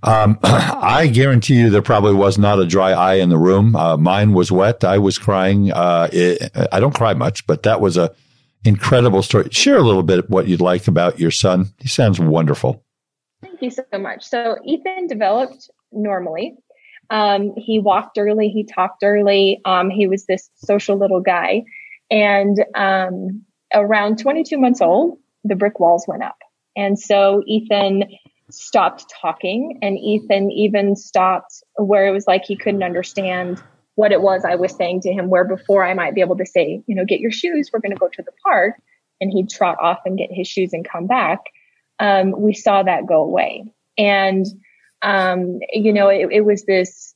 Um, 0.04 0.38
I 0.44 1.06
guarantee 1.06 1.54
you 1.54 1.70
there 1.70 1.82
probably 1.82 2.14
was 2.14 2.38
not 2.38 2.60
a 2.60 2.66
dry 2.66 2.92
eye 2.92 3.14
in 3.14 3.30
the 3.30 3.38
room. 3.38 3.74
Uh, 3.74 3.96
mine 3.96 4.34
was 4.34 4.52
wet. 4.52 4.84
I 4.84 4.98
was 4.98 5.18
crying. 5.18 5.72
Uh, 5.72 6.08
it, 6.12 6.50
I 6.70 6.78
don't 6.78 6.94
cry 6.94 7.14
much, 7.14 7.46
but 7.46 7.62
that 7.62 7.80
was 7.80 7.96
a 7.96 8.14
incredible 8.64 9.22
story. 9.22 9.48
Share 9.50 9.78
a 9.78 9.82
little 9.82 10.02
bit 10.02 10.30
what 10.30 10.46
you'd 10.46 10.60
like 10.60 10.86
about 10.88 11.18
your 11.18 11.30
son. 11.30 11.72
He 11.78 11.88
sounds 11.88 12.20
wonderful. 12.20 12.84
Thank 13.42 13.62
you 13.62 13.70
so 13.70 13.84
much. 13.98 14.24
So 14.24 14.58
Ethan 14.64 15.06
developed 15.06 15.70
normally. 15.92 16.54
Um, 17.10 17.54
he 17.56 17.78
walked 17.78 18.18
early. 18.18 18.48
He 18.48 18.64
talked 18.64 19.02
early. 19.02 19.60
Um, 19.64 19.90
he 19.90 20.06
was 20.06 20.26
this 20.26 20.50
social 20.56 20.98
little 20.98 21.20
guy. 21.20 21.64
And 22.10 22.62
um, 22.74 23.42
around 23.72 24.18
22 24.18 24.58
months 24.58 24.80
old, 24.80 25.18
the 25.44 25.56
brick 25.56 25.80
walls 25.80 26.04
went 26.06 26.22
up. 26.22 26.36
And 26.76 26.98
so 26.98 27.42
Ethan 27.46 28.04
stopped 28.56 29.12
talking 29.20 29.78
and 29.82 29.98
Ethan 29.98 30.50
even 30.50 30.96
stopped 30.96 31.62
where 31.76 32.06
it 32.06 32.12
was 32.12 32.26
like 32.26 32.44
he 32.44 32.56
couldn't 32.56 32.82
understand 32.82 33.62
what 33.96 34.12
it 34.12 34.22
was 34.22 34.44
I 34.44 34.56
was 34.56 34.74
saying 34.74 35.02
to 35.02 35.12
him, 35.12 35.28
where 35.28 35.44
before 35.44 35.84
I 35.84 35.94
might 35.94 36.14
be 36.14 36.20
able 36.20 36.36
to 36.36 36.46
say, 36.46 36.82
you 36.86 36.94
know, 36.94 37.04
get 37.04 37.20
your 37.20 37.30
shoes, 37.30 37.70
we're 37.72 37.80
going 37.80 37.92
to 37.92 37.98
go 37.98 38.08
to 38.08 38.22
the 38.22 38.32
park. 38.42 38.74
And 39.20 39.32
he'd 39.32 39.48
trot 39.48 39.76
off 39.80 40.00
and 40.04 40.18
get 40.18 40.30
his 40.32 40.48
shoes 40.48 40.72
and 40.72 40.86
come 40.86 41.06
back. 41.06 41.38
Um, 42.00 42.34
we 42.36 42.52
saw 42.52 42.82
that 42.82 43.06
go 43.06 43.22
away. 43.22 43.64
And, 43.96 44.44
um, 45.02 45.60
you 45.72 45.92
know, 45.92 46.08
it, 46.08 46.28
it 46.32 46.40
was 46.40 46.64
this, 46.64 47.14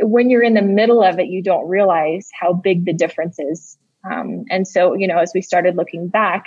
when 0.00 0.30
you're 0.30 0.44
in 0.44 0.54
the 0.54 0.62
middle 0.62 1.02
of 1.02 1.18
it, 1.18 1.26
you 1.26 1.42
don't 1.42 1.68
realize 1.68 2.28
how 2.40 2.52
big 2.52 2.84
the 2.84 2.92
difference 2.92 3.38
is. 3.40 3.76
Um, 4.08 4.44
and 4.48 4.66
so, 4.66 4.94
you 4.94 5.08
know, 5.08 5.18
as 5.18 5.32
we 5.34 5.42
started 5.42 5.76
looking 5.76 6.08
back, 6.08 6.44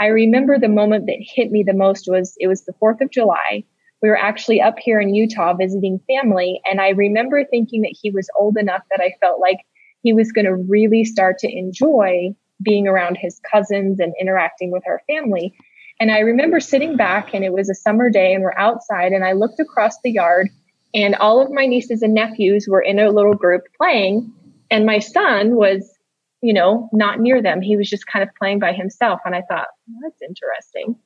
I 0.00 0.06
remember 0.06 0.58
the 0.58 0.68
moment 0.68 1.06
that 1.06 1.18
hit 1.20 1.50
me 1.50 1.64
the 1.66 1.74
most 1.74 2.06
was 2.08 2.34
it 2.38 2.46
was 2.46 2.64
the 2.64 2.74
4th 2.80 3.00
of 3.00 3.10
July. 3.10 3.64
We 4.00 4.08
were 4.08 4.18
actually 4.18 4.60
up 4.60 4.78
here 4.78 5.00
in 5.00 5.14
Utah 5.14 5.54
visiting 5.54 6.00
family. 6.06 6.60
And 6.64 6.80
I 6.80 6.90
remember 6.90 7.44
thinking 7.44 7.82
that 7.82 7.96
he 8.00 8.10
was 8.10 8.30
old 8.38 8.56
enough 8.56 8.82
that 8.90 9.02
I 9.02 9.14
felt 9.20 9.40
like 9.40 9.58
he 10.02 10.12
was 10.12 10.30
going 10.30 10.44
to 10.44 10.54
really 10.54 11.04
start 11.04 11.38
to 11.38 11.52
enjoy 11.52 12.34
being 12.62 12.86
around 12.86 13.16
his 13.16 13.40
cousins 13.50 13.98
and 13.98 14.14
interacting 14.20 14.70
with 14.70 14.84
our 14.86 15.02
family. 15.08 15.54
And 16.00 16.12
I 16.12 16.20
remember 16.20 16.60
sitting 16.60 16.96
back 16.96 17.34
and 17.34 17.44
it 17.44 17.52
was 17.52 17.68
a 17.68 17.74
summer 17.74 18.08
day 18.08 18.32
and 18.32 18.42
we're 18.42 18.56
outside 18.56 19.12
and 19.12 19.24
I 19.24 19.32
looked 19.32 19.58
across 19.58 20.00
the 20.02 20.12
yard 20.12 20.48
and 20.94 21.16
all 21.16 21.42
of 21.42 21.50
my 21.50 21.66
nieces 21.66 22.02
and 22.02 22.14
nephews 22.14 22.66
were 22.68 22.80
in 22.80 22.98
a 22.98 23.10
little 23.10 23.34
group 23.34 23.62
playing 23.76 24.32
and 24.70 24.86
my 24.86 25.00
son 25.00 25.56
was 25.56 25.97
you 26.42 26.52
know, 26.52 26.88
not 26.92 27.20
near 27.20 27.42
them. 27.42 27.60
He 27.60 27.76
was 27.76 27.88
just 27.88 28.06
kind 28.06 28.22
of 28.22 28.34
playing 28.36 28.58
by 28.58 28.72
himself. 28.72 29.20
And 29.24 29.34
I 29.34 29.42
thought, 29.48 29.68
well, 29.86 30.00
that's 30.02 30.22
interesting. 30.22 30.96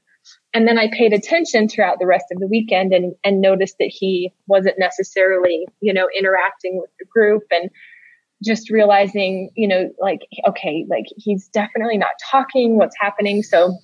And 0.54 0.68
then 0.68 0.78
I 0.78 0.88
paid 0.92 1.12
attention 1.12 1.68
throughout 1.68 1.98
the 1.98 2.06
rest 2.06 2.26
of 2.30 2.38
the 2.38 2.46
weekend 2.46 2.92
and, 2.92 3.14
and 3.24 3.40
noticed 3.40 3.76
that 3.78 3.90
he 3.90 4.32
wasn't 4.46 4.78
necessarily, 4.78 5.66
you 5.80 5.92
know, 5.92 6.06
interacting 6.16 6.78
with 6.80 6.90
the 6.98 7.06
group 7.06 7.42
and 7.50 7.70
just 8.44 8.70
realizing, 8.70 9.50
you 9.56 9.66
know, 9.66 9.90
like, 10.00 10.20
okay, 10.46 10.84
like 10.88 11.06
he's 11.16 11.48
definitely 11.48 11.96
not 11.96 12.10
talking. 12.30 12.76
What's 12.76 12.96
happening? 13.00 13.42
So 13.42 13.76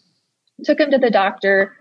took 0.65 0.81
him 0.81 0.91
to 0.91 0.99
the 0.99 1.11
doctor. 1.11 1.77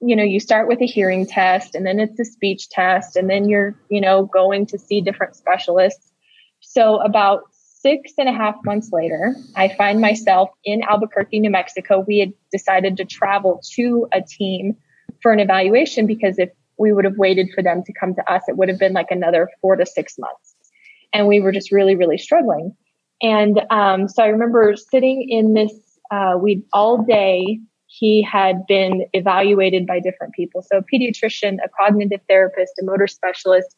You 0.00 0.14
know, 0.14 0.24
you 0.24 0.40
start 0.40 0.68
with 0.68 0.80
a 0.82 0.86
hearing 0.86 1.26
test 1.26 1.74
and 1.74 1.86
then 1.86 1.98
it's 1.98 2.20
a 2.20 2.24
speech 2.24 2.68
test 2.68 3.16
and 3.16 3.30
then 3.30 3.48
you're, 3.48 3.74
you 3.88 4.00
know, 4.00 4.26
going 4.26 4.66
to 4.66 4.78
see 4.78 5.00
different 5.00 5.36
specialists. 5.36 6.12
So 6.60 7.00
about 7.00 7.44
six 7.86 8.14
and 8.18 8.28
a 8.28 8.32
half 8.32 8.56
months 8.64 8.90
later, 8.92 9.36
I 9.54 9.68
find 9.68 10.00
myself 10.00 10.50
in 10.64 10.82
Albuquerque, 10.82 11.38
New 11.38 11.50
Mexico. 11.50 12.04
We 12.04 12.18
had 12.18 12.32
decided 12.50 12.96
to 12.96 13.04
travel 13.04 13.62
to 13.74 14.08
a 14.12 14.20
team 14.20 14.76
for 15.22 15.30
an 15.30 15.38
evaluation 15.38 16.04
because 16.04 16.36
if 16.36 16.50
we 16.78 16.92
would 16.92 17.04
have 17.04 17.16
waited 17.16 17.48
for 17.54 17.62
them 17.62 17.84
to 17.84 17.92
come 17.92 18.12
to 18.16 18.32
us, 18.32 18.42
it 18.48 18.56
would 18.56 18.68
have 18.68 18.80
been 18.80 18.92
like 18.92 19.12
another 19.12 19.48
four 19.60 19.76
to 19.76 19.86
six 19.86 20.18
months. 20.18 20.56
And 21.12 21.28
we 21.28 21.38
were 21.38 21.52
just 21.52 21.70
really, 21.70 21.94
really 21.94 22.18
struggling. 22.18 22.74
And 23.22 23.60
um, 23.70 24.08
so 24.08 24.24
I 24.24 24.26
remember 24.26 24.74
sitting 24.74 25.24
in 25.30 25.54
this, 25.54 25.72
uh, 26.10 26.34
we 26.42 26.64
all 26.72 27.04
day, 27.04 27.60
he 27.86 28.20
had 28.20 28.66
been 28.66 29.06
evaluated 29.12 29.86
by 29.86 30.00
different 30.00 30.34
people. 30.34 30.60
So 30.62 30.78
a 30.78 30.82
pediatrician, 30.82 31.58
a 31.64 31.68
cognitive 31.80 32.20
therapist, 32.28 32.72
a 32.80 32.84
motor 32.84 33.06
specialist, 33.06 33.76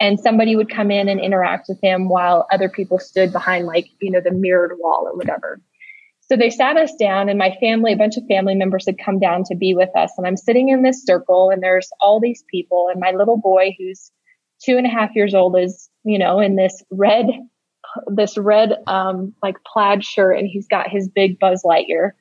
and 0.00 0.18
somebody 0.18 0.56
would 0.56 0.70
come 0.70 0.90
in 0.90 1.08
and 1.08 1.20
interact 1.20 1.66
with 1.68 1.78
him 1.82 2.08
while 2.08 2.46
other 2.52 2.68
people 2.68 2.98
stood 2.98 3.32
behind 3.32 3.66
like 3.66 3.86
you 4.00 4.10
know 4.10 4.20
the 4.20 4.30
mirrored 4.30 4.72
wall 4.78 5.06
or 5.06 5.16
whatever 5.16 5.60
so 6.20 6.36
they 6.36 6.50
sat 6.50 6.76
us 6.76 6.94
down 6.98 7.28
and 7.28 7.38
my 7.38 7.56
family 7.60 7.92
a 7.92 7.96
bunch 7.96 8.16
of 8.16 8.24
family 8.28 8.54
members 8.54 8.86
had 8.86 8.98
come 8.98 9.18
down 9.18 9.42
to 9.44 9.54
be 9.54 9.74
with 9.74 9.94
us 9.96 10.12
and 10.16 10.26
i'm 10.26 10.36
sitting 10.36 10.68
in 10.68 10.82
this 10.82 11.04
circle 11.04 11.50
and 11.50 11.62
there's 11.62 11.90
all 12.00 12.20
these 12.20 12.44
people 12.50 12.88
and 12.90 13.00
my 13.00 13.10
little 13.12 13.38
boy 13.38 13.74
who's 13.78 14.10
two 14.64 14.76
and 14.76 14.86
a 14.86 14.90
half 14.90 15.10
years 15.14 15.34
old 15.34 15.58
is 15.58 15.88
you 16.04 16.18
know 16.18 16.40
in 16.40 16.56
this 16.56 16.82
red 16.90 17.26
this 18.06 18.36
red 18.38 18.76
um, 18.86 19.34
like 19.42 19.56
plaid 19.64 20.04
shirt, 20.04 20.38
and 20.38 20.48
he's 20.48 20.66
got 20.66 20.88
his 20.88 21.08
big 21.08 21.38
Buzz 21.38 21.62
Lightyear 21.64 22.12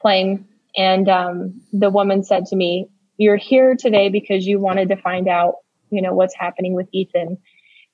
playing. 0.00 0.46
And 0.76 1.08
um, 1.08 1.60
the 1.72 1.90
woman 1.90 2.24
said 2.24 2.46
to 2.46 2.56
me, 2.56 2.88
"You're 3.16 3.36
here 3.36 3.76
today 3.78 4.08
because 4.08 4.46
you 4.46 4.58
wanted 4.58 4.88
to 4.88 4.96
find 4.96 5.28
out, 5.28 5.54
you 5.94 6.02
know, 6.02 6.14
what's 6.14 6.34
happening 6.34 6.74
with 6.74 6.88
Ethan." 6.92 7.38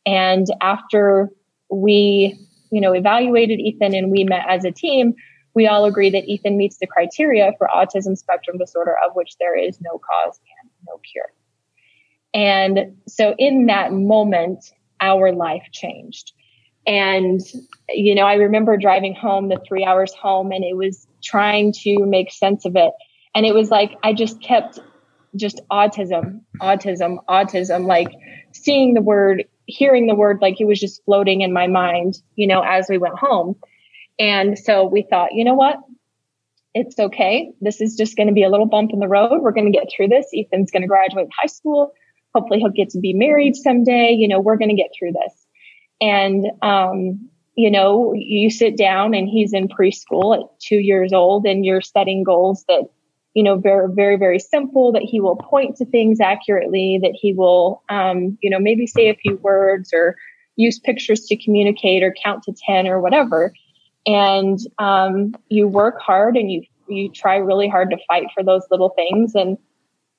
And 0.06 0.46
after 0.60 1.30
we, 1.70 2.38
you 2.70 2.80
know, 2.80 2.92
evaluated 2.92 3.60
Ethan 3.60 3.94
and 3.94 4.10
we 4.10 4.24
met 4.24 4.44
as 4.48 4.64
a 4.64 4.70
team, 4.70 5.14
we 5.54 5.66
all 5.66 5.84
agree 5.84 6.10
that 6.10 6.24
Ethan 6.24 6.56
meets 6.56 6.78
the 6.78 6.86
criteria 6.86 7.52
for 7.58 7.68
autism 7.68 8.16
spectrum 8.16 8.56
disorder, 8.58 8.96
of 9.06 9.14
which 9.14 9.36
there 9.38 9.56
is 9.56 9.80
no 9.80 9.98
cause 9.98 10.38
and 10.62 10.70
no 10.86 11.00
cure. 11.12 11.32
And 12.32 12.96
so 13.08 13.34
in 13.38 13.66
that 13.66 13.92
moment, 13.92 14.72
our 15.00 15.32
life 15.32 15.64
changed. 15.72 16.32
And, 16.86 17.40
you 17.88 18.14
know, 18.14 18.22
I 18.22 18.34
remember 18.34 18.76
driving 18.76 19.14
home 19.14 19.48
the 19.48 19.60
three 19.66 19.84
hours 19.84 20.14
home 20.14 20.52
and 20.52 20.64
it 20.64 20.76
was 20.76 21.06
trying 21.22 21.72
to 21.82 22.06
make 22.06 22.32
sense 22.32 22.64
of 22.64 22.76
it. 22.76 22.92
And 23.34 23.44
it 23.44 23.54
was 23.54 23.70
like, 23.70 23.96
I 24.02 24.12
just 24.12 24.40
kept 24.40 24.80
just 25.37 25.61
autism, 25.71 26.40
autism, 26.61 27.19
autism, 27.29 27.87
like 27.87 28.09
seeing 28.53 28.95
the 28.95 29.03
word, 29.03 29.45
hearing 29.66 30.07
the 30.07 30.14
word, 30.14 30.38
like 30.40 30.61
it 30.61 30.66
was 30.66 30.81
just 30.81 31.05
floating 31.05 31.40
in 31.40 31.53
my 31.53 31.66
mind, 31.66 32.16
you 32.35 32.47
know, 32.47 32.62
as 32.62 32.87
we 32.88 32.99
went 32.99 33.19
home. 33.19 33.57
And 34.19 34.59
so 34.59 34.85
we 34.85 35.03
thought, 35.03 35.33
you 35.33 35.45
know 35.45 35.55
what? 35.55 35.79
It's 36.75 36.99
okay. 36.99 37.53
This 37.61 37.81
is 37.81 37.97
just 37.97 38.16
going 38.16 38.29
to 38.29 38.35
be 38.35 38.45
a 38.45 38.51
little 38.51 38.66
bump 38.66 38.93
in 38.93 39.01
the 39.01 39.09
road. 39.09 39.40
We're 39.40 39.53
going 39.53 39.73
to 39.73 39.77
get 39.77 39.88
through 39.95 40.09
this. 40.09 40.27
Ethan's 40.35 40.71
going 40.71 40.83
to 40.83 40.88
graduate 40.88 41.29
high 41.37 41.47
school. 41.47 41.93
Hopefully 42.35 42.61
he'll 42.61 42.71
get 42.71 42.90
to 42.90 43.01
be 43.01 43.12
married 43.12 43.57
someday. 43.57 44.12
You 44.16 44.29
know, 44.29 44.40
we're 44.40 44.57
going 44.57 44.69
to 44.69 44.77
get 44.77 44.90
through 44.97 45.12
this. 45.12 45.47
And, 46.01 46.47
um, 46.62 47.29
you 47.57 47.71
know, 47.71 48.12
you 48.14 48.51
sit 48.51 48.77
down 48.77 49.14
and 49.14 49.29
he's 49.29 49.53
in 49.53 49.69
preschool 49.69 50.37
at 50.37 50.61
two 50.61 50.77
years 50.77 51.12
old 51.12 51.45
and 51.45 51.64
you're 51.64 51.81
setting 51.81 52.23
goals 52.23 52.64
that, 52.69 52.85
you 53.35 53.43
know, 53.43 53.57
very, 53.57 53.88
very, 53.93 54.16
very 54.16 54.38
simple, 54.38 54.93
that 54.93 55.03
he 55.03 55.21
will 55.21 55.37
point 55.37 55.77
to 55.77 55.85
things 55.85 56.21
accurately, 56.21 56.99
that 57.03 57.14
he 57.14 57.33
will, 57.33 57.83
um, 57.88 58.37
you 58.43 58.51
know, 58.51 58.59
maybe 58.59 58.87
say 58.87 59.09
a 59.09 59.14
few 59.14 59.37
words 59.37 59.93
or 59.93 60.16
use 60.57 60.79
pictures 60.79 61.27
to 61.27 61.37
communicate 61.37 62.03
or 62.03 62.14
count 62.23 62.43
to 62.45 62.53
10 62.66 62.88
or 62.88 63.01
whatever. 63.01 63.53
And, 64.07 64.59
um, 64.79 65.35
you 65.49 65.69
work 65.69 66.01
hard 66.01 66.37
and 66.37 66.51
you, 66.51 66.62
you 66.88 67.11
try 67.11 67.37
really 67.37 67.69
hard 67.69 67.90
to 67.90 67.99
fight 68.09 68.27
for 68.35 68.43
those 68.43 68.62
little 68.71 68.90
things. 68.90 69.35
And 69.35 69.57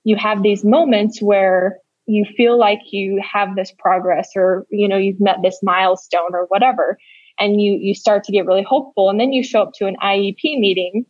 you 0.04 0.16
have 0.16 0.42
these 0.42 0.64
moments 0.64 1.22
where 1.22 1.80
you 2.06 2.26
feel 2.38 2.58
like 2.58 2.80
you 2.92 3.22
have 3.22 3.56
this 3.56 3.74
progress 3.78 4.32
or, 4.36 4.66
you 4.70 4.88
know, 4.88 4.98
you've 4.98 5.20
met 5.20 5.38
this 5.44 5.60
milestone 5.62 6.34
or 6.34 6.46
whatever. 6.46 6.98
And 7.40 7.62
you, 7.62 7.78
you 7.82 7.94
start 7.94 8.24
to 8.26 8.32
get 8.32 8.46
really 8.46 8.64
hopeful. 8.64 9.10
And 9.10 9.20
then 9.20 9.34
you 9.34 9.44
show 9.44 9.64
up 9.64 9.74
to 9.76 9.88
an 9.88 9.98
IEP 10.02 10.60
meeting 10.60 11.06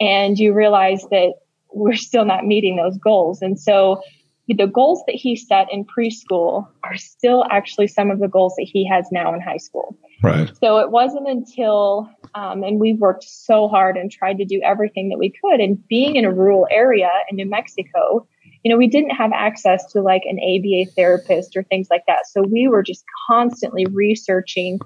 and 0.00 0.38
you 0.38 0.54
realize 0.54 1.02
that 1.10 1.34
we're 1.72 1.94
still 1.94 2.24
not 2.24 2.44
meeting 2.44 2.76
those 2.76 2.98
goals. 2.98 3.42
And 3.42 3.58
so 3.58 4.02
the 4.48 4.66
goals 4.66 5.02
that 5.06 5.14
he 5.14 5.36
set 5.36 5.68
in 5.72 5.84
preschool 5.84 6.66
are 6.82 6.96
still 6.96 7.44
actually 7.50 7.86
some 7.86 8.10
of 8.10 8.18
the 8.18 8.28
goals 8.28 8.54
that 8.56 8.66
he 8.70 8.88
has 8.88 9.06
now 9.12 9.32
in 9.34 9.40
high 9.40 9.58
school. 9.58 9.96
Right. 10.22 10.50
So 10.60 10.78
it 10.78 10.90
wasn't 10.90 11.28
until, 11.28 12.10
um, 12.34 12.62
and 12.62 12.80
we 12.80 12.94
worked 12.94 13.24
so 13.24 13.68
hard 13.68 13.96
and 13.96 14.10
tried 14.10 14.38
to 14.38 14.44
do 14.44 14.60
everything 14.64 15.08
that 15.10 15.18
we 15.18 15.30
could. 15.30 15.60
And 15.60 15.86
being 15.88 16.16
in 16.16 16.24
a 16.24 16.32
rural 16.32 16.66
area 16.70 17.10
in 17.30 17.36
New 17.36 17.48
Mexico, 17.48 18.26
you 18.64 18.70
know, 18.70 18.76
we 18.76 18.88
didn't 18.88 19.10
have 19.10 19.30
access 19.32 19.90
to 19.92 20.02
like 20.02 20.22
an 20.24 20.38
ABA 20.38 20.90
therapist 20.94 21.56
or 21.56 21.62
things 21.62 21.88
like 21.90 22.02
that. 22.06 22.26
So 22.30 22.42
we 22.42 22.68
were 22.68 22.82
just 22.82 23.04
constantly 23.28 23.86
researching 23.86 24.80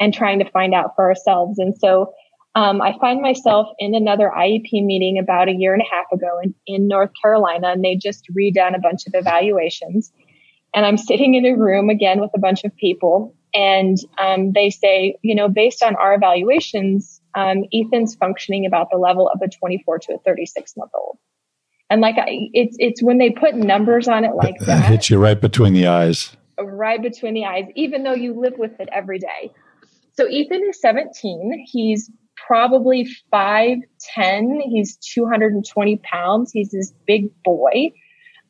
and 0.00 0.12
trying 0.12 0.40
to 0.40 0.50
find 0.50 0.74
out 0.74 0.90
for 0.96 1.06
ourselves. 1.06 1.58
And 1.58 1.74
so 1.78 2.12
um, 2.54 2.80
I 2.80 2.96
find 3.00 3.20
myself 3.20 3.68
in 3.78 3.94
another 3.94 4.30
IEP 4.36 4.84
meeting 4.84 5.18
about 5.18 5.48
a 5.48 5.52
year 5.52 5.72
and 5.72 5.82
a 5.82 5.94
half 5.94 6.06
ago 6.12 6.38
in, 6.42 6.54
in 6.66 6.86
North 6.86 7.10
Carolina, 7.20 7.68
and 7.68 7.84
they 7.84 7.96
just 7.96 8.26
redone 8.32 8.76
a 8.76 8.80
bunch 8.80 9.06
of 9.06 9.14
evaluations. 9.14 10.12
And 10.74 10.86
I'm 10.86 10.96
sitting 10.96 11.34
in 11.34 11.44
a 11.46 11.56
room 11.56 11.90
again 11.90 12.20
with 12.20 12.30
a 12.34 12.38
bunch 12.38 12.64
of 12.64 12.74
people, 12.76 13.34
and 13.54 13.96
um, 14.18 14.52
they 14.52 14.70
say, 14.70 15.16
you 15.22 15.34
know, 15.34 15.48
based 15.48 15.82
on 15.82 15.96
our 15.96 16.14
evaluations, 16.14 17.20
um, 17.34 17.64
Ethan's 17.72 18.14
functioning 18.14 18.66
about 18.66 18.88
the 18.90 18.98
level 18.98 19.28
of 19.28 19.40
a 19.42 19.48
24 19.48 19.98
to 20.00 20.14
a 20.14 20.18
36 20.18 20.76
month 20.76 20.90
old. 20.94 21.18
And 21.90 22.00
like 22.00 22.16
it's 22.16 22.76
it's 22.80 23.02
when 23.02 23.18
they 23.18 23.30
put 23.30 23.54
numbers 23.54 24.08
on 24.08 24.24
it 24.24 24.34
like 24.34 24.58
that, 24.60 24.86
hits 24.86 25.10
you 25.10 25.18
right 25.18 25.40
between 25.40 25.74
the 25.74 25.86
eyes. 25.86 26.34
Right 26.58 27.00
between 27.00 27.34
the 27.34 27.44
eyes, 27.44 27.66
even 27.74 28.04
though 28.04 28.14
you 28.14 28.40
live 28.40 28.54
with 28.56 28.80
it 28.80 28.88
every 28.90 29.18
day. 29.18 29.52
So 30.14 30.28
Ethan 30.28 30.62
is 30.68 30.80
17. 30.80 31.66
He's 31.66 32.10
probably 32.46 33.08
5'10. 33.32 34.60
He's 34.64 34.96
220 34.96 35.96
pounds. 35.98 36.52
He's 36.52 36.70
this 36.70 36.92
big 37.06 37.30
boy. 37.42 37.92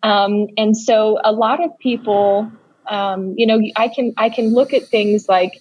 Um, 0.02 0.48
and 0.56 0.76
so 0.76 1.18
a 1.24 1.32
lot 1.32 1.64
of 1.64 1.78
people, 1.78 2.50
um, 2.88 3.34
you 3.36 3.46
know, 3.46 3.60
I 3.76 3.88
can 3.88 4.12
I 4.16 4.28
can 4.28 4.52
look 4.52 4.74
at 4.74 4.84
things 4.84 5.28
like 5.28 5.52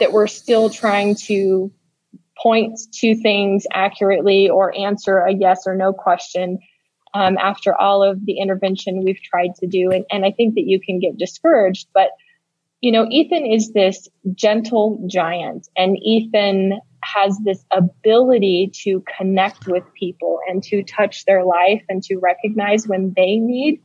that 0.00 0.12
we're 0.12 0.26
still 0.26 0.70
trying 0.70 1.14
to 1.26 1.72
point 2.42 2.78
to 2.92 3.14
things 3.14 3.66
accurately 3.72 4.48
or 4.48 4.76
answer 4.76 5.18
a 5.18 5.32
yes 5.32 5.62
or 5.66 5.76
no 5.76 5.92
question 5.92 6.58
um, 7.14 7.38
after 7.38 7.74
all 7.74 8.02
of 8.02 8.26
the 8.26 8.38
intervention 8.38 9.04
we've 9.04 9.22
tried 9.22 9.54
to 9.60 9.66
do. 9.66 9.90
And, 9.92 10.04
and 10.10 10.24
I 10.24 10.32
think 10.32 10.54
that 10.56 10.64
you 10.66 10.80
can 10.80 10.98
get 10.98 11.16
discouraged. 11.16 11.86
But, 11.94 12.10
you 12.80 12.90
know, 12.90 13.06
Ethan 13.08 13.46
is 13.46 13.72
this 13.72 14.08
gentle 14.34 15.06
giant, 15.08 15.68
and 15.76 15.96
Ethan 16.02 16.80
has 17.04 17.38
this 17.38 17.64
ability 17.70 18.70
to 18.82 19.02
connect 19.16 19.66
with 19.66 19.84
people 19.94 20.40
and 20.48 20.62
to 20.64 20.82
touch 20.82 21.24
their 21.24 21.44
life 21.44 21.82
and 21.88 22.02
to 22.04 22.16
recognize 22.16 22.88
when 22.88 23.12
they 23.16 23.36
need 23.36 23.80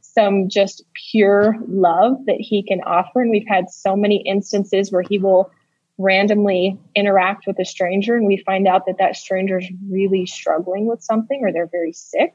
some 0.00 0.48
just 0.48 0.82
pure 1.10 1.56
love 1.68 2.16
that 2.26 2.40
he 2.40 2.62
can 2.62 2.80
offer. 2.82 3.20
And 3.20 3.30
we've 3.30 3.46
had 3.46 3.70
so 3.70 3.96
many 3.96 4.22
instances 4.26 4.90
where 4.90 5.02
he 5.02 5.18
will 5.18 5.50
randomly 5.98 6.78
interact 6.94 7.46
with 7.46 7.58
a 7.58 7.64
stranger 7.64 8.16
and 8.16 8.26
we 8.26 8.42
find 8.46 8.66
out 8.66 8.86
that 8.86 8.98
that 8.98 9.16
stranger 9.16 9.58
is 9.58 9.68
really 9.90 10.24
struggling 10.24 10.86
with 10.86 11.02
something 11.02 11.40
or 11.42 11.52
they're 11.52 11.66
very 11.66 11.92
sick 11.92 12.34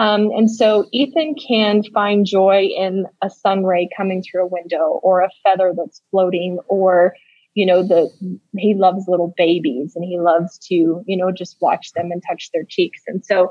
um, 0.00 0.30
and 0.34 0.50
so 0.50 0.86
Ethan 0.92 1.34
can 1.34 1.82
find 1.92 2.24
joy 2.24 2.70
in 2.74 3.04
a 3.20 3.28
sun 3.28 3.64
ray 3.64 3.86
coming 3.94 4.22
through 4.22 4.44
a 4.44 4.46
window 4.46 4.98
or 5.02 5.20
a 5.20 5.28
feather 5.42 5.74
that's 5.76 6.00
floating 6.10 6.58
or, 6.68 7.14
you 7.60 7.66
know, 7.66 7.82
the, 7.82 8.10
he 8.56 8.74
loves 8.74 9.04
little 9.06 9.34
babies 9.36 9.92
and 9.94 10.02
he 10.02 10.18
loves 10.18 10.56
to, 10.68 11.04
you 11.06 11.14
know, 11.14 11.30
just 11.30 11.58
watch 11.60 11.92
them 11.92 12.10
and 12.10 12.22
touch 12.26 12.48
their 12.54 12.64
cheeks. 12.66 13.02
And 13.06 13.22
so 13.22 13.50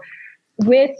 with, 0.57 0.97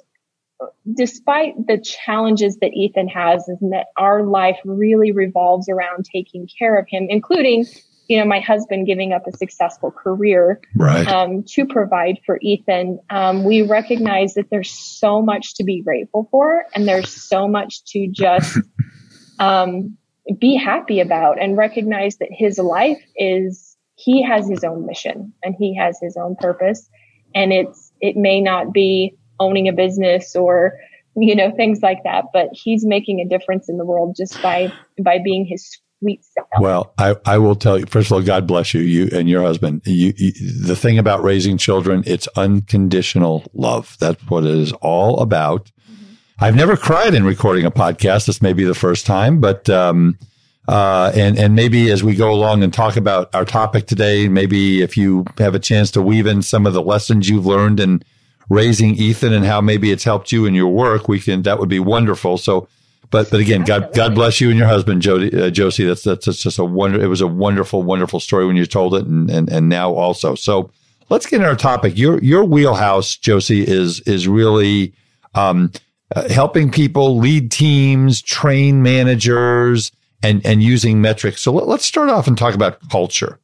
despite 0.96 1.56
the 1.66 1.80
challenges 1.80 2.58
that 2.62 2.70
Ethan 2.76 3.08
has, 3.08 3.48
is 3.48 3.58
that 3.62 3.88
our 3.98 4.22
life 4.22 4.60
really 4.64 5.12
revolves 5.12 5.68
around 5.70 6.06
taking 6.06 6.48
care 6.60 6.78
of 6.78 6.86
him, 6.88 7.08
including 7.10 7.66
you 8.08 8.20
know, 8.20 8.26
my 8.26 8.42
husband 8.42 8.86
giving 8.86 9.12
up 9.12 9.26
a 9.26 9.36
successful 9.36 9.90
career 9.90 10.62
right. 10.76 11.08
um, 11.08 11.44
to 11.44 11.66
provide 11.66 12.20
for 12.28 12.38
Ethan, 12.42 13.00
um, 13.10 13.44
we 13.44 13.64
recognize 13.64 14.36
that 14.36 14.52
there's 14.52 14.72
so 14.72 15.22
much 15.22 15.56
to 15.56 15.64
be 15.64 15.82
grateful 15.82 16.28
for, 16.30 16.64
and 16.76 16.88
there's 16.88 17.10
so 17.12 17.48
much 17.48 17.84
to 17.86 18.08
just 18.08 18.58
um, 19.40 19.98
be 20.38 20.56
happy 20.56 21.00
about, 21.00 21.42
and 21.42 21.58
recognize 21.58 22.18
that 22.18 22.30
his 22.32 22.58
life 22.58 23.02
is 23.16 23.78
he 23.96 24.24
has 24.24 24.48
his 24.48 24.64
own 24.64 24.86
mission 24.86 25.34
and 25.44 25.56
he 25.58 25.76
has 25.76 25.98
his 26.02 26.18
own 26.18 26.36
purpose, 26.40 26.90
and 27.34 27.52
it's 27.52 27.92
it 28.02 28.16
may 28.16 28.42
not 28.42 28.74
be 28.74 29.16
owning 29.40 29.68
a 29.68 29.74
business 29.74 30.36
or 30.36 30.74
you 31.16 31.36
know 31.36 31.52
things 31.52 31.82
like 31.82 32.04
that, 32.04 32.26
but 32.34 32.50
he's 32.52 32.86
making 32.86 33.20
a 33.20 33.28
difference 33.28 33.70
in 33.70 33.78
the 33.78 33.86
world 33.86 34.16
just 34.16 34.42
by 34.42 34.72
by 35.04 35.18
being 35.24 35.46
his 35.46 35.80
sweet 36.00 36.24
self. 36.24 36.48
Well, 36.60 36.94
I, 36.98 37.16
I 37.26 37.38
will 37.38 37.56
tell 37.56 37.78
you, 37.78 37.86
first 37.86 38.08
of 38.08 38.14
all, 38.14 38.22
God 38.22 38.48
bless 38.48 38.74
you, 38.74 38.82
you 38.82 39.10
and 39.12 39.30
your 39.30 39.42
husband. 39.42 39.82
You, 39.86 40.14
you, 40.18 40.32
the 40.66 40.76
thing 40.76 40.98
about 40.98 41.24
raising 41.24 41.58
children, 41.58 42.04
it's 42.06 42.28
unconditional 42.36 43.50
love. 43.54 43.98
That's 44.00 44.22
what 44.30 44.46
it 44.46 44.56
is 44.56 44.72
all 44.74 45.20
about. 45.20 45.72
I've 46.42 46.56
never 46.56 46.78
cried 46.78 47.14
in 47.14 47.26
recording 47.26 47.66
a 47.66 47.72
podcast. 47.72 48.26
This 48.26 48.42
may 48.42 48.54
be 48.54 48.64
the 48.64 48.74
first 48.74 49.06
time, 49.06 49.42
but, 49.42 49.70
um, 49.70 50.18
uh, 50.70 51.12
and, 51.14 51.38
and 51.38 51.54
maybe 51.54 51.92
as 51.92 52.02
we 52.02 52.16
go 52.16 52.32
along 52.32 52.64
and 52.64 52.74
talk 52.74 52.96
about 52.96 53.34
our 53.36 53.44
topic 53.44 53.88
today, 53.88 54.30
maybe 54.30 54.82
if 54.82 54.96
you 54.96 55.26
have 55.38 55.54
a 55.54 55.60
chance 55.60 55.92
to 55.92 56.02
weave 56.02 56.26
in 56.26 56.42
some 56.42 56.66
of 56.66 56.74
the 56.74 56.82
lessons 56.82 57.28
you've 57.28 57.46
learned 57.46 57.82
in 57.82 58.02
raising 58.50 58.96
Ethan 58.96 59.34
and 59.34 59.44
how 59.44 59.60
maybe 59.60 59.92
it's 59.92 60.06
helped 60.06 60.32
you 60.32 60.46
in 60.46 60.54
your 60.54 60.70
work, 60.70 61.10
we 61.10 61.20
can, 61.20 61.42
that 61.42 61.60
would 61.60 61.70
be 61.70 61.80
wonderful. 61.80 62.38
So 62.38 62.70
but 63.12 63.32
but 63.32 63.40
again, 63.40 63.64
God 63.64 63.92
God 63.94 64.14
bless 64.14 64.40
you 64.40 64.50
and 64.50 64.58
your 64.60 64.68
husband, 64.68 65.02
Jody, 65.02 65.36
uh, 65.36 65.50
Josie. 65.50 65.86
That's, 65.86 66.04
that's 66.04 66.28
that's 66.28 66.44
just 66.44 66.60
a 66.60 66.64
wonder. 66.64 67.02
It 67.02 67.08
was 67.08 67.22
a 67.22 67.28
wonderful 67.28 67.82
wonderful 67.82 68.20
story 68.20 68.46
when 68.46 68.56
you 68.56 68.68
told 68.68 68.94
it, 68.94 69.06
and 69.06 69.30
and 69.32 69.50
and 69.50 69.68
now 69.68 69.92
also. 69.94 70.36
So 70.36 70.70
let's 71.10 71.26
get 71.26 71.38
into 71.38 71.48
our 71.48 71.56
topic. 71.56 71.98
Your 71.98 72.20
your 72.20 72.44
wheelhouse, 72.44 73.16
Josie, 73.16 73.68
is 73.68 74.02
is 74.02 74.28
really 74.28 74.94
um, 75.34 75.72
uh, 76.16 76.28
helping 76.30 76.72
people 76.72 77.18
lead 77.18 77.52
teams, 77.52 78.22
train 78.22 78.82
managers, 78.82 79.92
and, 80.24 80.46
and 80.46 80.64
using 80.64 81.02
metrics. 81.02 81.42
So 81.42 81.52
let, 81.52 81.68
let's 81.68 81.86
start 81.86 82.10
off 82.10 82.28
and 82.28 82.38
talk 82.38 82.56
about 82.56 82.90
culture. 82.90 83.40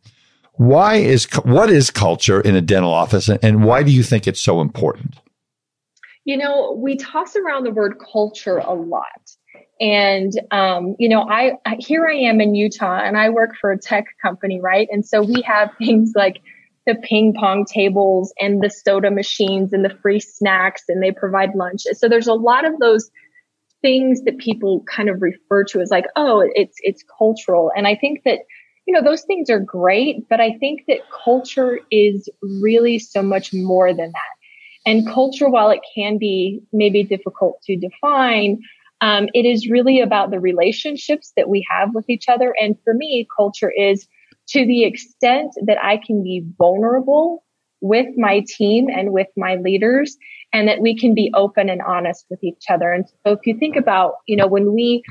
Why 0.53 0.95
is, 0.95 1.25
what 1.43 1.69
is 1.69 1.91
culture 1.91 2.39
in 2.41 2.55
a 2.55 2.61
dental 2.61 2.91
office 2.91 3.29
and 3.29 3.63
why 3.63 3.83
do 3.83 3.91
you 3.91 4.03
think 4.03 4.27
it's 4.27 4.41
so 4.41 4.61
important? 4.61 5.15
You 6.23 6.37
know, 6.37 6.71
we 6.71 6.95
toss 6.95 7.35
around 7.35 7.65
the 7.65 7.71
word 7.71 7.97
culture 8.11 8.57
a 8.57 8.73
lot. 8.73 9.05
And, 9.79 10.31
um, 10.51 10.95
you 10.97 11.09
know, 11.09 11.21
I, 11.29 11.53
I, 11.65 11.75
here 11.79 12.07
I 12.07 12.15
am 12.15 12.39
in 12.39 12.55
Utah 12.55 12.99
and 13.03 13.17
I 13.17 13.29
work 13.29 13.51
for 13.59 13.71
a 13.71 13.77
tech 13.77 14.05
company, 14.21 14.59
right? 14.61 14.87
And 14.91 15.05
so 15.05 15.21
we 15.21 15.41
have 15.41 15.69
things 15.77 16.13
like 16.15 16.41
the 16.85 16.95
ping 16.95 17.33
pong 17.33 17.65
tables 17.65 18.33
and 18.39 18.61
the 18.61 18.69
soda 18.69 19.09
machines 19.09 19.73
and 19.73 19.83
the 19.83 19.97
free 20.01 20.19
snacks 20.19 20.83
and 20.87 21.01
they 21.01 21.11
provide 21.11 21.55
lunch. 21.55 21.81
So 21.93 22.07
there's 22.07 22.27
a 22.27 22.33
lot 22.33 22.65
of 22.65 22.79
those 22.79 23.09
things 23.81 24.23
that 24.23 24.37
people 24.37 24.83
kind 24.89 25.09
of 25.09 25.21
refer 25.21 25.63
to 25.63 25.81
as 25.81 25.91
like, 25.91 26.05
oh, 26.15 26.47
it's, 26.53 26.77
it's 26.81 27.03
cultural. 27.17 27.71
And 27.75 27.87
I 27.87 27.95
think 27.95 28.21
that, 28.25 28.39
you 28.85 28.93
know, 28.93 29.01
those 29.03 29.23
things 29.23 29.49
are 29.49 29.59
great, 29.59 30.27
but 30.29 30.39
I 30.39 30.53
think 30.59 30.81
that 30.87 30.99
culture 31.23 31.79
is 31.91 32.29
really 32.41 32.99
so 32.99 33.21
much 33.23 33.53
more 33.53 33.89
than 33.93 34.11
that. 34.11 34.35
And 34.85 35.07
culture, 35.07 35.49
while 35.49 35.71
it 35.71 35.81
can 35.95 36.19
be 36.19 36.61
maybe 36.71 37.03
difficult 37.03 37.61
to 37.63 37.75
define, 37.75 38.59
um, 39.01 39.27
it 39.33 39.45
is 39.45 39.69
really 39.69 39.99
about 39.99 40.29
the 40.29 40.39
relationships 40.39 41.33
that 41.35 41.49
we 41.49 41.65
have 41.69 41.95
with 41.95 42.09
each 42.09 42.29
other. 42.29 42.53
And 42.59 42.75
for 42.83 42.93
me, 42.93 43.27
culture 43.35 43.71
is 43.71 44.07
to 44.49 44.65
the 44.65 44.83
extent 44.83 45.51
that 45.65 45.77
I 45.83 45.97
can 45.97 46.23
be 46.23 46.45
vulnerable 46.57 47.43
with 47.81 48.07
my 48.17 48.43
team 48.47 48.87
and 48.89 49.11
with 49.11 49.27
my 49.35 49.55
leaders 49.55 50.17
and 50.53 50.67
that 50.67 50.81
we 50.81 50.97
can 50.97 51.13
be 51.13 51.31
open 51.35 51.69
and 51.69 51.81
honest 51.81 52.25
with 52.29 52.43
each 52.43 52.65
other. 52.69 52.91
And 52.91 53.05
so 53.07 53.33
if 53.33 53.39
you 53.45 53.57
think 53.57 53.75
about, 53.75 54.13
you 54.27 54.35
know, 54.35 54.47
when 54.47 54.73
we 54.73 55.03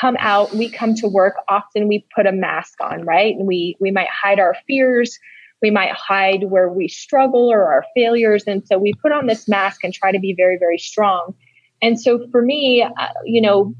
come 0.00 0.16
out, 0.18 0.52
we 0.54 0.70
come 0.70 0.94
to 0.94 1.08
work, 1.08 1.34
often 1.48 1.88
we 1.88 2.06
put 2.14 2.26
a 2.26 2.32
mask 2.32 2.74
on, 2.80 3.04
right? 3.04 3.34
And 3.36 3.46
we, 3.46 3.76
we 3.80 3.90
might 3.90 4.08
hide 4.08 4.40
our 4.40 4.54
fears. 4.66 5.18
We 5.62 5.70
might 5.70 5.92
hide 5.92 6.44
where 6.50 6.68
we 6.68 6.88
struggle 6.88 7.50
or 7.50 7.64
our 7.72 7.84
failures. 7.94 8.44
And 8.46 8.66
so 8.66 8.78
we 8.78 8.92
put 9.00 9.12
on 9.12 9.26
this 9.26 9.48
mask 9.48 9.84
and 9.84 9.92
try 9.92 10.12
to 10.12 10.18
be 10.18 10.34
very, 10.36 10.56
very 10.58 10.78
strong. 10.78 11.34
And 11.82 12.00
so 12.00 12.26
for 12.30 12.42
me, 12.42 12.82
uh, 12.82 13.06
you 13.24 13.40
know, 13.40 13.74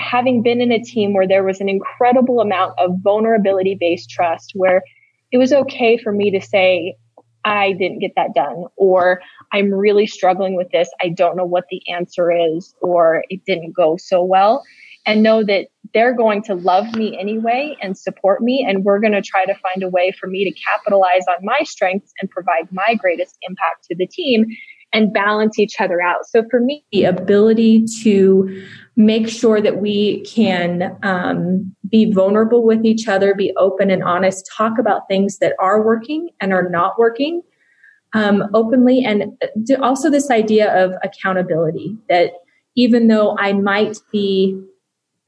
having 0.00 0.42
been 0.42 0.60
in 0.60 0.72
a 0.72 0.82
team 0.82 1.12
where 1.12 1.28
there 1.28 1.44
was 1.44 1.60
an 1.60 1.68
incredible 1.68 2.40
amount 2.40 2.74
of 2.78 2.90
vulnerability 3.02 3.76
based 3.78 4.10
trust, 4.10 4.52
where 4.54 4.82
it 5.30 5.38
was 5.38 5.52
okay 5.52 5.96
for 5.96 6.12
me 6.12 6.30
to 6.30 6.40
say, 6.40 6.96
I 7.44 7.72
didn't 7.72 8.00
get 8.00 8.12
that 8.16 8.34
done, 8.34 8.64
or 8.76 9.20
I'm 9.52 9.72
really 9.72 10.06
struggling 10.06 10.56
with 10.56 10.70
this. 10.72 10.90
I 11.00 11.08
don't 11.08 11.36
know 11.36 11.44
what 11.44 11.64
the 11.70 11.80
answer 11.92 12.30
is, 12.30 12.74
or 12.80 13.24
it 13.28 13.44
didn't 13.46 13.74
go 13.74 13.96
so 13.96 14.22
well. 14.22 14.62
And 15.06 15.22
know 15.22 15.42
that 15.44 15.68
they're 15.94 16.14
going 16.14 16.42
to 16.42 16.54
love 16.54 16.94
me 16.94 17.18
anyway 17.18 17.74
and 17.80 17.96
support 17.96 18.42
me. 18.42 18.66
And 18.68 18.84
we're 18.84 19.00
going 19.00 19.14
to 19.14 19.22
try 19.22 19.46
to 19.46 19.54
find 19.54 19.82
a 19.82 19.88
way 19.88 20.12
for 20.20 20.26
me 20.26 20.44
to 20.44 20.60
capitalize 20.70 21.24
on 21.26 21.42
my 21.42 21.60
strengths 21.62 22.12
and 22.20 22.28
provide 22.30 22.70
my 22.70 22.94
greatest 22.96 23.38
impact 23.48 23.86
to 23.88 23.96
the 23.96 24.06
team 24.06 24.44
and 24.92 25.12
balance 25.12 25.58
each 25.58 25.80
other 25.80 26.02
out. 26.02 26.26
So 26.26 26.44
for 26.50 26.60
me, 26.60 26.84
the 26.92 27.04
ability 27.04 27.86
to 28.02 28.62
make 29.00 29.28
sure 29.28 29.62
that 29.62 29.80
we 29.80 30.20
can 30.24 30.94
um, 31.02 31.74
be 31.88 32.12
vulnerable 32.12 32.62
with 32.62 32.84
each 32.84 33.08
other, 33.08 33.34
be 33.34 33.50
open 33.56 33.90
and 33.90 34.04
honest, 34.04 34.48
talk 34.54 34.78
about 34.78 35.08
things 35.08 35.38
that 35.38 35.54
are 35.58 35.82
working 35.82 36.28
and 36.38 36.52
are 36.52 36.68
not 36.68 36.98
working 36.98 37.40
um, 38.12 38.44
openly, 38.52 39.02
and 39.02 39.24
also 39.80 40.10
this 40.10 40.30
idea 40.30 40.84
of 40.84 40.92
accountability 41.02 41.96
that 42.08 42.32
even 42.76 43.08
though 43.08 43.36
I 43.38 43.54
might 43.54 43.98
be 44.12 44.60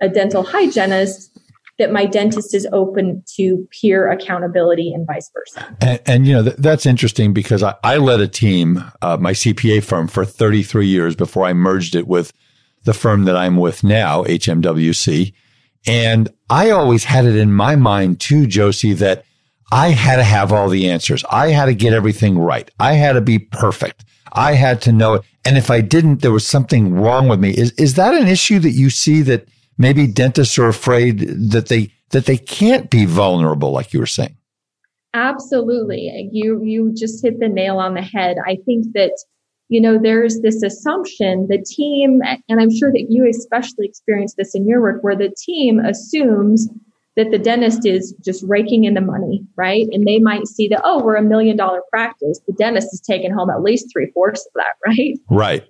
a 0.00 0.08
dental 0.08 0.42
hygienist, 0.42 1.38
that 1.78 1.92
my 1.92 2.04
dentist 2.04 2.54
is 2.54 2.66
open 2.72 3.22
to 3.37 3.66
peer 3.70 4.11
accountability 4.11 4.92
and 4.92 5.06
vice 5.06 5.30
versa. 5.32 5.76
And, 5.80 6.00
and 6.04 6.26
you 6.26 6.35
know, 6.35 6.42
th- 6.42 6.56
that's 6.56 6.85
interesting 6.85 7.32
because 7.32 7.62
I, 7.62 7.74
I 7.82 7.96
led 7.96 8.20
a 8.20 8.28
team, 8.28 8.85
uh, 9.00 9.16
my 9.18 9.32
CPA 9.32 9.82
firm 9.82 10.08
for 10.08 10.24
33 10.24 10.87
years 10.87 11.16
before 11.16 11.46
I 11.46 11.54
merged 11.54 11.94
it 11.94 12.06
with 12.06 12.32
the 12.85 12.95
firm 12.95 13.25
that 13.25 13.37
I'm 13.37 13.57
with 13.57 13.85
now, 13.85 14.25
HMWC. 14.25 15.33
And 15.87 16.33
I 16.49 16.71
always 16.71 17.05
had 17.05 17.25
it 17.25 17.37
in 17.37 17.53
my 17.53 17.77
mind 17.77 18.21
too, 18.21 18.47
Josie, 18.47 18.92
that 18.95 19.25
I 19.73 19.88
had 19.88 20.16
to 20.16 20.25
have 20.25 20.53
all 20.53 20.68
the 20.68 20.90
answers. 20.90 21.25
I 21.31 21.49
had 21.49 21.66
to 21.66 21.75
get 21.75 21.92
everything 21.92 22.38
right. 22.38 22.71
I 22.79 22.92
had 22.92 23.14
to 23.14 23.21
be 23.21 23.38
perfect. 23.38 24.05
I 24.33 24.55
had 24.55 24.81
to 24.83 24.92
know 24.92 25.14
it. 25.14 25.23
And 25.45 25.59
if 25.59 25.71
I 25.71 25.81
didn't, 25.81 26.23
there 26.23 26.31
was 26.31 26.47
something 26.47 26.95
wrong 26.95 27.29
with 27.29 27.40
me. 27.40 27.51
Is, 27.51 27.73
is 27.73 27.95
that 27.95 28.14
an 28.14 28.29
issue 28.29 28.59
that 28.61 28.71
you 28.71 28.90
see 28.90 29.23
that 29.23 29.49
maybe 29.79 30.07
dentists 30.07 30.59
are 30.59 30.68
afraid 30.68 31.21
that 31.51 31.68
they, 31.68 31.90
that 32.11 32.27
they 32.27 32.37
can't 32.37 32.90
be 32.90 33.07
vulnerable, 33.07 33.73
like 33.73 33.92
you 33.92 34.01
were 34.01 34.07
saying? 34.07 34.37
Absolutely. 35.14 36.29
You, 36.33 36.62
you 36.62 36.92
just 36.95 37.23
hit 37.23 37.40
the 37.40 37.49
nail 37.49 37.79
on 37.79 37.95
the 37.95 38.03
head. 38.03 38.37
I 38.47 38.57
think 38.64 38.87
that 38.95 39.12
you 39.72 39.80
know, 39.80 39.98
there's 40.00 40.40
this 40.42 40.62
assumption 40.62 41.46
the 41.48 41.64
team, 41.66 42.20
and 42.48 42.61
I'm 42.61 42.70
sure 42.70 42.92
that 42.92 43.06
you 43.08 43.26
especially 43.26 43.87
experience 43.87 44.35
this 44.37 44.54
in 44.54 44.68
your 44.68 44.82
work, 44.82 45.02
where 45.02 45.16
the 45.16 45.35
team 45.37 45.78
assumes 45.80 46.68
that 47.16 47.30
the 47.30 47.38
dentist 47.38 47.87
is 47.87 48.14
just 48.22 48.44
raking 48.46 48.85
in 48.85 48.92
the 48.92 49.00
money, 49.00 49.46
right? 49.56 49.87
And 49.92 50.06
they 50.06 50.18
might 50.18 50.46
see 50.46 50.68
that, 50.68 50.82
oh, 50.85 51.02
we're 51.02 51.16
a 51.16 51.22
million 51.22 51.56
dollar 51.56 51.80
practice. 51.90 52.38
The 52.46 52.52
dentist 52.52 52.88
is 52.92 53.00
taking 53.00 53.32
home 53.32 53.48
at 53.48 53.62
least 53.62 53.87
three 53.90 54.11
fourths 54.12 54.46
of 54.46 54.52
that, 54.56 54.74
right? 54.87 55.18
Right. 55.30 55.64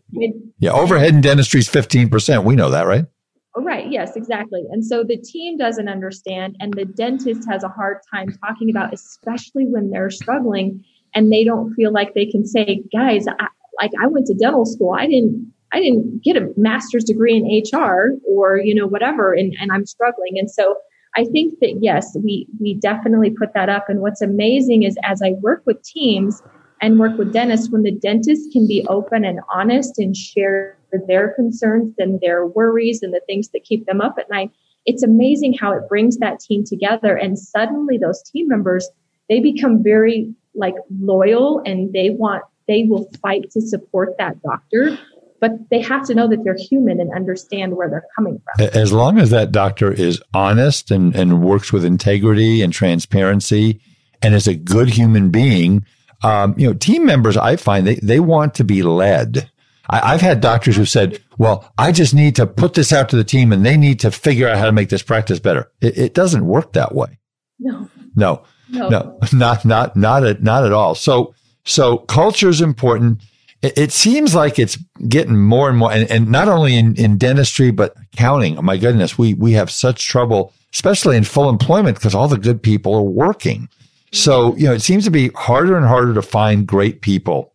yeah. 0.58 0.72
Overhead 0.72 1.14
in 1.14 1.20
dentistry 1.20 1.60
is 1.60 1.68
15%. 1.68 2.44
We 2.44 2.56
know 2.56 2.70
that, 2.70 2.86
right? 2.86 3.06
Oh, 3.54 3.62
right. 3.62 3.88
Yes, 3.88 4.16
exactly. 4.16 4.62
And 4.70 4.84
so 4.84 5.04
the 5.04 5.16
team 5.16 5.58
doesn't 5.58 5.88
understand, 5.88 6.56
and 6.58 6.74
the 6.74 6.86
dentist 6.86 7.46
has 7.48 7.62
a 7.62 7.68
hard 7.68 7.98
time 8.12 8.28
talking 8.44 8.68
about, 8.70 8.92
especially 8.92 9.66
when 9.66 9.90
they're 9.90 10.10
struggling 10.10 10.84
and 11.14 11.30
they 11.30 11.44
don't 11.44 11.74
feel 11.74 11.92
like 11.92 12.14
they 12.14 12.26
can 12.26 12.46
say, 12.46 12.82
guys, 12.92 13.26
I, 13.28 13.48
like 13.82 13.92
I 14.00 14.06
went 14.06 14.26
to 14.26 14.34
dental 14.34 14.64
school. 14.64 14.94
I 14.96 15.06
didn't 15.06 15.52
I 15.72 15.80
didn't 15.80 16.22
get 16.22 16.36
a 16.36 16.52
master's 16.56 17.04
degree 17.04 17.34
in 17.34 17.46
HR 17.46 18.12
or, 18.28 18.58
you 18.58 18.74
know, 18.74 18.86
whatever, 18.86 19.32
and, 19.32 19.54
and 19.58 19.72
I'm 19.72 19.86
struggling. 19.86 20.38
And 20.38 20.50
so 20.50 20.76
I 21.16 21.24
think 21.24 21.58
that 21.60 21.78
yes, 21.80 22.16
we 22.22 22.46
we 22.60 22.74
definitely 22.74 23.30
put 23.30 23.54
that 23.54 23.68
up. 23.68 23.88
And 23.88 24.00
what's 24.00 24.22
amazing 24.22 24.82
is 24.84 24.96
as 25.02 25.20
I 25.22 25.32
work 25.40 25.62
with 25.66 25.82
teams 25.82 26.42
and 26.80 26.98
work 26.98 27.16
with 27.18 27.32
dentists, 27.32 27.70
when 27.70 27.82
the 27.82 27.92
dentist 27.92 28.52
can 28.52 28.66
be 28.66 28.86
open 28.88 29.24
and 29.24 29.40
honest 29.52 29.98
and 29.98 30.16
share 30.16 30.76
their 31.06 31.32
concerns 31.34 31.94
and 31.98 32.20
their 32.20 32.46
worries 32.46 33.02
and 33.02 33.12
the 33.12 33.22
things 33.26 33.48
that 33.50 33.64
keep 33.64 33.86
them 33.86 34.00
up 34.00 34.16
at 34.18 34.30
night, 34.30 34.50
it's 34.84 35.02
amazing 35.02 35.54
how 35.54 35.72
it 35.72 35.88
brings 35.88 36.18
that 36.18 36.40
team 36.40 36.64
together. 36.64 37.16
And 37.16 37.38
suddenly 37.38 37.98
those 37.98 38.22
team 38.22 38.48
members, 38.48 38.88
they 39.28 39.40
become 39.40 39.82
very 39.82 40.34
like 40.54 40.74
loyal 41.00 41.62
and 41.64 41.92
they 41.92 42.10
want 42.10 42.42
they 42.72 42.85
will 42.85 43.11
fight 43.20 43.50
to 43.50 43.61
support 43.61 44.16
that 44.18 44.42
doctor 44.42 44.98
but 45.42 45.58
they 45.70 45.80
have 45.80 46.06
to 46.06 46.14
know 46.14 46.28
that 46.28 46.44
they're 46.44 46.56
human 46.56 47.00
and 47.00 47.12
understand 47.12 47.76
where 47.76 47.90
they're 47.90 48.06
coming 48.14 48.40
from. 48.44 48.68
As 48.74 48.92
long 48.92 49.18
as 49.18 49.30
that 49.30 49.50
doctor 49.50 49.92
is 49.92 50.22
honest 50.32 50.92
and, 50.92 51.16
and 51.16 51.42
works 51.42 51.72
with 51.72 51.85
integrity 51.85 52.62
and 52.62 52.72
transparency 52.72 53.80
and 54.22 54.37
is 54.37 54.46
a 54.46 54.54
good 54.54 54.88
human 54.88 55.30
being, 55.30 55.85
um, 56.22 56.54
you 56.56 56.68
know, 56.68 56.74
team 56.74 57.04
members, 57.04 57.37
I 57.37 57.56
find 57.56 57.85
they, 57.85 57.96
they 57.96 58.20
want 58.20 58.54
to 58.54 58.64
be 58.64 58.85
led. 58.85 59.50
I, 59.90 60.12
have 60.12 60.20
had 60.20 60.40
doctors 60.40 60.76
who 60.76 60.85
said, 60.85 61.20
well, 61.38 61.72
I 61.76 61.90
just 61.90 62.14
need 62.14 62.37
to 62.37 62.46
put 62.46 62.74
this 62.74 62.92
out 62.92 63.08
to 63.08 63.16
the 63.16 63.24
team 63.24 63.50
and 63.50 63.66
they 63.66 63.76
need 63.76 63.98
to 64.00 64.12
figure 64.12 64.46
out 64.48 64.58
how 64.58 64.66
to 64.66 64.72
make 64.72 64.90
this 64.90 65.02
practice 65.02 65.40
better. 65.40 65.72
It, 65.80 65.98
it 65.98 66.14
doesn't 66.14 66.46
work 66.46 66.74
that 66.74 66.94
way. 66.94 67.18
No. 67.58 67.90
No. 68.14 68.44
No. 68.70 68.88
No. 68.88 69.18
Not, 69.32 69.64
not, 69.64 69.96
not 69.96 70.24
at, 70.24 70.40
not 70.40 70.64
at 70.64 70.72
all. 70.72 70.94
So, 70.94 71.35
so 71.64 71.98
culture 71.98 72.48
is 72.48 72.61
important. 72.61 73.22
It, 73.62 73.79
it, 73.79 73.92
seems 73.92 74.35
like 74.35 74.59
it's 74.59 74.77
getting 75.09 75.38
more 75.38 75.68
and 75.68 75.79
more, 75.79 75.92
and, 75.92 76.11
and 76.11 76.29
not 76.29 76.48
only 76.48 76.77
in, 76.77 76.96
in 76.96 77.18
dentistry, 77.18 77.70
but 77.70 77.94
accounting. 78.12 78.59
Oh 78.59 78.62
my 78.62 78.77
goodness, 78.77 79.16
we, 79.16 79.35
we 79.35 79.53
have 79.53 79.70
such 79.70 80.07
trouble, 80.07 80.53
especially 80.72 81.16
in 81.16 81.25
full 81.25 81.48
employment 81.48 81.96
because 81.96 82.14
all 82.14 82.29
the 82.29 82.38
good 82.38 82.63
people 82.63 82.94
are 82.94 83.02
working. 83.02 83.69
So, 84.13 84.54
you 84.56 84.67
know, 84.67 84.75
it 84.75 84.83
seems 84.83 85.04
to 85.04 85.10
be 85.10 85.29
harder 85.29 85.77
and 85.77 85.87
harder 85.87 86.13
to 86.15 86.23
find 86.23 86.67
great 86.67 87.00
people. 87.00 87.54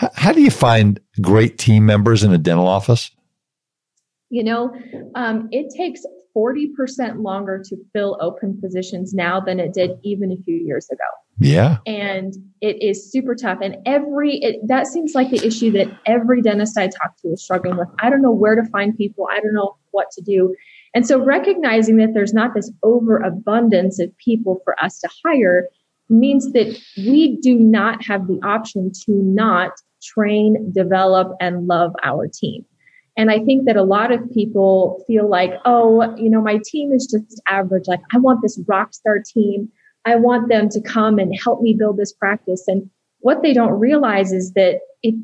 H- 0.00 0.10
how 0.14 0.32
do 0.32 0.40
you 0.40 0.50
find 0.50 1.00
great 1.20 1.58
team 1.58 1.84
members 1.84 2.22
in 2.22 2.32
a 2.32 2.38
dental 2.38 2.66
office? 2.66 3.10
You 4.30 4.44
know, 4.44 4.72
um, 5.14 5.48
it 5.52 5.74
takes 5.76 6.02
40% 6.36 7.22
longer 7.22 7.62
to 7.64 7.76
fill 7.92 8.16
open 8.20 8.60
positions 8.60 9.12
now 9.12 9.40
than 9.40 9.58
it 9.58 9.74
did 9.74 9.92
even 10.02 10.30
a 10.30 10.36
few 10.36 10.54
years 10.54 10.88
ago. 10.90 10.98
Yeah. 11.40 11.78
And 11.86 12.34
it 12.60 12.82
is 12.82 13.10
super 13.10 13.34
tough. 13.34 13.58
And 13.62 13.76
every, 13.86 14.38
it, 14.38 14.56
that 14.66 14.86
seems 14.86 15.14
like 15.14 15.30
the 15.30 15.46
issue 15.46 15.70
that 15.72 15.88
every 16.06 16.42
dentist 16.42 16.76
I 16.76 16.88
talk 16.88 17.16
to 17.22 17.28
is 17.28 17.42
struggling 17.42 17.76
with. 17.76 17.88
I 18.00 18.10
don't 18.10 18.22
know 18.22 18.32
where 18.32 18.56
to 18.56 18.64
find 18.70 18.96
people. 18.96 19.28
I 19.30 19.40
don't 19.40 19.54
know 19.54 19.76
what 19.92 20.10
to 20.12 20.22
do. 20.22 20.54
And 20.94 21.06
so 21.06 21.22
recognizing 21.22 21.96
that 21.98 22.14
there's 22.14 22.34
not 22.34 22.54
this 22.54 22.72
overabundance 22.82 24.00
of 24.00 24.16
people 24.18 24.60
for 24.64 24.74
us 24.82 24.98
to 25.00 25.08
hire 25.24 25.68
means 26.08 26.52
that 26.52 26.78
we 26.96 27.36
do 27.36 27.54
not 27.54 28.04
have 28.04 28.26
the 28.26 28.40
option 28.42 28.90
to 29.04 29.12
not 29.12 29.72
train, 30.02 30.72
develop, 30.72 31.32
and 31.40 31.66
love 31.66 31.92
our 32.02 32.26
team. 32.26 32.64
And 33.16 33.30
I 33.30 33.40
think 33.40 33.66
that 33.66 33.76
a 33.76 33.82
lot 33.82 34.12
of 34.12 34.20
people 34.32 35.02
feel 35.06 35.28
like, 35.28 35.52
oh, 35.64 36.14
you 36.16 36.30
know, 36.30 36.40
my 36.40 36.60
team 36.64 36.92
is 36.92 37.06
just 37.06 37.42
average. 37.48 37.84
Like, 37.88 38.00
I 38.12 38.18
want 38.18 38.42
this 38.42 38.60
rock 38.68 38.94
star 38.94 39.18
team. 39.18 39.68
I 40.08 40.16
want 40.16 40.48
them 40.48 40.68
to 40.70 40.80
come 40.80 41.18
and 41.18 41.38
help 41.44 41.60
me 41.60 41.74
build 41.74 41.96
this 41.98 42.12
practice. 42.12 42.64
And 42.66 42.88
what 43.20 43.42
they 43.42 43.52
don't 43.52 43.78
realize 43.78 44.32
is 44.32 44.52
that 44.52 44.80
it, 45.02 45.14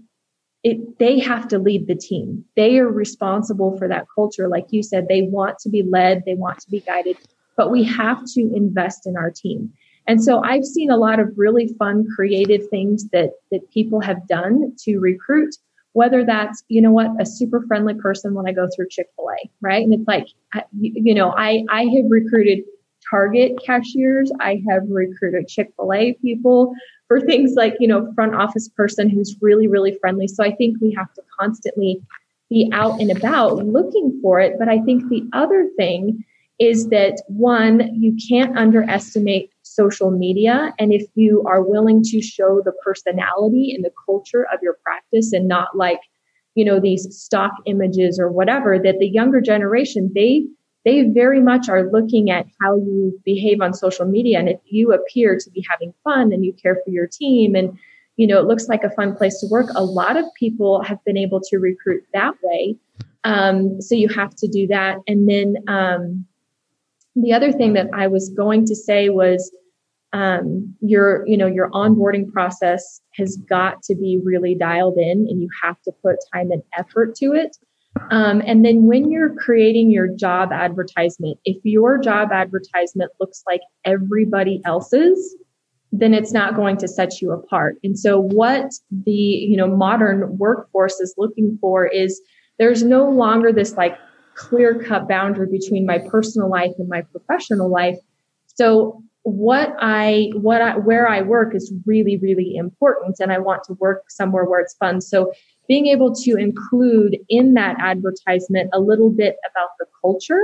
it, 0.62 0.98
they 0.98 1.18
have 1.20 1.48
to 1.48 1.58
lead 1.58 1.86
the 1.86 1.94
team. 1.94 2.44
They 2.54 2.78
are 2.78 2.88
responsible 3.04 3.78
for 3.78 3.88
that 3.88 4.06
culture. 4.14 4.46
Like 4.48 4.66
you 4.70 4.82
said, 4.82 5.06
they 5.08 5.22
want 5.22 5.58
to 5.60 5.68
be 5.68 5.82
led, 5.82 6.22
they 6.26 6.34
want 6.34 6.58
to 6.60 6.70
be 6.70 6.80
guided, 6.80 7.16
but 7.56 7.70
we 7.70 7.82
have 7.84 8.20
to 8.34 8.40
invest 8.54 9.06
in 9.06 9.16
our 9.16 9.30
team. 9.30 9.72
And 10.06 10.22
so 10.22 10.42
I've 10.44 10.64
seen 10.64 10.90
a 10.90 10.98
lot 10.98 11.18
of 11.18 11.28
really 11.36 11.68
fun, 11.78 12.04
creative 12.14 12.68
things 12.68 13.08
that, 13.12 13.30
that 13.50 13.70
people 13.70 14.00
have 14.00 14.28
done 14.28 14.74
to 14.84 14.98
recruit 14.98 15.54
whether 15.94 16.24
that's, 16.24 16.62
you 16.68 16.82
know 16.82 16.90
what, 16.90 17.08
a 17.20 17.24
super 17.24 17.62
friendly 17.68 17.94
person 17.94 18.34
when 18.34 18.48
I 18.48 18.52
go 18.52 18.68
through 18.74 18.88
Chick-fil-A, 18.90 19.48
right? 19.60 19.82
And 19.82 19.94
it's 19.94 20.08
like, 20.08 20.26
you 20.72 21.14
know, 21.14 21.30
I, 21.30 21.64
I 21.70 21.82
have 21.84 22.06
recruited 22.08 22.64
Target 23.10 23.58
cashiers. 23.64 24.32
I 24.40 24.62
have 24.68 24.82
recruited 24.88 25.48
Chick-fil-A 25.48 26.14
people 26.22 26.74
for 27.08 27.20
things 27.20 27.54
like, 27.54 27.74
you 27.78 27.88
know, 27.88 28.12
front 28.14 28.34
office 28.34 28.68
person 28.68 29.08
who's 29.08 29.36
really, 29.40 29.68
really 29.68 29.96
friendly. 30.00 30.26
So 30.26 30.42
I 30.42 30.54
think 30.54 30.78
we 30.80 30.92
have 30.96 31.12
to 31.14 31.22
constantly 31.38 32.00
be 32.50 32.70
out 32.72 33.00
and 33.00 33.10
about 33.10 33.64
looking 33.66 34.18
for 34.22 34.40
it. 34.40 34.54
But 34.58 34.68
I 34.68 34.80
think 34.80 35.08
the 35.08 35.28
other 35.32 35.68
thing 35.76 36.24
is 36.58 36.88
that 36.88 37.20
one, 37.26 37.90
you 37.94 38.16
can't 38.28 38.56
underestimate 38.56 39.50
social 39.62 40.10
media. 40.10 40.72
And 40.78 40.92
if 40.92 41.04
you 41.14 41.42
are 41.46 41.62
willing 41.62 42.02
to 42.04 42.22
show 42.22 42.62
the 42.64 42.72
personality 42.84 43.72
and 43.74 43.84
the 43.84 43.90
culture 44.06 44.46
of 44.52 44.60
your 44.62 44.78
practice 44.84 45.32
and 45.32 45.48
not 45.48 45.76
like, 45.76 45.98
you 46.54 46.64
know, 46.64 46.78
these 46.78 47.08
stock 47.10 47.50
images 47.66 48.20
or 48.20 48.30
whatever, 48.30 48.78
that 48.78 49.00
the 49.00 49.08
younger 49.08 49.40
generation, 49.40 50.12
they, 50.14 50.46
they 50.84 51.02
very 51.08 51.40
much 51.40 51.68
are 51.68 51.90
looking 51.90 52.30
at 52.30 52.46
how 52.60 52.76
you 52.76 53.18
behave 53.24 53.60
on 53.60 53.72
social 53.72 54.04
media. 54.04 54.38
And 54.38 54.48
if 54.48 54.60
you 54.66 54.92
appear 54.92 55.38
to 55.38 55.50
be 55.50 55.64
having 55.70 55.94
fun 56.04 56.32
and 56.32 56.44
you 56.44 56.52
care 56.52 56.76
for 56.84 56.90
your 56.90 57.06
team 57.06 57.54
and, 57.54 57.78
you 58.16 58.26
know, 58.26 58.38
it 58.38 58.46
looks 58.46 58.68
like 58.68 58.84
a 58.84 58.90
fun 58.90 59.16
place 59.16 59.40
to 59.40 59.46
work, 59.50 59.70
a 59.74 59.84
lot 59.84 60.16
of 60.16 60.24
people 60.38 60.82
have 60.82 61.02
been 61.04 61.16
able 61.16 61.40
to 61.40 61.58
recruit 61.58 62.04
that 62.12 62.34
way. 62.42 62.76
Um, 63.24 63.80
so 63.80 63.94
you 63.94 64.08
have 64.08 64.34
to 64.36 64.48
do 64.48 64.66
that. 64.66 64.98
And 65.06 65.28
then, 65.28 65.56
um, 65.68 66.26
the 67.16 67.32
other 67.32 67.52
thing 67.52 67.74
that 67.74 67.86
I 67.94 68.08
was 68.08 68.28
going 68.30 68.66
to 68.66 68.74
say 68.74 69.08
was 69.08 69.50
um, 70.12 70.74
your 70.80 71.26
you 71.26 71.36
know 71.36 71.46
your 71.46 71.70
onboarding 71.70 72.30
process 72.32 73.00
has 73.14 73.36
got 73.48 73.82
to 73.84 73.94
be 73.94 74.20
really 74.22 74.54
dialed 74.54 74.96
in 74.96 75.26
and 75.28 75.42
you 75.42 75.48
have 75.62 75.80
to 75.82 75.92
put 76.02 76.16
time 76.32 76.50
and 76.52 76.62
effort 76.78 77.16
to 77.16 77.32
it 77.32 77.56
um, 78.10 78.42
and 78.46 78.64
then 78.64 78.84
when 78.86 79.10
you're 79.10 79.34
creating 79.34 79.90
your 79.90 80.08
job 80.08 80.52
advertisement 80.52 81.38
if 81.44 81.56
your 81.64 81.98
job 81.98 82.30
advertisement 82.32 83.10
looks 83.20 83.42
like 83.46 83.60
everybody 83.84 84.60
else's 84.64 85.36
then 85.92 86.12
it's 86.12 86.32
not 86.32 86.56
going 86.56 86.76
to 86.76 86.88
set 86.88 87.20
you 87.20 87.30
apart 87.32 87.76
and 87.84 87.98
so 87.98 88.20
what 88.20 88.70
the 89.04 89.10
you 89.10 89.56
know 89.56 89.68
modern 89.68 90.36
workforce 90.38 91.00
is 91.00 91.14
looking 91.16 91.56
for 91.60 91.86
is 91.86 92.20
there's 92.58 92.82
no 92.82 93.08
longer 93.08 93.52
this 93.52 93.74
like 93.76 93.96
clear 94.34 94.82
cut 94.82 95.08
boundary 95.08 95.46
between 95.50 95.86
my 95.86 95.98
personal 96.10 96.50
life 96.50 96.72
and 96.78 96.88
my 96.88 97.02
professional 97.12 97.70
life 97.70 97.96
so 98.46 99.02
what 99.24 99.74
I 99.80 100.30
what 100.34 100.60
I 100.60 100.76
where 100.76 101.08
I 101.08 101.22
work 101.22 101.54
is 101.54 101.72
really 101.86 102.18
really 102.18 102.56
important 102.56 103.16
and 103.20 103.32
I 103.32 103.38
want 103.38 103.64
to 103.64 103.72
work 103.74 104.10
somewhere 104.10 104.44
where 104.44 104.60
it's 104.60 104.74
fun. 104.74 105.00
So 105.00 105.32
being 105.68 105.86
able 105.86 106.14
to 106.14 106.36
include 106.36 107.16
in 107.28 107.54
that 107.54 107.76
advertisement 107.80 108.70
a 108.72 108.80
little 108.80 109.10
bit 109.10 109.36
about 109.50 109.68
the 109.78 109.86
culture, 110.00 110.40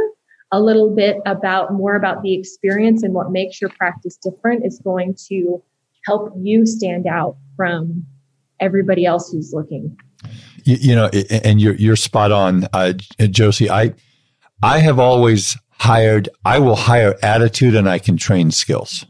a 0.52 0.60
little 0.60 0.94
bit 0.94 1.18
about 1.26 1.72
more 1.72 1.94
about 1.94 2.22
the 2.22 2.34
experience 2.34 3.02
and 3.02 3.14
what 3.14 3.30
makes 3.30 3.60
your 3.60 3.70
practice 3.70 4.16
different 4.16 4.64
is 4.64 4.80
going 4.82 5.14
to 5.28 5.62
help 6.06 6.32
you 6.40 6.66
stand 6.66 7.06
out 7.06 7.36
from 7.56 8.04
everybody 8.58 9.04
else 9.04 9.30
who's 9.30 9.52
looking. 9.52 9.96
You, 10.64 10.76
you 10.80 10.94
know, 10.94 11.10
and 11.44 11.60
you're 11.60 11.74
you're 11.74 11.96
spot 11.96 12.32
on, 12.32 12.66
uh, 12.72 12.94
Josie. 13.30 13.70
I 13.70 13.94
I 14.62 14.78
have 14.78 14.98
always 14.98 15.56
hired, 15.70 16.28
I 16.44 16.58
will 16.58 16.76
hire 16.76 17.16
attitude 17.22 17.74
and 17.74 17.88
I 17.88 17.98
can 17.98 18.18
train 18.18 18.50
skills. 18.50 19.06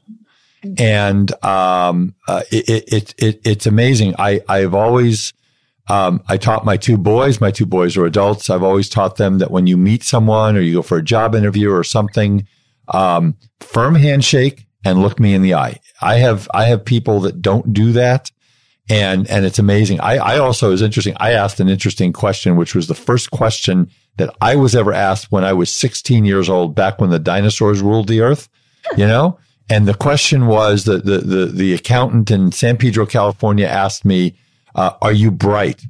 And, 0.79 1.33
um, 1.45 2.15
uh, 2.29 2.43
it, 2.53 2.93
it, 2.93 3.15
it, 3.19 3.41
it's 3.45 3.67
amazing. 3.67 4.15
I, 4.19 4.41
I've 4.49 4.75
always, 4.75 5.33
um, 5.91 6.23
I 6.29 6.37
taught 6.37 6.65
my 6.65 6.77
two 6.77 6.97
boys, 6.97 7.41
my 7.41 7.51
two 7.51 7.67
boys 7.67 7.97
are 7.97 8.07
adults. 8.07 8.49
I've 8.49 8.63
always 8.63 8.89
taught 8.89 9.17
them 9.17 9.39
that 9.39 9.51
when 9.51 9.67
you 9.67 9.77
meet 9.77 10.05
someone 10.05 10.57
or 10.57 10.61
you 10.61 10.75
go 10.75 10.83
for 10.83 10.99
a 10.99 11.03
job 11.03 11.35
interview 11.35 11.73
or 11.73 11.83
something, 11.83 12.47
um, 12.95 13.37
firm 13.59 13.97
handshake 13.97 14.69
and 14.85 15.03
look 15.03 15.19
me 15.19 15.35
in 15.35 15.43
the 15.43 15.55
eye. 15.55 15.81
I 16.01 16.19
have, 16.19 16.49
I 16.55 16.67
have 16.67 16.85
people 16.85 17.19
that 17.21 17.43
don't 17.43 17.73
do 17.73 17.91
that. 17.93 18.31
And, 18.89 19.29
and 19.29 19.45
it's 19.45 19.59
amazing. 19.59 20.01
I, 20.01 20.17
I 20.19 20.39
also 20.39 20.71
is 20.71 20.81
interesting. 20.81 21.17
I 21.19 21.33
asked 21.33 21.59
an 21.59 21.69
interesting 21.69 22.13
question, 22.13 22.55
which 22.55 22.75
was 22.75 22.87
the 22.87 22.95
first 22.95 23.33
question 23.33 23.91
that 24.17 24.33
I 24.41 24.55
was 24.55 24.77
ever 24.77 24.93
asked 24.93 25.33
when 25.33 25.43
I 25.43 25.53
was 25.55 25.75
16 25.75 26.25
years 26.25 26.49
old, 26.49 26.77
back 26.77 27.01
when 27.01 27.11
the 27.11 27.19
dinosaurs 27.19 27.83
ruled 27.83 28.07
the 28.07 28.21
earth, 28.21 28.49
you 28.97 29.09
know? 29.09 29.39
And 29.69 29.89
the 29.89 29.95
question 29.95 30.47
was 30.47 30.85
that 30.85 31.05
the, 31.05 31.19
the, 31.19 31.47
the 31.47 31.75
accountant 31.75 32.31
in 32.31 32.53
San 32.53 32.77
Pedro, 32.77 33.07
California 33.07 33.67
asked 33.67 34.05
me, 34.05 34.37
uh, 34.75 34.93
are 35.01 35.13
you 35.13 35.31
bright? 35.31 35.85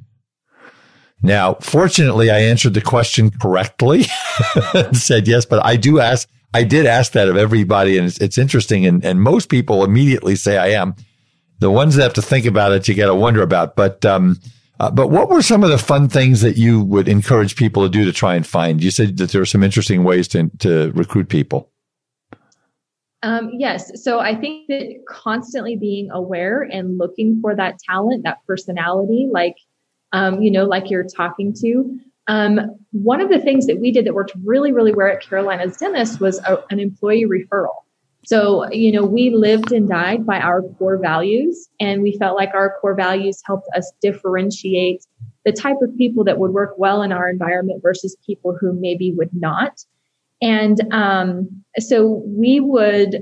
Now, 1.23 1.55
fortunately, 1.55 2.31
I 2.31 2.39
answered 2.39 2.73
the 2.73 2.81
question 2.81 3.29
correctly 3.29 4.05
and 4.73 4.97
said 4.97 5.27
yes, 5.27 5.45
but 5.45 5.63
I 5.63 5.75
do 5.75 5.99
ask, 5.99 6.27
I 6.53 6.63
did 6.63 6.85
ask 6.85 7.11
that 7.11 7.27
of 7.27 7.37
everybody 7.37 7.97
and 7.97 8.07
it's, 8.07 8.17
it's 8.19 8.37
interesting. 8.37 8.85
And, 8.85 9.05
and 9.05 9.21
most 9.21 9.49
people 9.49 9.83
immediately 9.83 10.35
say 10.35 10.57
I 10.57 10.69
am. 10.69 10.95
The 11.59 11.69
ones 11.69 11.95
that 11.95 12.03
have 12.03 12.13
to 12.13 12.23
think 12.23 12.47
about 12.47 12.71
it, 12.71 12.87
you 12.87 12.95
got 12.95 13.05
to 13.05 13.15
wonder 13.15 13.43
about. 13.43 13.75
But, 13.75 14.03
um, 14.03 14.39
uh, 14.79 14.89
but 14.89 15.09
what 15.09 15.29
were 15.29 15.43
some 15.43 15.63
of 15.63 15.69
the 15.69 15.77
fun 15.77 16.09
things 16.09 16.41
that 16.41 16.57
you 16.57 16.81
would 16.83 17.07
encourage 17.07 17.55
people 17.55 17.83
to 17.83 17.89
do 17.89 18.03
to 18.03 18.11
try 18.11 18.33
and 18.33 18.45
find? 18.45 18.83
You 18.83 18.89
said 18.89 19.17
that 19.17 19.29
there 19.29 19.41
are 19.43 19.45
some 19.45 19.61
interesting 19.61 20.03
ways 20.03 20.27
to, 20.29 20.49
to 20.59 20.91
recruit 20.93 21.29
people. 21.29 21.70
Um, 23.23 23.51
yes. 23.53 24.03
So 24.03 24.19
I 24.19 24.35
think 24.35 24.67
that 24.67 25.03
constantly 25.07 25.75
being 25.75 26.09
aware 26.11 26.63
and 26.63 26.97
looking 26.97 27.39
for 27.41 27.55
that 27.55 27.77
talent, 27.79 28.23
that 28.23 28.39
personality, 28.47 29.29
like, 29.31 29.57
um, 30.11 30.41
you 30.41 30.49
know, 30.49 30.65
like 30.65 30.89
you're 30.89 31.03
talking 31.03 31.53
to. 31.61 31.99
Um, 32.27 32.59
one 32.91 33.21
of 33.21 33.29
the 33.29 33.39
things 33.39 33.67
that 33.67 33.79
we 33.79 33.91
did 33.91 34.05
that 34.05 34.13
worked 34.13 34.33
really, 34.43 34.71
really 34.71 34.93
well 34.93 35.07
at 35.07 35.21
Carolina's 35.21 35.77
Dentist 35.77 36.19
was 36.19 36.39
a, 36.39 36.63
an 36.69 36.79
employee 36.79 37.25
referral. 37.25 37.75
So, 38.25 38.71
you 38.71 38.91
know, 38.91 39.03
we 39.03 39.31
lived 39.31 39.71
and 39.71 39.89
died 39.89 40.25
by 40.25 40.39
our 40.39 40.61
core 40.61 40.99
values, 40.99 41.67
and 41.79 42.03
we 42.03 42.17
felt 42.19 42.37
like 42.37 42.53
our 42.53 42.77
core 42.79 42.93
values 42.93 43.41
helped 43.45 43.67
us 43.75 43.91
differentiate 44.01 45.05
the 45.43 45.51
type 45.51 45.77
of 45.81 45.95
people 45.97 46.23
that 46.25 46.37
would 46.37 46.51
work 46.51 46.75
well 46.77 47.01
in 47.01 47.11
our 47.11 47.27
environment 47.27 47.81
versus 47.81 48.15
people 48.25 48.55
who 48.59 48.73
maybe 48.73 49.11
would 49.17 49.31
not. 49.33 49.83
And 50.41 50.81
um, 50.93 51.63
so 51.79 52.23
we 52.25 52.59
would 52.59 53.21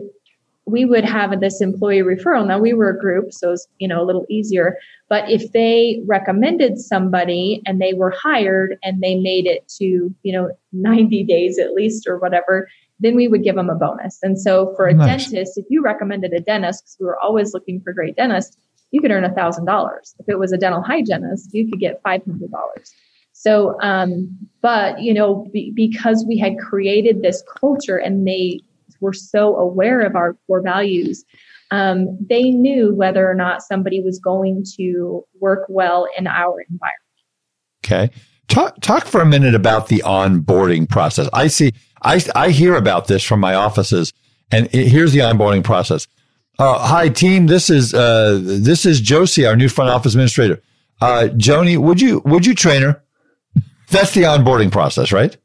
we 0.65 0.85
would 0.85 1.03
have 1.03 1.39
this 1.39 1.61
employee 1.61 2.03
referral. 2.03 2.47
Now 2.47 2.59
we 2.59 2.73
were 2.73 2.89
a 2.89 2.99
group, 2.99 3.33
so 3.33 3.51
it's 3.53 3.67
you 3.79 3.87
know 3.87 4.01
a 4.01 4.05
little 4.05 4.25
easier. 4.29 4.77
But 5.09 5.29
if 5.29 5.51
they 5.51 6.01
recommended 6.05 6.77
somebody 6.77 7.61
and 7.65 7.81
they 7.81 7.93
were 7.93 8.11
hired 8.11 8.77
and 8.83 9.01
they 9.01 9.15
made 9.15 9.47
it 9.47 9.67
to 9.79 10.13
you 10.23 10.33
know 10.33 10.51
90 10.71 11.23
days 11.25 11.57
at 11.59 11.73
least 11.73 12.07
or 12.07 12.17
whatever, 12.17 12.67
then 12.99 13.15
we 13.15 13.27
would 13.27 13.43
give 13.43 13.55
them 13.55 13.69
a 13.69 13.75
bonus. 13.75 14.19
And 14.21 14.39
so 14.39 14.73
for 14.75 14.87
a 14.87 14.93
nice. 14.93 15.29
dentist, 15.29 15.57
if 15.57 15.65
you 15.69 15.81
recommended 15.81 16.33
a 16.33 16.39
dentist, 16.39 16.83
because 16.83 16.97
we 16.99 17.05
were 17.05 17.19
always 17.19 17.53
looking 17.53 17.81
for 17.81 17.93
great 17.93 18.15
dentists, 18.15 18.57
you 18.91 19.01
could 19.01 19.11
earn 19.11 19.23
a 19.23 19.33
thousand 19.33 19.65
dollars. 19.65 20.15
If 20.19 20.29
it 20.29 20.39
was 20.39 20.51
a 20.51 20.57
dental 20.57 20.81
hygienist, 20.81 21.53
you 21.53 21.69
could 21.69 21.79
get 21.79 22.01
five 22.03 22.23
hundred 22.23 22.51
dollars. 22.51 22.93
So, 23.39 23.79
um, 23.81 24.37
but 24.61 25.01
you 25.01 25.13
know, 25.13 25.47
be, 25.53 25.71
because 25.73 26.25
we 26.27 26.37
had 26.37 26.59
created 26.59 27.21
this 27.21 27.41
culture 27.57 27.95
and 27.95 28.27
they 28.27 28.59
were 28.99 29.13
so 29.13 29.55
aware 29.55 30.01
of 30.01 30.17
our 30.17 30.35
core 30.45 30.61
values, 30.61 31.23
um, 31.71 32.17
they 32.29 32.51
knew 32.51 32.93
whether 32.93 33.29
or 33.29 33.33
not 33.33 33.61
somebody 33.61 34.01
was 34.01 34.19
going 34.19 34.65
to 34.75 35.23
work 35.39 35.63
well 35.69 36.05
in 36.17 36.27
our 36.27 36.59
environment. 36.69 36.99
Okay. 37.85 38.11
Talk, 38.49 38.81
talk 38.81 39.05
for 39.05 39.21
a 39.21 39.25
minute 39.25 39.55
about 39.55 39.87
the 39.87 40.03
onboarding 40.05 40.89
process. 40.89 41.29
I 41.31 41.47
see 41.47 41.71
I, 42.01 42.21
I 42.35 42.49
hear 42.49 42.75
about 42.75 43.07
this 43.07 43.23
from 43.23 43.39
my 43.39 43.53
offices 43.53 44.11
and 44.51 44.65
it, 44.75 44.89
here's 44.89 45.13
the 45.13 45.19
onboarding 45.19 45.63
process. 45.63 46.07
Uh, 46.57 46.77
hi 46.77 47.07
team. 47.07 47.47
This 47.47 47.69
is, 47.69 47.93
uh, 47.93 48.37
this 48.43 48.85
is 48.85 48.99
Josie, 48.99 49.45
our 49.45 49.55
new 49.55 49.69
front 49.69 49.91
office 49.91 50.11
administrator. 50.11 50.61
Uh, 50.99 51.29
Joni, 51.37 51.77
would 51.77 52.01
you, 52.01 52.21
would 52.25 52.45
you 52.45 52.53
train 52.53 52.81
her? 52.81 53.01
That's 53.89 54.13
the 54.13 54.23
onboarding 54.23 54.71
process, 54.71 55.11
right? 55.11 55.35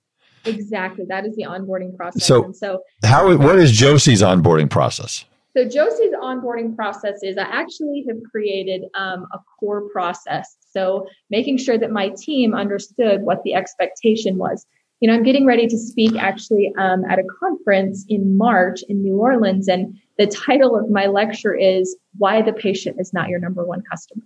Exactly. 0.45 1.05
That 1.09 1.25
is 1.25 1.37
the 1.37 1.45
onboarding 1.45 1.97
process. 1.97 2.25
So, 2.25 2.45
and 2.45 2.57
so 2.57 2.83
how, 3.03 3.35
what 3.37 3.59
is 3.59 3.73
Josie's 3.73 4.23
onboarding 4.23 4.71
process? 4.71 5.25
So 5.57 5.65
Josie's 5.65 6.13
onboarding 6.21 6.75
process 6.75 7.23
is 7.23 7.39
I 7.39 7.43
actually 7.43 8.05
have 8.09 8.17
created 8.31 8.85
um, 8.95 9.27
a 9.33 9.39
core 9.59 9.89
process. 9.91 10.57
So 10.71 11.07
making 11.31 11.59
sure 11.59 11.79
that 11.79 11.93
my 11.93 12.11
team 12.19 12.55
understood 12.55 13.23
what 13.23 13.43
the 13.45 13.55
expectation 13.55 14.37
was. 14.37 14.67
You 15.01 15.09
know, 15.09 15.15
I'm 15.15 15.23
getting 15.23 15.47
ready 15.47 15.67
to 15.69 15.79
speak 15.79 16.17
actually 16.17 16.73
um, 16.79 17.05
at 17.05 17.19
a 17.19 17.25
conference 17.39 18.05
in 18.09 18.37
March 18.37 18.83
in 18.89 19.03
New 19.03 19.17
Orleans, 19.19 19.69
and 19.69 19.97
the 20.19 20.27
title 20.27 20.77
of 20.77 20.89
my 20.89 21.07
lecture 21.07 21.55
is 21.55 21.97
"Why 22.17 22.43
the 22.43 22.53
Patient 22.53 22.97
is 22.99 23.13
Not 23.13 23.29
Your 23.29 23.39
Number 23.39 23.65
One 23.65 23.83
Customer." 23.91 24.25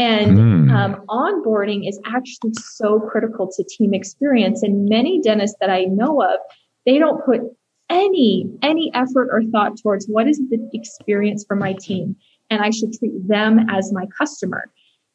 And 0.00 0.38
mm. 0.38 0.72
um, 0.72 1.04
onboarding 1.10 1.86
is 1.86 2.00
actually 2.06 2.52
so 2.54 3.00
critical 3.00 3.50
to 3.54 3.64
team 3.64 3.92
experience. 3.92 4.62
And 4.62 4.88
many 4.88 5.20
dentists 5.20 5.58
that 5.60 5.68
I 5.68 5.84
know 5.84 6.22
of, 6.22 6.40
they 6.86 6.98
don't 6.98 7.22
put 7.22 7.42
any 7.90 8.46
any 8.62 8.90
effort 8.94 9.28
or 9.30 9.42
thought 9.52 9.76
towards 9.76 10.06
what 10.06 10.26
is 10.28 10.38
the 10.48 10.58
experience 10.72 11.44
for 11.46 11.56
my 11.56 11.74
team 11.80 12.14
and 12.48 12.62
i 12.62 12.70
should 12.70 12.92
treat 12.92 13.12
them 13.26 13.66
as 13.68 13.92
my 13.92 14.06
customer 14.16 14.70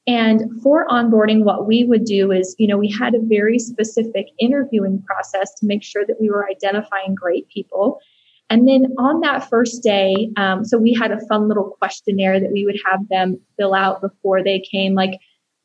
and 0.08 0.44
for 0.62 0.86
onboarding 0.88 1.44
what 1.46 1.66
we 1.66 1.86
would 1.86 2.04
do 2.04 2.34
is 2.34 2.54
you 2.60 2.68
know 2.68 2.78
we 2.78 2.92
had 2.92 3.16
a 3.16 3.22
very 3.22 3.58
specific 3.58 4.28
interviewing 4.40 5.02
process 5.04 5.54
to 5.56 5.66
make 5.66 5.84
sure 5.84 6.06
that 6.06 6.20
we 6.20 6.30
were 6.30 6.50
identifying 6.50 7.16
great 7.16 7.48
people 7.48 8.02
and 8.50 8.68
then 8.68 8.88
on 8.98 9.22
that 9.22 9.50
first 9.50 9.82
day 9.84 10.30
um, 10.38 10.64
so 10.64 10.78
we 10.78 10.94
had 10.94 11.12
a 11.12 11.26
fun 11.28 11.48
little 11.48 11.76
questionnaire 11.80 12.40
that 12.40 12.52
we 12.52 12.66
would 12.66 12.80
have 12.86 13.08
them 13.10 13.40
fill 13.58 13.74
out 13.74 14.02
before 14.02 14.44
they 14.44 14.60
came 14.72 14.94
like 14.94 15.20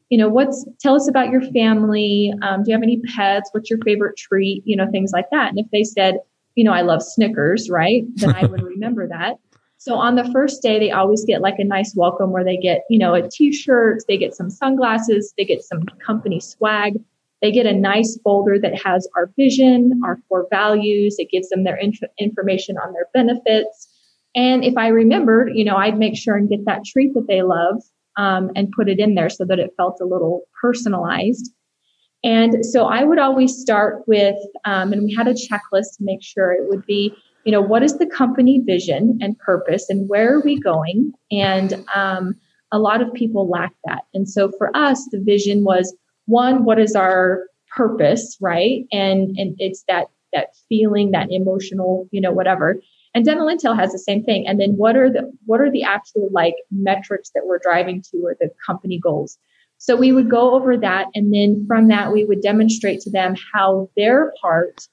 you 0.08 0.18
know 0.18 0.28
what's 0.28 0.66
tell 0.80 0.94
us 0.94 1.08
about 1.08 1.30
your 1.30 1.42
family 1.52 2.32
um, 2.42 2.62
do 2.62 2.70
you 2.70 2.74
have 2.74 2.82
any 2.82 3.00
pets 3.14 3.50
what's 3.52 3.70
your 3.70 3.78
favorite 3.84 4.16
treat 4.16 4.62
you 4.64 4.76
know 4.76 4.90
things 4.90 5.12
like 5.12 5.30
that 5.30 5.48
and 5.50 5.58
if 5.58 5.66
they 5.72 5.84
said 5.84 6.18
you 6.54 6.64
know, 6.64 6.72
I 6.72 6.82
love 6.82 7.02
Snickers, 7.02 7.70
right? 7.70 8.04
Then 8.16 8.34
I 8.34 8.44
would 8.44 8.62
remember 8.74 9.08
that. 9.08 9.36
So 9.78 9.94
on 9.94 10.14
the 10.14 10.30
first 10.30 10.60
day, 10.60 10.78
they 10.78 10.90
always 10.90 11.24
get 11.24 11.40
like 11.40 11.58
a 11.58 11.64
nice 11.64 11.94
welcome 11.96 12.32
where 12.32 12.44
they 12.44 12.58
get, 12.58 12.82
you 12.90 12.98
know, 12.98 13.14
a 13.14 13.26
t-shirt, 13.26 14.02
they 14.06 14.18
get 14.18 14.34
some 14.34 14.50
sunglasses, 14.50 15.32
they 15.38 15.44
get 15.44 15.62
some 15.62 15.84
company 16.04 16.38
swag. 16.38 17.00
They 17.42 17.50
get 17.50 17.66
a 17.66 17.72
nice 17.72 18.18
folder 18.22 18.58
that 18.58 18.80
has 18.84 19.08
our 19.16 19.30
vision, 19.36 20.00
our 20.04 20.18
core 20.28 20.46
values. 20.50 21.16
It 21.18 21.30
gives 21.30 21.48
them 21.48 21.64
their 21.64 21.76
inf- 21.76 21.98
information 22.18 22.76
on 22.76 22.92
their 22.92 23.06
benefits. 23.14 23.88
And 24.34 24.64
if 24.64 24.76
I 24.76 24.88
remembered, 24.88 25.52
you 25.54 25.64
know, 25.64 25.76
I'd 25.76 25.98
make 25.98 26.16
sure 26.16 26.36
and 26.36 26.48
get 26.48 26.64
that 26.66 26.84
treat 26.84 27.14
that 27.14 27.26
they 27.26 27.42
love 27.42 27.82
um, 28.16 28.50
and 28.54 28.70
put 28.70 28.88
it 28.88 28.98
in 28.98 29.14
there 29.14 29.30
so 29.30 29.44
that 29.46 29.58
it 29.58 29.70
felt 29.76 29.98
a 30.00 30.04
little 30.04 30.42
personalized. 30.60 31.50
And 32.22 32.64
so 32.64 32.84
I 32.84 33.02
would 33.02 33.18
always 33.18 33.56
start 33.56 34.02
with, 34.06 34.36
um, 34.66 34.92
and 34.92 35.04
we 35.04 35.14
had 35.14 35.26
a 35.26 35.32
checklist 35.32 35.96
to 35.96 36.02
make 36.02 36.22
sure 36.22 36.52
it 36.52 36.68
would 36.68 36.84
be, 36.84 37.14
you 37.44 37.52
know, 37.52 37.62
what 37.62 37.82
is 37.82 37.96
the 37.96 38.06
company 38.06 38.60
vision 38.64 39.18
and 39.22 39.38
purpose 39.38 39.88
and 39.88 40.08
where 40.08 40.34
are 40.34 40.40
we 40.40 40.60
going? 40.60 41.12
And 41.30 41.84
um, 41.94 42.34
a 42.72 42.78
lot 42.78 43.00
of 43.00 43.12
people 43.14 43.48
lack 43.48 43.72
that. 43.86 44.02
And 44.12 44.28
so 44.28 44.52
for 44.58 44.70
us, 44.76 45.08
the 45.10 45.20
vision 45.20 45.64
was 45.64 45.96
one, 46.30 46.64
what 46.64 46.78
is 46.78 46.94
our 46.94 47.46
purpose, 47.76 48.36
right? 48.40 48.84
And 48.92 49.36
and 49.36 49.54
it's 49.58 49.84
that 49.88 50.06
that 50.32 50.48
feeling, 50.68 51.10
that 51.10 51.30
emotional, 51.30 52.08
you 52.10 52.20
know, 52.20 52.32
whatever. 52.32 52.76
And 53.14 53.24
dental 53.24 53.48
intel 53.48 53.76
has 53.76 53.90
the 53.90 53.98
same 53.98 54.22
thing. 54.22 54.46
And 54.46 54.60
then 54.60 54.70
what 54.76 54.96
are 54.96 55.10
the 55.10 55.30
what 55.46 55.60
are 55.60 55.70
the 55.70 55.82
actual 55.82 56.28
like 56.32 56.54
metrics 56.70 57.30
that 57.34 57.42
we're 57.46 57.58
driving 57.58 58.02
to 58.10 58.18
or 58.18 58.36
the 58.38 58.50
company 58.64 58.98
goals? 58.98 59.38
So 59.78 59.96
we 59.96 60.12
would 60.12 60.30
go 60.30 60.54
over 60.54 60.76
that. 60.76 61.06
And 61.14 61.32
then 61.32 61.64
from 61.66 61.88
that, 61.88 62.12
we 62.12 62.24
would 62.24 62.42
demonstrate 62.42 63.00
to 63.00 63.10
them 63.10 63.34
how 63.52 63.88
their 63.96 64.32
part 64.40 64.86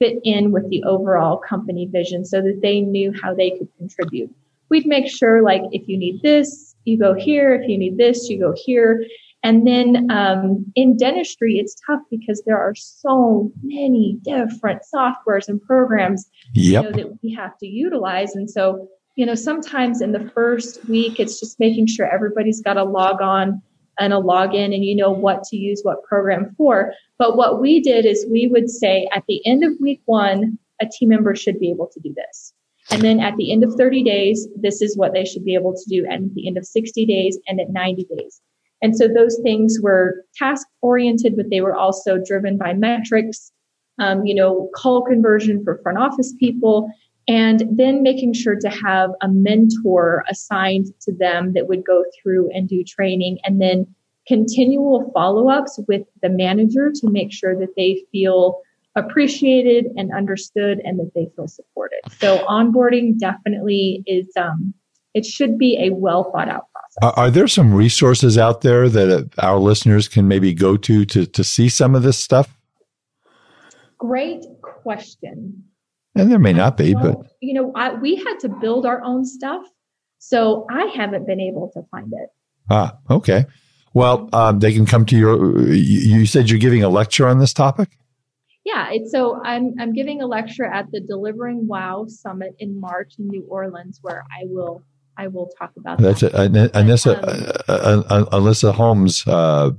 fit 0.00 0.18
in 0.24 0.50
with 0.50 0.68
the 0.68 0.82
overall 0.82 1.36
company 1.36 1.86
vision 1.86 2.24
so 2.24 2.42
that 2.42 2.58
they 2.60 2.80
knew 2.80 3.12
how 3.22 3.34
they 3.34 3.50
could 3.50 3.68
contribute. 3.78 4.34
We'd 4.68 4.86
make 4.86 5.06
sure, 5.06 5.42
like, 5.42 5.62
if 5.70 5.86
you 5.86 5.96
need 5.96 6.22
this, 6.22 6.74
you 6.84 6.98
go 6.98 7.14
here. 7.14 7.54
If 7.54 7.68
you 7.68 7.78
need 7.78 7.98
this, 7.98 8.28
you 8.28 8.40
go 8.40 8.52
here. 8.56 9.04
And 9.42 9.66
then 9.66 10.10
um, 10.10 10.64
in 10.76 10.96
dentistry, 10.96 11.58
it's 11.58 11.76
tough 11.86 12.00
because 12.10 12.42
there 12.46 12.58
are 12.58 12.74
so 12.74 13.50
many 13.62 14.18
different 14.22 14.82
softwares 14.94 15.48
and 15.48 15.60
programs 15.60 16.28
yep. 16.54 16.84
you 16.84 16.90
know, 16.90 16.96
that 16.96 17.18
we 17.22 17.32
have 17.34 17.58
to 17.58 17.66
utilize. 17.66 18.36
And 18.36 18.48
so, 18.48 18.88
you 19.16 19.26
know, 19.26 19.34
sometimes 19.34 20.00
in 20.00 20.12
the 20.12 20.30
first 20.34 20.84
week, 20.88 21.18
it's 21.18 21.40
just 21.40 21.58
making 21.58 21.88
sure 21.88 22.06
everybody's 22.06 22.62
got 22.62 22.76
a 22.76 22.84
log 22.84 23.20
on 23.20 23.60
and 23.98 24.12
a 24.12 24.16
login 24.16 24.74
and 24.74 24.84
you 24.84 24.94
know 24.94 25.10
what 25.10 25.42
to 25.44 25.56
use 25.56 25.80
what 25.82 26.02
program 26.04 26.54
for. 26.56 26.92
But 27.18 27.36
what 27.36 27.60
we 27.60 27.80
did 27.80 28.06
is 28.06 28.26
we 28.30 28.46
would 28.46 28.70
say 28.70 29.08
at 29.14 29.24
the 29.26 29.44
end 29.46 29.64
of 29.64 29.72
week 29.80 30.02
one, 30.06 30.58
a 30.80 30.86
team 30.86 31.08
member 31.10 31.34
should 31.34 31.58
be 31.58 31.70
able 31.70 31.88
to 31.92 32.00
do 32.00 32.14
this. 32.14 32.54
And 32.90 33.02
then 33.02 33.20
at 33.20 33.36
the 33.36 33.52
end 33.52 33.64
of 33.64 33.74
30 33.74 34.02
days, 34.02 34.48
this 34.56 34.82
is 34.82 34.96
what 34.96 35.12
they 35.12 35.24
should 35.24 35.44
be 35.44 35.54
able 35.54 35.72
to 35.74 35.84
do. 35.88 36.06
And 36.08 36.30
at 36.30 36.34
the 36.34 36.48
end 36.48 36.58
of 36.58 36.66
60 36.66 37.06
days 37.06 37.38
and 37.46 37.60
at 37.60 37.70
90 37.70 38.06
days. 38.16 38.40
And 38.82 38.96
so 38.96 39.08
those 39.08 39.38
things 39.42 39.78
were 39.80 40.24
task 40.36 40.66
oriented, 40.80 41.36
but 41.36 41.46
they 41.50 41.60
were 41.60 41.74
also 41.74 42.18
driven 42.18 42.58
by 42.58 42.72
metrics, 42.72 43.52
um, 43.98 44.26
you 44.26 44.34
know, 44.34 44.68
call 44.74 45.02
conversion 45.02 45.62
for 45.62 45.78
front 45.82 45.98
office 45.98 46.34
people, 46.40 46.90
and 47.28 47.62
then 47.70 48.02
making 48.02 48.34
sure 48.34 48.56
to 48.56 48.68
have 48.68 49.10
a 49.20 49.28
mentor 49.28 50.24
assigned 50.28 50.86
to 51.02 51.14
them 51.14 51.52
that 51.52 51.68
would 51.68 51.84
go 51.84 52.04
through 52.20 52.50
and 52.52 52.68
do 52.68 52.82
training 52.82 53.38
and 53.44 53.60
then 53.60 53.86
continual 54.26 55.10
follow-ups 55.14 55.78
with 55.88 56.02
the 56.22 56.28
manager 56.28 56.90
to 56.94 57.10
make 57.10 57.32
sure 57.32 57.58
that 57.58 57.74
they 57.76 58.04
feel 58.10 58.60
appreciated 58.94 59.86
and 59.96 60.12
understood 60.12 60.80
and 60.84 60.98
that 60.98 61.10
they 61.14 61.28
feel 61.34 61.48
supported. 61.48 62.00
So 62.18 62.38
onboarding 62.46 63.18
definitely 63.18 64.02
is 64.06 64.26
um, 64.36 64.74
it 65.14 65.24
should 65.24 65.58
be 65.58 65.78
a 65.80 65.94
well 65.94 66.30
thought 66.32 66.48
out 66.48 66.66
process 66.72 67.16
are 67.16 67.30
there 67.30 67.48
some 67.48 67.72
resources 67.74 68.36
out 68.38 68.60
there 68.60 68.88
that 68.88 69.30
our 69.38 69.58
listeners 69.58 70.08
can 70.08 70.28
maybe 70.28 70.52
go 70.52 70.76
to 70.76 71.04
to, 71.04 71.26
to 71.26 71.42
see 71.44 71.68
some 71.68 71.94
of 71.94 72.02
this 72.02 72.18
stuff 72.18 72.56
great 73.98 74.44
question 74.60 75.64
and 76.14 76.30
there 76.30 76.38
may 76.38 76.52
not 76.52 76.76
be, 76.76 76.94
but 76.94 77.16
you 77.40 77.54
know, 77.54 77.72
I, 77.74 77.94
we 77.94 78.16
had 78.16 78.38
to 78.40 78.48
build 78.48 78.84
our 78.84 79.02
own 79.02 79.24
stuff, 79.24 79.64
so 80.18 80.66
I 80.70 80.86
haven't 80.94 81.26
been 81.26 81.40
able 81.40 81.70
to 81.72 81.82
find 81.90 82.12
it. 82.12 82.28
Ah, 82.70 82.98
okay. 83.10 83.46
Well, 83.94 84.28
um, 84.32 84.58
they 84.58 84.72
can 84.72 84.84
come 84.84 85.06
to 85.06 85.16
your. 85.16 85.68
You 85.68 86.26
said 86.26 86.50
you're 86.50 86.58
giving 86.58 86.82
a 86.82 86.88
lecture 86.88 87.26
on 87.26 87.38
this 87.38 87.54
topic. 87.54 87.90
Yeah, 88.64 88.90
it's 88.90 89.10
so 89.10 89.40
I'm 89.42 89.74
I'm 89.80 89.92
giving 89.94 90.20
a 90.20 90.26
lecture 90.26 90.66
at 90.66 90.90
the 90.92 91.00
Delivering 91.00 91.66
Wow 91.66 92.06
Summit 92.08 92.54
in 92.58 92.78
March 92.78 93.14
in 93.18 93.28
New 93.28 93.44
Orleans, 93.48 93.98
where 94.02 94.24
I 94.38 94.44
will 94.44 94.82
I 95.16 95.28
will 95.28 95.50
talk 95.58 95.72
about 95.76 95.98
that's 95.98 96.20
that. 96.20 96.34
a, 96.34 96.48
Anissa 96.78 97.16
um, 97.68 98.04
uh, 98.08 98.24
Alyssa 98.32 98.72
Holmes 98.72 99.26
uh, 99.26 99.70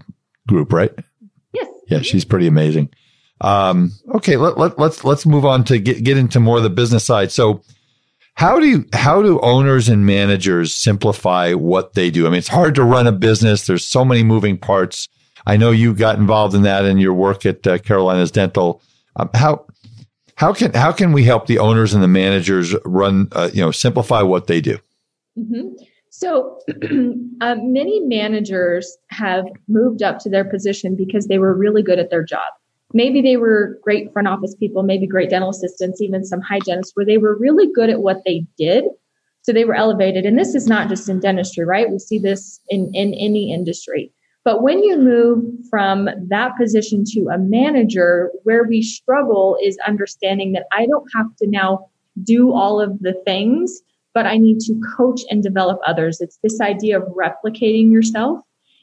group, 0.48 0.72
right? 0.72 0.92
Yes. 1.54 1.68
Yeah, 1.88 2.02
she's 2.02 2.26
pretty 2.26 2.48
amazing. 2.48 2.90
Um, 3.42 3.92
okay, 4.16 4.38
let, 4.38 4.58
let, 4.58 4.80
let's 4.80 5.04
let's 5.04 5.26
move 5.26 5.46
on 5.46 5.64
to 5.66 5.80
get 5.80 6.04
get 6.04 6.18
into 6.18 6.40
more 6.40 6.58
of 6.58 6.64
the 6.64 6.70
business 6.70 7.04
side. 7.04 7.32
So, 7.32 7.62
how 8.36 8.60
do 8.60 8.68
you, 8.68 8.86
how 8.94 9.22
do 9.22 9.40
owners 9.42 9.90
and 9.90 10.06
managers 10.06 10.74
simplify 10.74 11.54
what 11.54 11.94
they 11.94 12.10
do? 12.10 12.26
I 12.26 12.30
mean, 12.30 12.40
it's 12.40 12.48
hard 12.48 12.76
to 12.76 12.84
run 12.84 13.08
a 13.08 13.12
business. 13.12 13.66
There's 13.66 13.86
so 13.86 14.06
many 14.06 14.24
moving 14.24 14.58
parts. 14.58 15.10
I 15.46 15.58
know 15.58 15.72
you 15.72 15.94
got 15.94 16.18
involved 16.18 16.56
in 16.56 16.62
that 16.62 16.86
in 16.86 17.00
your 17.00 17.14
work 17.14 17.46
at 17.46 17.68
uh, 17.68 17.80
Carolinas 17.80 18.32
Dental. 18.32 18.82
Um, 19.18 19.30
how 19.34 19.66
how 20.36 20.54
can 20.54 20.74
how 20.74 20.92
can 20.92 21.12
we 21.12 21.24
help 21.24 21.48
the 21.48 21.60
owners 21.60 21.94
and 21.94 22.02
the 22.02 22.08
managers 22.08 22.74
run 22.86 23.28
uh, 23.34 23.50
you 23.54 23.62
know 23.62 23.72
simplify 23.72 24.22
what 24.22 24.48
they 24.48 24.62
do? 24.62 24.80
Mm-hmm. 25.38 25.70
So 26.10 26.60
uh, 27.42 27.56
many 27.60 28.00
managers 28.02 28.98
have 29.10 29.46
moved 29.68 30.04
up 30.04 30.20
to 30.20 30.30
their 30.30 30.46
position 30.46 30.96
because 30.96 31.28
they 31.28 31.40
were 31.40 31.56
really 31.56 31.82
good 31.82 32.00
at 32.00 32.10
their 32.10 32.24
job 32.24 32.42
maybe 32.94 33.22
they 33.22 33.38
were 33.38 33.80
great 33.82 34.14
front 34.14 34.28
office 34.28 34.56
people, 34.56 34.84
maybe 34.84 35.08
great 35.08 35.30
dental 35.30 35.50
assistants, 35.50 36.02
even 36.02 36.24
some 36.24 36.42
hygienists 36.42 36.92
where 36.94 37.06
they 37.06 37.18
were 37.18 37.38
really 37.38 37.68
good 37.74 37.90
at 37.90 38.02
what 38.02 38.22
they 38.26 38.46
did. 38.58 38.86
So 39.42 39.52
they 39.52 39.66
were 39.66 39.76
elevated. 39.76 40.26
And 40.26 40.38
this 40.38 40.56
is 40.56 40.68
not 40.68 40.88
just 40.88 41.10
in 41.10 41.20
dentistry, 41.20 41.66
right? 41.66 41.90
We 41.90 42.00
see 42.00 42.20
this 42.20 42.62
in, 42.70 42.92
in 42.94 43.14
any 43.14 43.52
industry. 43.54 44.12
But 44.46 44.62
when 44.62 44.84
you 44.84 44.98
move 44.98 45.44
from 45.70 46.10
that 46.30 46.52
position 46.58 47.04
to 47.14 47.28
a 47.34 47.38
manager, 47.38 48.30
where 48.44 48.64
we 48.64 48.82
struggle 48.82 49.58
is 49.62 49.78
understanding 49.86 50.52
that 50.54 50.66
I 50.72 50.86
don't 50.86 51.08
have 51.16 51.36
to 51.38 51.48
now 51.48 51.90
do 52.24 52.54
all 52.54 52.80
of 52.80 53.00
the 53.00 53.14
things, 53.26 53.82
but 54.14 54.26
I 54.26 54.38
need 54.38 54.60
to 54.62 54.80
coach 54.96 55.22
and 55.30 55.42
develop 55.42 55.80
others. 55.86 56.22
It's 56.22 56.40
this 56.44 56.62
idea 56.62 57.00
of 57.00 57.08
replicating 57.10 57.92
yourself 57.92 58.40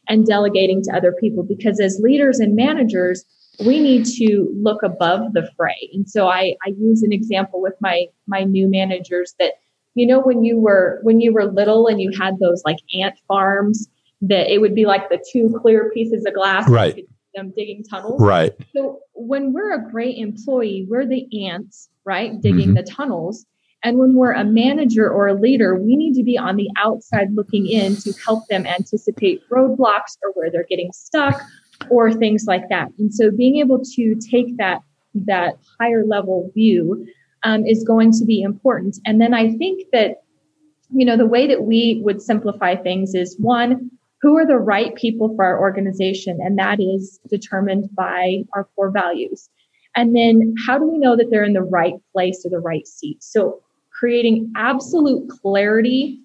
and 0.09 0.27
delegating 0.27 0.83
to 0.83 0.93
other 0.93 1.15
people 1.21 1.45
because 1.45 1.81
as 1.81 2.01
leaders 2.03 2.41
and 2.41 2.57
managers, 2.57 3.25
we 3.65 3.81
need 3.81 4.07
to 4.07 4.49
look 4.61 4.83
above 4.83 5.33
the 5.35 5.49
fray. 5.57 5.91
And 5.93 6.09
so 6.09 6.29
I, 6.29 6.57
I 6.67 6.71
use 6.79 7.03
an 7.03 7.13
example 7.13 7.61
with 7.61 7.75
my 7.81 8.07
my 8.27 8.45
new 8.45 8.69
managers 8.69 9.35
that 9.39 9.55
you 9.95 10.07
know 10.07 10.21
when 10.21 10.45
you 10.45 10.59
were 10.59 11.01
when 11.03 11.21
you 11.21 11.33
were 11.33 11.47
little 11.47 11.87
and 11.87 12.01
you 12.01 12.11
had 12.19 12.39
those 12.39 12.63
like 12.65 12.79
ant 12.95 13.15
farms 13.29 13.89
that 14.23 14.53
it 14.53 14.61
would 14.61 14.75
be 14.75 14.87
like 14.87 15.09
the 15.09 15.23
two 15.33 15.55
clear 15.61 15.91
pieces 15.93 16.25
of 16.27 16.35
glass 16.35 16.69
right 16.69 17.07
them 17.35 17.53
digging 17.57 17.83
tunnels 17.85 18.21
right 18.21 18.53
so 18.75 19.01
when 19.15 19.53
we're 19.53 19.73
a 19.75 19.91
great 19.91 20.17
employee 20.19 20.87
we're 20.89 21.07
the 21.07 21.27
ants 21.47 21.89
right 22.05 22.41
digging 22.41 22.69
mm-hmm. 22.69 22.75
the 22.75 22.83
tunnels 22.83 23.47
And 23.83 23.99
when 23.99 24.15
we're 24.15 24.33
a 24.33 24.45
manager 24.45 25.09
or 25.09 25.29
a 25.29 25.35
leader, 25.35 25.75
we 25.75 25.97
need 25.97 26.15
to 26.15 26.23
be 26.23 26.37
on 26.37 26.57
the 26.57 26.69
outside 26.77 27.29
looking 27.33 27.67
in 27.67 27.97
to 27.97 28.13
help 28.25 28.47
them 28.49 28.67
anticipate 28.67 29.43
roadblocks 29.51 30.19
or 30.23 30.33
where 30.35 30.51
they're 30.51 30.67
getting 30.69 30.93
stuck 30.93 31.41
or 31.89 32.13
things 32.13 32.45
like 32.47 32.69
that. 32.69 32.89
And 32.99 33.13
so 33.13 33.31
being 33.31 33.57
able 33.57 33.83
to 33.95 34.17
take 34.31 34.57
that 34.59 34.81
that 35.15 35.55
higher 35.81 36.05
level 36.05 36.51
view 36.55 37.07
um, 37.43 37.67
is 37.67 37.83
going 37.83 38.13
to 38.13 38.25
be 38.25 38.43
important. 38.43 38.99
And 39.07 39.21
then 39.21 39.35
I 39.35 39.53
think 39.57 39.87
that 39.93 40.23
you 40.93 41.05
know 41.05 41.17
the 41.17 41.27
way 41.27 41.47
that 41.47 41.63
we 41.63 42.01
would 42.05 42.21
simplify 42.21 42.75
things 42.77 43.15
is 43.15 43.37
one 43.39 43.91
who 44.23 44.37
are 44.37 44.47
the 44.47 44.59
right 44.59 44.95
people 44.97 45.35
for 45.35 45.45
our 45.45 45.59
organization 45.59 46.39
and 46.41 46.59
that 46.59 46.81
is 46.81 47.21
determined 47.29 47.89
by 47.95 48.43
our 48.55 48.69
core 48.75 48.91
values 48.91 49.49
and 49.97 50.17
then 50.17 50.55
how 50.67 50.79
do 50.79 50.91
we 50.91 50.99
know 50.99 51.17
that 51.17 51.29
they're 51.31 51.45
in 51.45 51.53
the 51.53 51.63
right 51.63 51.95
place 52.13 52.45
or 52.45 52.51
the 52.51 52.59
right 52.59 52.87
seat 52.87 53.23
so 53.23 53.63
creating 54.01 54.51
absolute 54.57 55.29
clarity 55.29 56.19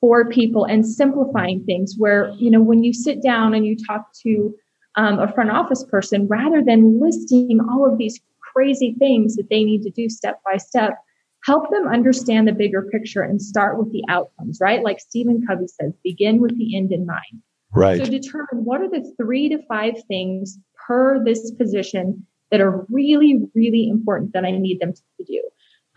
for 0.00 0.28
people 0.28 0.64
and 0.64 0.84
simplifying 0.84 1.64
things 1.64 1.94
where 1.96 2.30
you 2.36 2.50
know 2.50 2.60
when 2.60 2.82
you 2.82 2.92
sit 2.92 3.22
down 3.22 3.54
and 3.54 3.64
you 3.64 3.76
talk 3.86 4.06
to 4.20 4.52
um, 4.96 5.20
a 5.20 5.32
front 5.32 5.50
office 5.50 5.84
person 5.84 6.26
rather 6.26 6.60
than 6.62 7.00
listing 7.00 7.60
all 7.70 7.90
of 7.90 7.96
these 7.98 8.18
crazy 8.52 8.96
things 8.98 9.36
that 9.36 9.48
they 9.48 9.62
need 9.62 9.82
to 9.82 9.90
do 9.90 10.08
step 10.08 10.40
by 10.44 10.56
step 10.56 10.98
help 11.44 11.70
them 11.70 11.86
understand 11.86 12.48
the 12.48 12.52
bigger 12.52 12.82
picture 12.90 13.22
and 13.22 13.40
start 13.40 13.78
with 13.78 13.92
the 13.92 14.02
outcomes 14.08 14.58
right? 14.60 14.82
Like 14.82 14.98
stephen 14.98 15.46
covey 15.46 15.68
says 15.68 15.92
begin 16.02 16.40
with 16.40 16.58
the 16.58 16.76
end 16.76 16.90
in 16.90 17.06
mind. 17.06 17.42
Right. 17.72 18.04
So 18.04 18.10
determine 18.10 18.64
what 18.64 18.80
are 18.80 18.90
the 18.90 19.14
three 19.16 19.48
to 19.50 19.58
five 19.68 19.94
things 20.08 20.58
per 20.86 21.22
this 21.24 21.52
position 21.52 22.26
that 22.50 22.60
are 22.60 22.84
really 22.90 23.42
really 23.54 23.88
important 23.88 24.32
that 24.32 24.44
i 24.44 24.50
need 24.50 24.80
them 24.80 24.92
to 24.92 25.24
do 25.24 25.40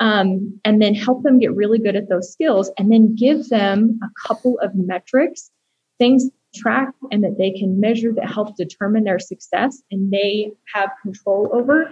um, 0.03 0.59
and 0.65 0.81
then 0.81 0.93
help 0.93 1.23
them 1.23 1.39
get 1.39 1.55
really 1.55 1.79
good 1.79 1.95
at 1.95 2.09
those 2.09 2.29
skills 2.29 2.69
and 2.77 2.91
then 2.91 3.15
give 3.15 3.47
them 3.47 3.97
a 4.03 4.27
couple 4.27 4.59
of 4.59 4.75
metrics 4.75 5.49
things 5.97 6.29
track 6.53 6.89
and 7.09 7.23
that 7.23 7.37
they 7.37 7.51
can 7.51 7.79
measure 7.79 8.11
that 8.11 8.29
help 8.29 8.57
determine 8.57 9.05
their 9.05 9.17
success 9.17 9.81
and 9.91 10.11
they 10.11 10.51
have 10.73 10.89
control 11.01 11.49
over 11.53 11.89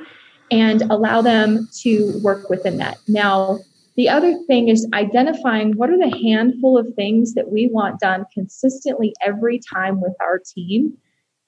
and 0.51 0.81
allow 0.83 1.21
them 1.21 1.69
to 1.79 2.19
work 2.21 2.49
within 2.49 2.77
that. 2.77 2.97
Now, 3.07 3.59
the 3.95 4.09
other 4.09 4.37
thing 4.45 4.67
is 4.67 4.85
identifying 4.93 5.77
what 5.77 5.89
are 5.89 5.97
the 5.97 6.15
handful 6.21 6.77
of 6.77 6.93
things 6.95 7.33
that 7.35 7.49
we 7.49 7.69
want 7.71 8.01
done 8.01 8.25
consistently 8.33 9.13
every 9.25 9.61
time 9.73 10.01
with 10.01 10.13
our 10.19 10.37
team. 10.37 10.97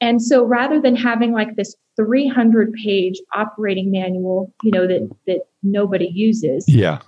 And 0.04 0.22
so 0.22 0.44
rather 0.44 0.82
than 0.82 0.98
having 0.98 1.32
like 1.32 1.56
this 1.56 1.78
300 1.96 2.74
page 2.74 3.22
operating 3.34 3.90
manual, 3.90 4.54
you 4.62 4.70
know, 4.70 4.86
that, 4.86 5.10
that 5.28 5.44
nobody 5.64 6.10
uses. 6.14 6.66
Yeah. 6.68 7.00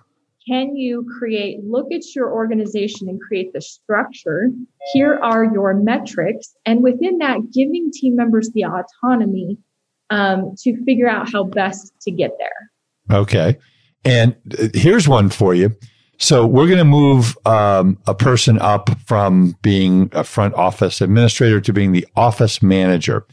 Can 0.47 0.77
you 0.77 1.05
create, 1.19 1.61
look 1.65 1.91
at 1.91 2.15
your 2.15 2.31
organization 2.31 3.09
and 3.09 3.19
create 3.19 3.51
the 3.51 3.59
structure? 3.59 4.49
Here 4.93 5.19
are 5.21 5.43
your 5.43 5.73
metrics. 5.73 6.55
And 6.65 6.83
within 6.83 7.17
that, 7.17 7.39
giving 7.51 7.91
team 7.91 8.15
members 8.15 8.51
the 8.53 8.63
autonomy 8.63 9.57
um, 10.09 10.53
to 10.59 10.81
figure 10.85 11.09
out 11.09 11.29
how 11.29 11.43
best 11.43 11.91
to 12.03 12.11
get 12.11 12.31
there. 12.39 13.19
Okay. 13.19 13.57
And 14.05 14.37
uh, 14.57 14.67
here's 14.73 15.05
one 15.05 15.29
for 15.29 15.53
you. 15.53 15.75
So 16.17 16.45
we're 16.45 16.67
going 16.67 16.79
to 16.79 16.85
move 16.85 17.37
um, 17.45 17.97
a 18.07 18.15
person 18.15 18.59
up 18.59 18.89
from 19.05 19.57
being 19.61 20.09
a 20.13 20.23
front 20.23 20.53
office 20.53 21.01
administrator 21.01 21.59
to 21.61 21.73
being 21.73 21.91
the 21.91 22.07
office 22.15 22.61
manager. 22.61 23.25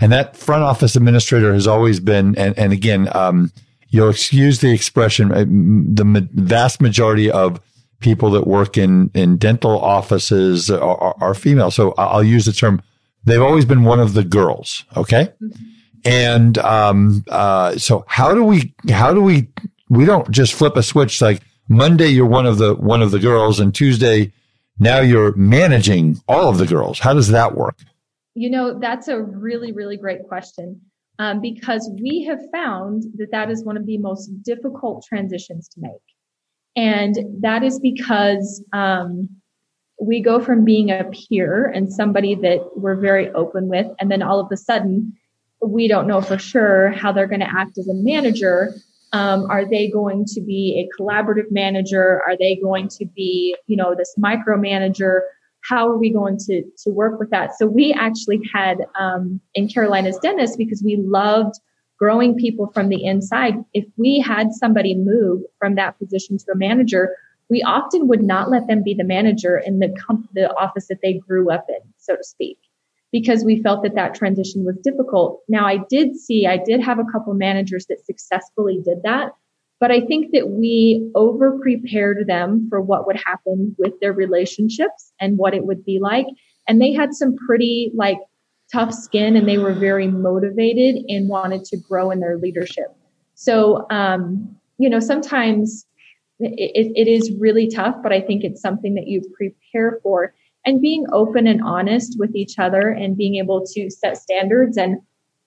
And 0.00 0.12
that 0.12 0.36
front 0.36 0.62
office 0.62 0.96
administrator 0.96 1.54
has 1.54 1.66
always 1.66 2.00
been, 2.00 2.36
and, 2.36 2.56
and 2.58 2.72
again, 2.72 3.08
um, 3.16 3.50
you'll 3.88 4.10
excuse 4.10 4.60
the 4.60 4.72
expression, 4.72 5.32
uh, 5.32 5.44
the 5.46 6.28
vast 6.34 6.82
majority 6.82 7.30
of 7.30 7.60
people 8.00 8.30
that 8.32 8.46
work 8.46 8.76
in, 8.76 9.10
in 9.14 9.38
dental 9.38 9.78
offices 9.78 10.70
are, 10.70 10.80
are, 10.82 11.16
are 11.20 11.34
female. 11.34 11.70
So 11.70 11.94
I'll 11.96 12.22
use 12.22 12.44
the 12.44 12.52
term, 12.52 12.82
they've 13.24 13.40
always 13.40 13.64
been 13.64 13.84
one 13.84 14.00
of 14.00 14.12
the 14.12 14.24
girls. 14.24 14.84
Okay. 14.96 15.32
Mm-hmm. 15.42 15.62
And, 16.04 16.58
um, 16.58 17.24
uh, 17.28 17.78
so 17.78 18.04
how 18.06 18.34
do 18.34 18.44
we, 18.44 18.74
how 18.90 19.14
do 19.14 19.22
we, 19.22 19.48
we 19.88 20.04
don't 20.04 20.30
just 20.30 20.52
flip 20.52 20.76
a 20.76 20.82
switch 20.82 21.22
like 21.22 21.40
Monday, 21.68 22.08
you're 22.08 22.26
one 22.26 22.46
of 22.46 22.58
the, 22.58 22.74
one 22.74 23.02
of 23.02 23.10
the 23.10 23.18
girls 23.18 23.60
and 23.60 23.74
Tuesday, 23.74 24.32
now 24.78 25.00
you're 25.00 25.34
managing 25.36 26.20
all 26.28 26.48
of 26.48 26.58
the 26.58 26.66
girls. 26.66 26.98
How 26.98 27.14
does 27.14 27.28
that 27.28 27.56
work? 27.56 27.78
You 28.34 28.50
know, 28.50 28.78
that's 28.78 29.08
a 29.08 29.20
really, 29.20 29.72
really 29.72 29.96
great 29.96 30.28
question 30.28 30.80
um, 31.18 31.40
because 31.40 31.90
we 32.00 32.24
have 32.24 32.40
found 32.52 33.04
that 33.16 33.30
that 33.32 33.50
is 33.50 33.64
one 33.64 33.76
of 33.76 33.86
the 33.86 33.98
most 33.98 34.28
difficult 34.42 35.04
transitions 35.08 35.68
to 35.68 35.80
make. 35.80 35.92
And 36.76 37.16
that 37.40 37.62
is 37.62 37.80
because 37.80 38.62
um, 38.72 39.30
we 39.98 40.20
go 40.20 40.40
from 40.40 40.64
being 40.64 40.90
a 40.90 41.04
peer 41.04 41.64
and 41.64 41.90
somebody 41.90 42.34
that 42.34 42.76
we're 42.76 42.96
very 42.96 43.30
open 43.30 43.68
with, 43.68 43.86
and 43.98 44.10
then 44.10 44.22
all 44.22 44.40
of 44.40 44.52
a 44.52 44.56
sudden, 44.56 45.16
we 45.62 45.88
don't 45.88 46.06
know 46.06 46.20
for 46.20 46.38
sure 46.38 46.90
how 46.90 47.12
they're 47.12 47.26
going 47.26 47.40
to 47.40 47.50
act 47.50 47.78
as 47.78 47.88
a 47.88 47.94
manager. 47.94 48.74
Um, 49.12 49.48
are 49.50 49.64
they 49.64 49.88
going 49.88 50.24
to 50.26 50.40
be 50.40 50.84
a 50.84 51.00
collaborative 51.00 51.50
manager? 51.50 52.20
Are 52.26 52.36
they 52.36 52.56
going 52.56 52.88
to 52.88 53.06
be, 53.06 53.56
you 53.66 53.76
know, 53.76 53.94
this 53.94 54.14
micromanager? 54.18 55.20
how 55.68 55.88
are 55.88 55.96
we 55.96 56.12
going 56.12 56.38
to 56.38 56.62
to 56.78 56.90
work 56.90 57.18
with 57.18 57.30
that? 57.30 57.56
So 57.58 57.66
we 57.66 57.92
actually 57.92 58.40
had 58.52 58.78
um, 58.98 59.40
in 59.54 59.68
Carolina's 59.68 60.18
dentist 60.18 60.58
because 60.58 60.82
we 60.84 60.96
loved 60.96 61.54
growing 61.98 62.36
people 62.36 62.70
from 62.72 62.88
the 62.88 63.04
inside. 63.04 63.54
If 63.72 63.84
we 63.96 64.20
had 64.20 64.52
somebody 64.52 64.94
move 64.94 65.42
from 65.58 65.74
that 65.76 65.98
position 65.98 66.38
to 66.38 66.44
a 66.52 66.56
manager, 66.56 67.16
we 67.48 67.62
often 67.62 68.06
would 68.08 68.22
not 68.22 68.50
let 68.50 68.66
them 68.66 68.82
be 68.82 68.94
the 68.94 69.04
manager 69.04 69.58
in 69.58 69.78
the 69.78 69.94
the 70.34 70.52
office 70.54 70.88
that 70.88 70.98
they 71.02 71.14
grew 71.14 71.50
up 71.50 71.66
in, 71.68 71.80
so 71.96 72.16
to 72.16 72.24
speak, 72.24 72.58
because 73.12 73.44
we 73.44 73.62
felt 73.62 73.82
that 73.82 73.94
that 73.94 74.14
transition 74.14 74.64
was 74.64 74.76
difficult. 74.82 75.40
Now, 75.48 75.66
I 75.66 75.78
did 75.88 76.16
see, 76.16 76.46
I 76.46 76.58
did 76.58 76.82
have 76.82 76.98
a 76.98 77.04
couple 77.12 77.32
managers 77.34 77.86
that 77.86 78.04
successfully 78.04 78.80
did 78.84 79.02
that 79.04 79.32
but 79.78 79.90
I 79.90 80.00
think 80.00 80.32
that 80.32 80.48
we 80.50 81.10
over 81.14 81.58
prepared 81.58 82.26
them 82.26 82.66
for 82.68 82.80
what 82.80 83.06
would 83.06 83.20
happen 83.24 83.74
with 83.78 83.92
their 84.00 84.12
relationships 84.12 85.12
and 85.20 85.36
what 85.36 85.54
it 85.54 85.66
would 85.66 85.84
be 85.84 85.98
like. 86.00 86.26
And 86.66 86.80
they 86.80 86.92
had 86.92 87.14
some 87.14 87.36
pretty 87.46 87.92
like 87.94 88.18
tough 88.72 88.92
skin 88.92 89.36
and 89.36 89.46
they 89.46 89.58
were 89.58 89.74
very 89.74 90.08
motivated 90.08 91.04
and 91.08 91.28
wanted 91.28 91.64
to 91.66 91.76
grow 91.76 92.10
in 92.10 92.20
their 92.20 92.38
leadership. 92.38 92.96
So, 93.34 93.86
um, 93.90 94.56
you 94.78 94.88
know, 94.88 94.98
sometimes 94.98 95.86
it, 96.38 96.92
it 96.96 97.08
is 97.08 97.30
really 97.38 97.68
tough, 97.68 97.96
but 98.02 98.12
I 98.12 98.20
think 98.20 98.44
it's 98.44 98.60
something 98.60 98.94
that 98.94 99.06
you 99.06 99.22
prepare 99.36 100.00
for 100.02 100.34
and 100.66 100.82
being 100.82 101.06
open 101.12 101.46
and 101.46 101.62
honest 101.62 102.18
with 102.18 102.34
each 102.34 102.58
other 102.58 102.88
and 102.88 103.16
being 103.16 103.36
able 103.36 103.64
to 103.64 103.88
set 103.88 104.18
standards 104.18 104.76
and 104.76 104.98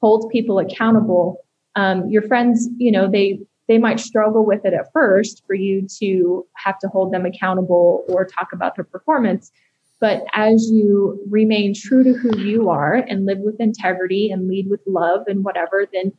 hold 0.01 0.29
people 0.31 0.59
accountable. 0.59 1.45
Um, 1.75 2.09
your 2.09 2.21
friends, 2.23 2.69
you 2.77 2.91
know, 2.91 3.09
they 3.11 3.41
they 3.67 3.77
might 3.77 3.99
struggle 3.99 4.43
with 4.43 4.65
it 4.65 4.73
at 4.73 4.91
first 4.91 5.43
for 5.45 5.53
you 5.53 5.85
to 5.99 6.47
have 6.55 6.79
to 6.79 6.87
hold 6.87 7.13
them 7.13 7.25
accountable 7.25 8.03
or 8.09 8.25
talk 8.25 8.47
about 8.51 8.75
their 8.75 8.85
performance. 8.85 9.51
But 9.99 10.23
as 10.33 10.71
you 10.71 11.23
remain 11.29 11.75
true 11.75 12.03
to 12.03 12.13
who 12.13 12.35
you 12.39 12.69
are 12.69 12.95
and 12.95 13.27
live 13.27 13.39
with 13.39 13.59
integrity 13.59 14.31
and 14.31 14.47
lead 14.47 14.69
with 14.69 14.79
love 14.87 15.25
and 15.27 15.43
whatever, 15.43 15.85
then 15.93 16.13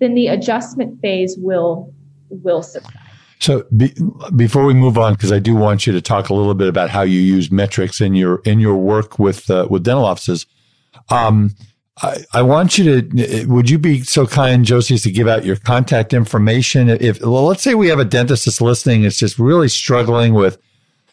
then 0.00 0.14
the 0.14 0.28
adjustment 0.28 1.00
phase 1.00 1.36
will 1.36 1.92
will 2.30 2.62
subside. 2.62 3.07
So 3.40 3.64
be, 3.76 3.94
before 4.34 4.64
we 4.64 4.74
move 4.74 4.98
on, 4.98 5.14
because 5.14 5.32
I 5.32 5.38
do 5.38 5.54
want 5.54 5.86
you 5.86 5.92
to 5.92 6.00
talk 6.00 6.28
a 6.28 6.34
little 6.34 6.54
bit 6.54 6.68
about 6.68 6.90
how 6.90 7.02
you 7.02 7.20
use 7.20 7.50
metrics 7.50 8.00
in 8.00 8.14
your 8.14 8.40
in 8.44 8.60
your 8.60 8.76
work 8.76 9.18
with 9.18 9.48
uh, 9.50 9.66
with 9.70 9.84
dental 9.84 10.04
offices. 10.04 10.46
Um, 11.10 11.54
I, 12.02 12.18
I 12.32 12.42
want 12.42 12.78
you 12.78 13.00
to, 13.00 13.46
would 13.46 13.68
you 13.68 13.78
be 13.78 14.02
so 14.02 14.26
kind, 14.26 14.64
Josie, 14.64 14.98
to 14.98 15.10
give 15.10 15.26
out 15.26 15.44
your 15.44 15.56
contact 15.56 16.12
information? 16.12 16.88
If, 16.88 17.20
well, 17.20 17.44
let's 17.44 17.62
say 17.62 17.74
we 17.74 17.88
have 17.88 17.98
a 17.98 18.04
dentist 18.04 18.44
that's 18.44 18.60
listening, 18.60 19.02
it's 19.02 19.18
just 19.18 19.38
really 19.38 19.68
struggling 19.68 20.34
with 20.34 20.58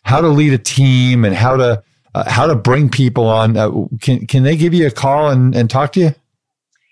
how 0.03 0.21
to 0.21 0.27
lead 0.27 0.53
a 0.53 0.59
team 0.59 1.25
and 1.25 1.35
how 1.35 1.57
to, 1.57 1.83
uh, 2.13 2.29
how 2.29 2.45
to 2.45 2.55
bring 2.55 2.89
people 2.89 3.25
on. 3.27 3.57
Uh, 3.57 3.71
can, 3.99 4.27
can 4.27 4.43
they 4.43 4.55
give 4.55 4.75
you 4.75 4.85
a 4.85 4.91
call 4.91 5.29
and, 5.29 5.55
and 5.55 5.71
talk 5.71 5.91
to 5.93 5.99
you? 5.99 6.15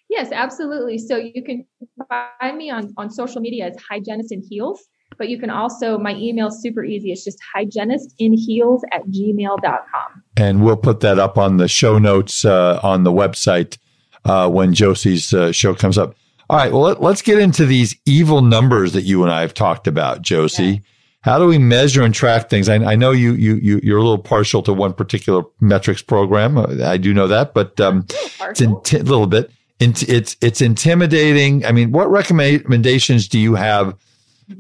Yes, 0.09 0.31
absolutely. 0.31 0.97
So 0.97 1.17
you 1.17 1.43
can 1.43 1.65
find 2.09 2.57
me 2.57 2.71
on, 2.71 2.93
on 2.97 3.11
social 3.11 3.41
media 3.41 3.67
as 3.67 3.77
Hygienist 3.89 4.31
and 4.31 4.43
Heels, 4.49 4.81
but 5.18 5.30
you 5.30 5.39
can 5.39 5.49
also, 5.49 5.97
my 5.97 6.16
email 6.16 6.47
is 6.47 6.61
super 6.61 6.84
easy. 6.84 7.11
It's 7.11 7.24
just 7.24 7.39
hygienistinheels 7.55 8.82
at 8.91 9.05
gmail.com. 9.07 10.24
And 10.38 10.64
we'll 10.64 10.78
put 10.78 10.99
that 11.01 11.20
up 11.20 11.38
on 11.38 11.57
the 11.57 11.68
show 11.68 11.97
notes 11.97 12.45
uh, 12.45 12.80
on 12.84 13.03
the 13.03 13.11
website 13.11 13.78
uh, 14.26 14.49
when 14.49 14.74
Josie's 14.74 15.34
uh, 15.34 15.51
show 15.51 15.74
comes 15.74 15.97
up. 15.97 16.16
All 16.49 16.57
right, 16.57 16.72
well, 16.72 16.82
let, 16.82 17.01
us 17.01 17.22
get 17.22 17.39
into 17.39 17.66
these 17.66 17.95
evil 18.05 18.41
numbers 18.41 18.93
that 18.93 19.03
you 19.03 19.24
and 19.24 19.32
I 19.32 19.41
have 19.41 19.53
talked 19.53 19.88
about, 19.88 20.22
Josie. 20.22 20.64
Yeah. 20.64 20.80
How 21.22 21.39
do 21.39 21.47
we 21.47 21.57
measure 21.57 22.03
and 22.03 22.14
track 22.14 22.49
things? 22.49 22.68
I, 22.68 22.76
I 22.76 22.95
know 22.95 23.11
you, 23.11 23.34
you, 23.34 23.55
you, 23.55 23.80
you're 23.82 23.97
a 23.97 24.01
little 24.01 24.18
partial 24.18 24.61
to 24.64 24.74
one 24.74 24.93
particular 24.93 25.43
metrics 25.61 26.01
program. 26.01 26.57
Uh, 26.57 26.84
I 26.84 26.97
do 26.97 27.14
know 27.14 27.28
that, 27.28 27.53
but, 27.53 27.80
um, 27.80 28.05
it's 28.41 28.59
a 28.59 28.66
inti- 28.66 29.03
little 29.07 29.28
bit. 29.28 29.49
It's, 29.80 30.03
it's, 30.03 30.36
it's 30.41 30.61
intimidating. 30.61 31.66
I 31.66 31.72
mean, 31.72 31.91
what 31.91 32.11
recommendations 32.11 33.28
do 33.28 33.39
you 33.39 33.55
have 33.55 33.95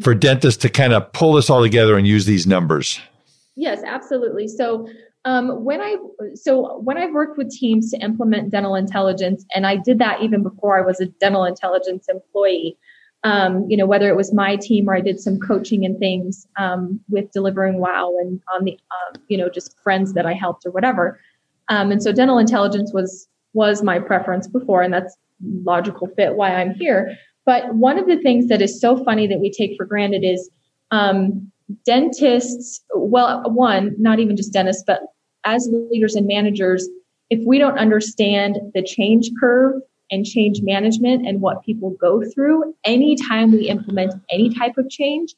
for 0.01 0.13
dentists 0.13 0.61
to 0.61 0.69
kind 0.69 0.93
of 0.93 1.11
pull 1.13 1.33
this 1.33 1.49
all 1.49 1.61
together 1.61 1.97
and 1.97 2.07
use 2.07 2.25
these 2.25 2.47
numbers? 2.47 2.99
Yes, 3.55 3.81
absolutely. 3.85 4.47
So 4.47 4.87
um, 5.25 5.63
when 5.63 5.81
I 5.81 5.95
so 6.35 6.79
when 6.79 6.97
I've 6.97 7.13
worked 7.13 7.37
with 7.37 7.49
teams 7.49 7.91
to 7.91 7.97
implement 7.97 8.51
dental 8.51 8.75
intelligence, 8.75 9.45
and 9.55 9.65
I 9.65 9.77
did 9.77 9.99
that 9.99 10.21
even 10.21 10.43
before 10.43 10.77
I 10.77 10.81
was 10.81 10.99
a 10.99 11.05
dental 11.05 11.45
intelligence 11.45 12.07
employee. 12.09 12.77
Um, 13.25 13.65
you 13.69 13.77
know, 13.77 13.85
whether 13.85 14.09
it 14.09 14.17
was 14.17 14.33
my 14.33 14.57
team 14.57 14.89
or 14.89 14.95
I 14.95 14.99
did 14.99 15.17
some 15.17 15.39
coaching 15.39 15.85
and 15.85 15.97
things 15.97 16.45
um, 16.57 16.99
with 17.07 17.31
delivering 17.31 17.79
WOW 17.79 18.13
and 18.19 18.41
on 18.53 18.65
the 18.65 18.73
um, 18.73 19.21
you 19.29 19.37
know 19.37 19.47
just 19.47 19.79
friends 19.79 20.13
that 20.13 20.25
I 20.25 20.33
helped 20.33 20.65
or 20.65 20.71
whatever. 20.71 21.19
Um, 21.69 21.91
and 21.91 22.03
so 22.03 22.11
dental 22.11 22.37
intelligence 22.37 22.91
was 22.93 23.27
was 23.53 23.81
my 23.81 23.99
preference 23.99 24.47
before, 24.47 24.81
and 24.81 24.93
that's 24.93 25.15
logical 25.63 26.07
fit 26.17 26.35
why 26.35 26.55
I'm 26.55 26.73
here. 26.73 27.15
But 27.45 27.75
one 27.75 27.97
of 27.97 28.07
the 28.07 28.17
things 28.21 28.47
that 28.47 28.61
is 28.61 28.79
so 28.79 29.03
funny 29.03 29.27
that 29.27 29.39
we 29.39 29.51
take 29.51 29.75
for 29.77 29.85
granted 29.85 30.23
is 30.23 30.49
um, 30.91 31.51
dentists, 31.85 32.81
well, 32.95 33.41
one, 33.51 33.95
not 33.97 34.19
even 34.19 34.37
just 34.37 34.53
dentists, 34.53 34.83
but 34.85 35.01
as 35.45 35.69
leaders 35.91 36.15
and 36.15 36.27
managers, 36.27 36.87
if 37.29 37.45
we 37.45 37.57
don't 37.57 37.77
understand 37.77 38.57
the 38.73 38.83
change 38.83 39.29
curve 39.39 39.81
and 40.11 40.25
change 40.25 40.61
management 40.61 41.27
and 41.27 41.41
what 41.41 41.63
people 41.63 41.91
go 41.99 42.23
through 42.33 42.73
anytime 42.85 43.51
we 43.51 43.67
implement 43.67 44.13
any 44.29 44.53
type 44.53 44.77
of 44.77 44.89
change, 44.89 45.33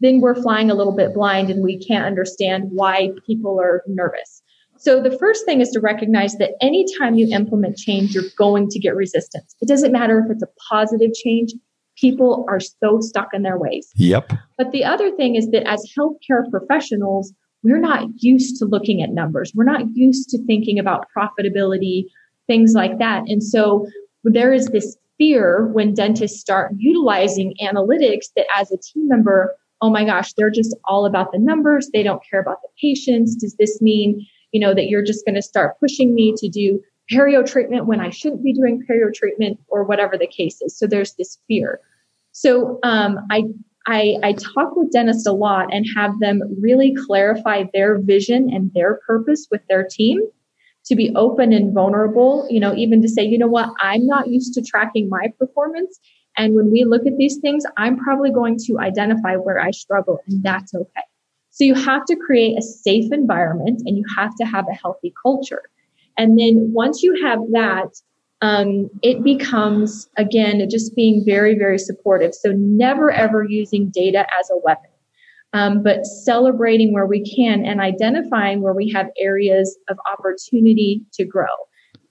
then 0.00 0.20
we're 0.20 0.34
flying 0.34 0.70
a 0.70 0.74
little 0.74 0.94
bit 0.94 1.14
blind 1.14 1.50
and 1.50 1.62
we 1.62 1.78
can't 1.78 2.04
understand 2.04 2.64
why 2.70 3.10
people 3.26 3.60
are 3.60 3.82
nervous. 3.86 4.42
So 4.78 5.02
the 5.02 5.16
first 5.18 5.44
thing 5.44 5.60
is 5.60 5.70
to 5.70 5.80
recognize 5.80 6.36
that 6.36 6.52
anytime 6.60 7.16
you 7.16 7.28
implement 7.34 7.76
change, 7.76 8.14
you're 8.14 8.24
going 8.36 8.68
to 8.68 8.78
get 8.78 8.94
resistance. 8.94 9.54
It 9.60 9.68
doesn't 9.68 9.92
matter 9.92 10.20
if 10.20 10.30
it's 10.30 10.42
a 10.42 10.48
positive 10.70 11.12
change. 11.14 11.52
People 11.96 12.46
are 12.48 12.60
so 12.60 13.00
stuck 13.00 13.28
in 13.32 13.42
their 13.42 13.58
ways. 13.58 13.90
Yep. 13.96 14.32
But 14.56 14.70
the 14.70 14.84
other 14.84 15.10
thing 15.16 15.34
is 15.34 15.50
that 15.50 15.68
as 15.68 15.84
healthcare 15.98 16.48
professionals, 16.50 17.32
we're 17.64 17.80
not 17.80 18.04
used 18.18 18.56
to 18.60 18.66
looking 18.66 19.02
at 19.02 19.10
numbers. 19.10 19.52
We're 19.54 19.64
not 19.64 19.82
used 19.94 20.30
to 20.30 20.44
thinking 20.46 20.78
about 20.78 21.06
profitability, 21.16 22.04
things 22.46 22.72
like 22.74 22.98
that. 22.98 23.24
And 23.26 23.42
so 23.42 23.86
there 24.22 24.52
is 24.52 24.66
this 24.66 24.96
fear 25.18 25.66
when 25.72 25.92
dentists 25.92 26.40
start 26.40 26.72
utilizing 26.76 27.54
analytics 27.60 28.26
that 28.36 28.46
as 28.56 28.70
a 28.70 28.76
team 28.76 29.08
member, 29.08 29.56
oh 29.82 29.90
my 29.90 30.04
gosh, 30.04 30.32
they're 30.34 30.50
just 30.50 30.76
all 30.84 31.04
about 31.04 31.32
the 31.32 31.38
numbers. 31.38 31.90
They 31.92 32.04
don't 32.04 32.22
care 32.30 32.40
about 32.40 32.62
the 32.62 32.68
patients. 32.80 33.34
Does 33.34 33.56
this 33.58 33.82
mean 33.82 34.24
you 34.52 34.60
know, 34.60 34.74
that 34.74 34.88
you're 34.88 35.04
just 35.04 35.24
going 35.24 35.34
to 35.34 35.42
start 35.42 35.78
pushing 35.80 36.14
me 36.14 36.34
to 36.36 36.48
do 36.48 36.80
perio 37.12 37.44
treatment 37.44 37.86
when 37.86 38.00
I 38.00 38.10
shouldn't 38.10 38.44
be 38.44 38.52
doing 38.52 38.82
perio 38.88 39.12
treatment 39.12 39.58
or 39.68 39.84
whatever 39.84 40.16
the 40.18 40.26
case 40.26 40.60
is. 40.60 40.78
So 40.78 40.86
there's 40.86 41.14
this 41.14 41.38
fear. 41.48 41.80
So 42.32 42.78
um, 42.82 43.18
I, 43.30 43.44
I, 43.86 44.16
I 44.22 44.32
talk 44.34 44.76
with 44.76 44.92
dentists 44.92 45.26
a 45.26 45.32
lot 45.32 45.72
and 45.72 45.86
have 45.96 46.18
them 46.20 46.42
really 46.60 46.94
clarify 47.06 47.64
their 47.72 47.98
vision 47.98 48.50
and 48.52 48.70
their 48.74 49.00
purpose 49.06 49.48
with 49.50 49.62
their 49.68 49.86
team 49.90 50.20
to 50.84 50.94
be 50.94 51.12
open 51.16 51.52
and 51.52 51.74
vulnerable, 51.74 52.46
you 52.50 52.60
know, 52.60 52.74
even 52.74 53.02
to 53.02 53.08
say, 53.08 53.22
you 53.22 53.38
know 53.38 53.48
what, 53.48 53.70
I'm 53.80 54.06
not 54.06 54.28
used 54.28 54.54
to 54.54 54.62
tracking 54.62 55.08
my 55.08 55.28
performance. 55.38 55.98
And 56.36 56.54
when 56.54 56.70
we 56.70 56.84
look 56.84 57.06
at 57.06 57.16
these 57.18 57.38
things, 57.38 57.64
I'm 57.76 57.98
probably 57.98 58.30
going 58.30 58.58
to 58.66 58.78
identify 58.78 59.36
where 59.36 59.60
I 59.60 59.72
struggle, 59.72 60.20
and 60.28 60.42
that's 60.42 60.72
okay. 60.72 61.02
So 61.58 61.64
you 61.64 61.74
have 61.74 62.04
to 62.04 62.14
create 62.14 62.56
a 62.56 62.62
safe 62.62 63.10
environment 63.10 63.82
and 63.84 63.96
you 63.96 64.04
have 64.16 64.30
to 64.36 64.44
have 64.44 64.66
a 64.70 64.74
healthy 64.74 65.12
culture. 65.20 65.62
And 66.16 66.38
then 66.38 66.70
once 66.72 67.02
you 67.02 67.18
have 67.24 67.40
that, 67.50 67.88
um, 68.42 68.88
it 69.02 69.24
becomes 69.24 70.08
again 70.16 70.64
just 70.70 70.94
being 70.94 71.24
very 71.26 71.58
very 71.58 71.78
supportive. 71.78 72.32
So 72.34 72.52
never 72.52 73.10
ever 73.10 73.44
using 73.44 73.90
data 73.90 74.24
as 74.38 74.48
a 74.50 74.58
weapon 74.62 74.90
um, 75.52 75.82
but 75.82 76.04
celebrating 76.04 76.92
where 76.92 77.06
we 77.06 77.22
can 77.24 77.64
and 77.64 77.80
identifying 77.80 78.60
where 78.60 78.74
we 78.74 78.92
have 78.94 79.06
areas 79.18 79.78
of 79.88 79.98
opportunity 80.12 81.02
to 81.14 81.24
grow. 81.24 81.46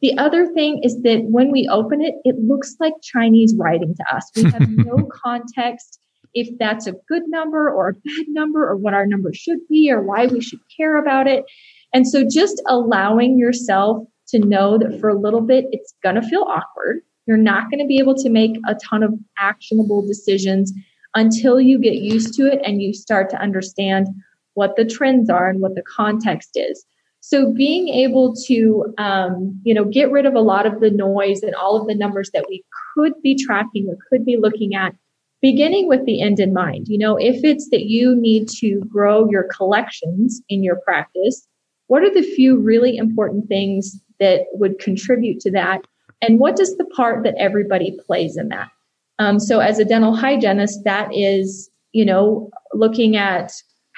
The 0.01 0.17
other 0.17 0.51
thing 0.53 0.81
is 0.83 1.01
that 1.03 1.23
when 1.29 1.51
we 1.51 1.67
open 1.71 2.01
it 2.01 2.15
it 2.23 2.35
looks 2.39 2.75
like 2.79 2.93
chinese 3.01 3.55
writing 3.57 3.95
to 3.95 4.15
us. 4.15 4.29
We 4.35 4.43
have 4.51 4.69
no 4.69 5.07
context 5.23 5.99
if 6.39 6.57
that's 6.59 6.87
a 6.87 6.93
good 7.07 7.23
number 7.27 7.69
or 7.69 7.89
a 7.89 7.93
bad 7.93 8.25
number 8.29 8.67
or 8.67 8.75
what 8.75 8.93
our 8.93 9.05
number 9.05 9.33
should 9.33 9.59
be 9.67 9.91
or 9.91 10.01
why 10.01 10.27
we 10.27 10.39
should 10.39 10.59
care 10.75 10.97
about 10.97 11.27
it. 11.27 11.45
And 11.93 12.07
so 12.07 12.27
just 12.27 12.61
allowing 12.67 13.37
yourself 13.37 14.05
to 14.29 14.39
know 14.39 14.77
that 14.77 14.99
for 14.99 15.09
a 15.09 15.19
little 15.19 15.41
bit, 15.41 15.65
it's 15.71 15.93
going 16.03 16.15
to 16.15 16.21
feel 16.21 16.43
awkward. 16.43 17.01
You're 17.25 17.37
not 17.37 17.71
going 17.71 17.79
to 17.79 17.87
be 17.87 17.99
able 17.99 18.15
to 18.15 18.29
make 18.29 18.57
a 18.67 18.75
ton 18.75 19.03
of 19.03 19.13
actionable 19.39 20.05
decisions 20.05 20.73
until 21.15 21.59
you 21.59 21.79
get 21.79 21.95
used 21.95 22.33
to 22.35 22.51
it 22.51 22.59
and 22.63 22.81
you 22.81 22.93
start 22.93 23.29
to 23.31 23.41
understand 23.41 24.07
what 24.53 24.75
the 24.75 24.85
trends 24.85 25.29
are 25.29 25.49
and 25.49 25.61
what 25.61 25.75
the 25.75 25.83
context 25.83 26.51
is. 26.55 26.85
So 27.19 27.51
being 27.51 27.89
able 27.89 28.35
to, 28.45 28.93
um, 28.97 29.59
you 29.63 29.73
know, 29.73 29.83
get 29.83 30.11
rid 30.11 30.25
of 30.25 30.35
a 30.35 30.39
lot 30.41 30.65
of 30.65 30.79
the 30.79 30.91
noise 30.91 31.41
and 31.43 31.55
all 31.55 31.79
of 31.79 31.87
the 31.87 31.95
numbers 31.95 32.29
that 32.33 32.45
we 32.47 32.63
could 32.93 33.13
be 33.21 33.35
tracking 33.35 33.87
or 33.89 33.97
could 34.09 34.25
be 34.25 34.37
looking 34.37 34.75
at 34.75 34.95
beginning 35.41 35.87
with 35.87 36.05
the 36.05 36.21
end 36.21 36.39
in 36.39 36.53
mind. 36.53 36.87
You 36.87 36.97
know, 36.97 37.17
if 37.17 37.43
it's 37.43 37.69
that 37.69 37.85
you 37.85 38.15
need 38.15 38.49
to 38.59 38.81
grow 38.89 39.29
your 39.29 39.47
collections 39.55 40.41
in 40.49 40.63
your 40.63 40.77
practice, 40.77 41.47
what 41.87 42.03
are 42.03 42.13
the 42.13 42.23
few 42.23 42.59
really 42.59 42.97
important 42.97 43.47
things 43.47 43.95
that 44.19 44.41
would 44.53 44.79
contribute 44.79 45.39
to 45.41 45.51
that? 45.51 45.81
And 46.21 46.39
what 46.39 46.55
does 46.55 46.75
the 46.77 46.85
part 46.85 47.23
that 47.23 47.35
everybody 47.37 47.97
plays 48.05 48.37
in 48.37 48.49
that? 48.49 48.69
Um, 49.19 49.39
so, 49.39 49.59
as 49.59 49.79
a 49.79 49.85
dental 49.85 50.15
hygienist, 50.15 50.83
that 50.83 51.09
is, 51.13 51.69
you 51.91 52.05
know, 52.05 52.49
looking 52.73 53.15
at 53.15 53.51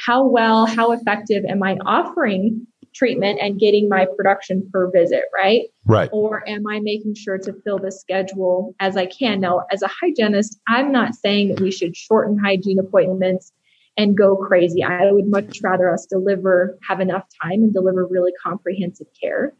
how 0.05 0.25
well, 0.27 0.65
how 0.65 0.91
effective 0.91 1.43
am 1.45 1.61
I 1.63 1.77
offering 1.85 2.65
treatment 2.95 3.39
and 3.41 3.59
getting 3.59 3.89
my 3.89 4.05
production 4.15 4.67
per 4.71 4.89
visit, 4.91 5.23
right? 5.35 5.63
Right. 5.89 6.07
Or 6.13 6.47
am 6.47 6.67
I 6.67 6.79
making 6.81 7.15
sure 7.15 7.39
to 7.39 7.53
fill 7.63 7.79
the 7.79 7.91
schedule 7.91 8.75
as 8.79 8.95
I 8.95 9.07
can? 9.07 9.41
Now, 9.41 9.65
as 9.71 9.81
a 9.81 9.87
hygienist, 9.87 10.59
I'm 10.67 10.91
not 10.91 11.15
saying 11.15 11.49
that 11.49 11.61
we 11.61 11.71
should 11.71 11.97
shorten 11.97 12.37
hygiene 12.37 12.77
appointments 12.77 13.51
and 13.97 14.15
go 14.15 14.35
crazy. 14.35 14.83
I 14.83 15.11
would 15.11 15.27
much 15.27 15.61
rather 15.63 15.89
us 15.91 16.05
deliver, 16.05 16.77
have 16.87 16.99
enough 16.99 17.23
time 17.41 17.63
and 17.63 17.73
deliver 17.73 18.05
really 18.05 18.31
comprehensive 18.43 19.07
care. 19.19 19.55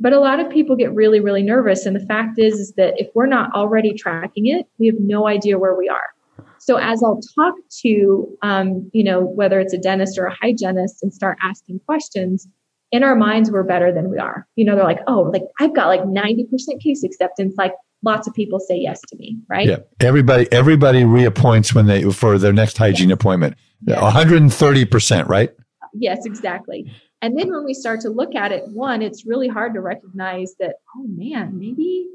But 0.00 0.12
a 0.12 0.18
lot 0.18 0.40
of 0.40 0.50
people 0.50 0.74
get 0.74 0.92
really, 0.92 1.20
really 1.20 1.44
nervous. 1.44 1.86
And 1.86 1.94
the 1.94 2.04
fact 2.04 2.40
is, 2.40 2.54
is 2.54 2.72
that 2.72 2.94
if 2.98 3.06
we're 3.14 3.26
not 3.26 3.52
already 3.54 3.94
tracking 3.94 4.46
it, 4.46 4.66
we 4.80 4.88
have 4.88 4.98
no 4.98 5.28
idea 5.28 5.56
where 5.56 5.76
we 5.76 5.88
are. 5.88 6.46
So 6.58 6.78
as 6.78 7.00
I'll 7.00 7.20
talk 7.36 7.54
to, 7.82 8.26
um, 8.42 8.90
you 8.92 9.04
know, 9.04 9.20
whether 9.20 9.60
it's 9.60 9.72
a 9.72 9.78
dentist 9.78 10.18
or 10.18 10.26
a 10.26 10.34
hygienist 10.34 11.00
and 11.04 11.14
start 11.14 11.38
asking 11.40 11.78
questions, 11.86 12.48
in 12.92 13.02
our 13.02 13.14
minds 13.14 13.50
we're 13.50 13.62
better 13.62 13.92
than 13.92 14.10
we 14.10 14.18
are. 14.18 14.46
You 14.56 14.64
know, 14.64 14.74
they're 14.74 14.84
like, 14.84 15.00
oh, 15.06 15.22
like 15.22 15.42
I've 15.60 15.74
got 15.74 15.86
like 15.86 16.02
90% 16.02 16.48
case 16.82 17.04
acceptance. 17.04 17.54
Like 17.56 17.74
lots 18.02 18.26
of 18.26 18.34
people 18.34 18.60
say 18.60 18.76
yes 18.76 19.00
to 19.08 19.16
me, 19.16 19.38
right? 19.48 19.66
Yeah. 19.66 19.78
Everybody 20.00 20.50
everybody 20.52 21.04
reappoints 21.04 21.74
when 21.74 21.86
they 21.86 22.02
for 22.10 22.38
their 22.38 22.52
next 22.52 22.78
hygiene 22.78 23.10
yes. 23.10 23.16
appointment. 23.16 23.56
Yes. 23.86 23.98
130%, 23.98 25.28
right? 25.28 25.50
Yes, 25.94 26.24
exactly. 26.26 26.92
And 27.22 27.38
then 27.38 27.50
when 27.50 27.64
we 27.64 27.74
start 27.74 28.00
to 28.00 28.10
look 28.10 28.34
at 28.34 28.52
it, 28.52 28.64
one, 28.68 29.02
it's 29.02 29.26
really 29.26 29.48
hard 29.48 29.74
to 29.74 29.80
recognize 29.80 30.54
that, 30.58 30.76
oh 30.96 31.04
man, 31.06 31.58
maybe 31.58 32.08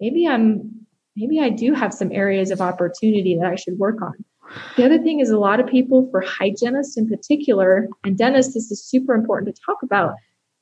maybe 0.00 0.26
I'm 0.26 0.86
maybe 1.16 1.40
I 1.40 1.50
do 1.50 1.72
have 1.74 1.94
some 1.94 2.10
areas 2.12 2.50
of 2.50 2.60
opportunity 2.60 3.36
that 3.40 3.46
I 3.46 3.54
should 3.54 3.78
work 3.78 4.02
on. 4.02 4.14
The 4.76 4.84
other 4.84 4.98
thing 4.98 5.20
is 5.20 5.30
a 5.30 5.38
lot 5.38 5.60
of 5.60 5.66
people, 5.66 6.08
for 6.10 6.20
hygienists 6.20 6.96
in 6.96 7.08
particular, 7.08 7.88
and 8.04 8.16
dentists, 8.16 8.54
this 8.54 8.70
is 8.70 8.84
super 8.84 9.14
important 9.14 9.54
to 9.54 9.62
talk 9.64 9.82
about. 9.82 10.14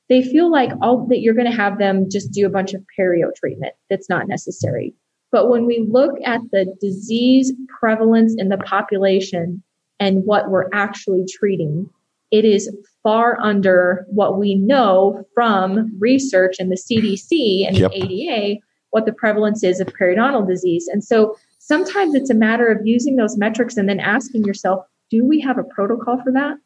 They 0.09 0.23
feel 0.23 0.51
like 0.51 0.71
all 0.81 1.07
that 1.07 1.19
you're 1.19 1.33
going 1.33 1.49
to 1.49 1.55
have 1.55 1.77
them 1.77 2.09
just 2.09 2.31
do 2.31 2.45
a 2.45 2.49
bunch 2.49 2.73
of 2.73 2.83
perio 2.97 3.33
treatment. 3.35 3.73
That's 3.89 4.09
not 4.09 4.27
necessary. 4.27 4.93
But 5.31 5.49
when 5.49 5.65
we 5.65 5.87
look 5.89 6.11
at 6.23 6.41
the 6.51 6.73
disease 6.79 7.51
prevalence 7.79 8.35
in 8.37 8.49
the 8.49 8.57
population 8.57 9.63
and 9.99 10.23
what 10.25 10.49
we're 10.49 10.69
actually 10.73 11.25
treating, 11.27 11.89
it 12.31 12.45
is 12.45 12.75
far 13.01 13.39
under 13.39 14.05
what 14.09 14.37
we 14.37 14.55
know 14.55 15.25
from 15.33 15.91
research 15.99 16.55
and 16.59 16.71
the 16.71 16.75
CDC 16.75 17.67
and 17.67 17.77
yep. 17.77 17.91
the 17.91 17.97
ADA, 17.97 18.59
what 18.91 19.05
the 19.05 19.13
prevalence 19.13 19.63
is 19.63 19.79
of 19.79 19.87
periodontal 19.87 20.47
disease. 20.47 20.87
And 20.87 21.03
so 21.03 21.35
Sometimes 21.65 22.13
it's 22.13 22.29
a 22.29 22.35
matter 22.35 22.67
of 22.67 22.85
using 22.85 23.15
those 23.15 23.37
metrics 23.37 23.77
and 23.77 23.87
then 23.87 24.01
asking 24.01 24.43
yourself, 24.43 24.83
do 25.09 25.23
we 25.25 25.39
have 25.39 25.57
a 25.57 25.63
protocol 25.63 26.21
for 26.21 26.29
that? 26.33 26.57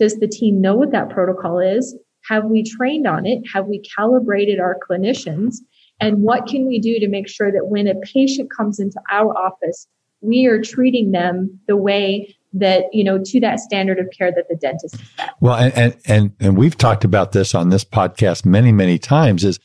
Does 0.00 0.16
the 0.16 0.26
team 0.26 0.60
know 0.60 0.74
what 0.74 0.90
that 0.90 1.08
protocol 1.08 1.60
is? 1.60 1.96
Have 2.28 2.46
we 2.46 2.64
trained 2.64 3.06
on 3.06 3.26
it? 3.26 3.44
Have 3.54 3.66
we 3.66 3.80
calibrated 3.96 4.58
our 4.58 4.76
clinicians? 4.90 5.58
And 6.00 6.22
what 6.22 6.48
can 6.48 6.66
we 6.66 6.80
do 6.80 6.98
to 6.98 7.06
make 7.06 7.28
sure 7.28 7.52
that 7.52 7.68
when 7.68 7.86
a 7.86 7.94
patient 7.94 8.50
comes 8.50 8.80
into 8.80 9.00
our 9.12 9.32
office, 9.38 9.86
we 10.20 10.46
are 10.46 10.60
treating 10.60 11.12
them 11.12 11.60
the 11.68 11.76
way 11.76 12.34
that 12.52 12.86
you 12.92 13.04
know 13.04 13.22
to 13.24 13.38
that 13.38 13.60
standard 13.60 14.00
of 14.00 14.08
care 14.16 14.32
that 14.32 14.48
the 14.48 14.56
dentist 14.56 14.96
set. 15.16 15.30
Well, 15.38 15.54
and 15.54 15.96
and 16.06 16.32
and 16.40 16.56
we've 16.56 16.76
talked 16.76 17.04
about 17.04 17.30
this 17.30 17.54
on 17.54 17.68
this 17.68 17.84
podcast 17.84 18.44
many 18.44 18.72
many 18.72 18.98
times. 18.98 19.44
Is 19.44 19.60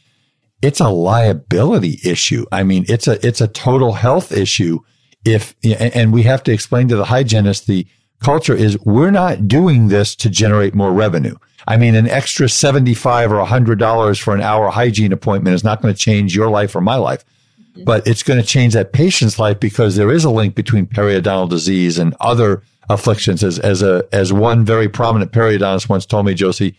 it's 0.62 0.80
a 0.80 0.90
liability 0.90 2.00
issue. 2.04 2.46
I 2.52 2.64
mean, 2.64 2.86
it's 2.88 3.08
a, 3.08 3.26
it's 3.26 3.42
a 3.42 3.48
total 3.48 3.94
health 3.94 4.32
issue 4.32 4.80
if, 5.24 5.56
and 5.64 6.14
we 6.14 6.24
have 6.24 6.44
to 6.44 6.52
explain 6.52 6.88
to 6.90 6.96
the 6.96 7.06
hygienist 7.06 7.68
the 7.68 7.88
culture 8.24 8.56
is 8.56 8.80
we're 8.80 9.12
not 9.12 9.48
doing 9.48 9.88
this 9.88 10.16
to 10.16 10.30
generate 10.30 10.76
more 10.76 10.94
revenue. 10.94 11.36
I 11.68 11.78
mean, 11.78 11.96
an 11.96 12.08
extra 12.08 12.48
75 12.48 13.32
or 13.32 13.44
$100 13.44 14.22
for 14.22 14.36
an 14.36 14.42
hour 14.42 14.70
hygiene 14.70 15.12
appointment 15.12 15.56
is 15.56 15.64
not 15.64 15.82
going 15.82 15.94
to 15.94 16.00
change 16.00 16.36
your 16.36 16.50
life 16.50 16.76
or 16.76 16.82
my 16.82 16.96
life, 16.96 17.26
mm-hmm. 17.60 17.84
but 17.84 18.06
it's 18.08 18.24
going 18.24 18.40
to 18.40 18.46
change 18.46 18.74
that 18.74 18.94
patient's 18.94 19.40
life 19.40 19.60
because 19.60 19.96
there 19.96 20.12
is 20.12 20.24
a 20.24 20.30
link 20.30 20.54
between 20.54 20.86
periodontal 20.86 21.50
disease 21.50 21.98
and 21.98 22.16
other 22.20 22.62
afflictions. 22.88 23.44
As, 23.44 23.58
as 23.58 23.82
a, 23.82 24.08
as 24.12 24.32
one 24.32 24.64
very 24.64 24.88
prominent 24.88 25.32
periodontist 25.32 25.90
once 25.90 26.06
told 26.06 26.28
me, 26.28 26.36
Josie, 26.36 26.78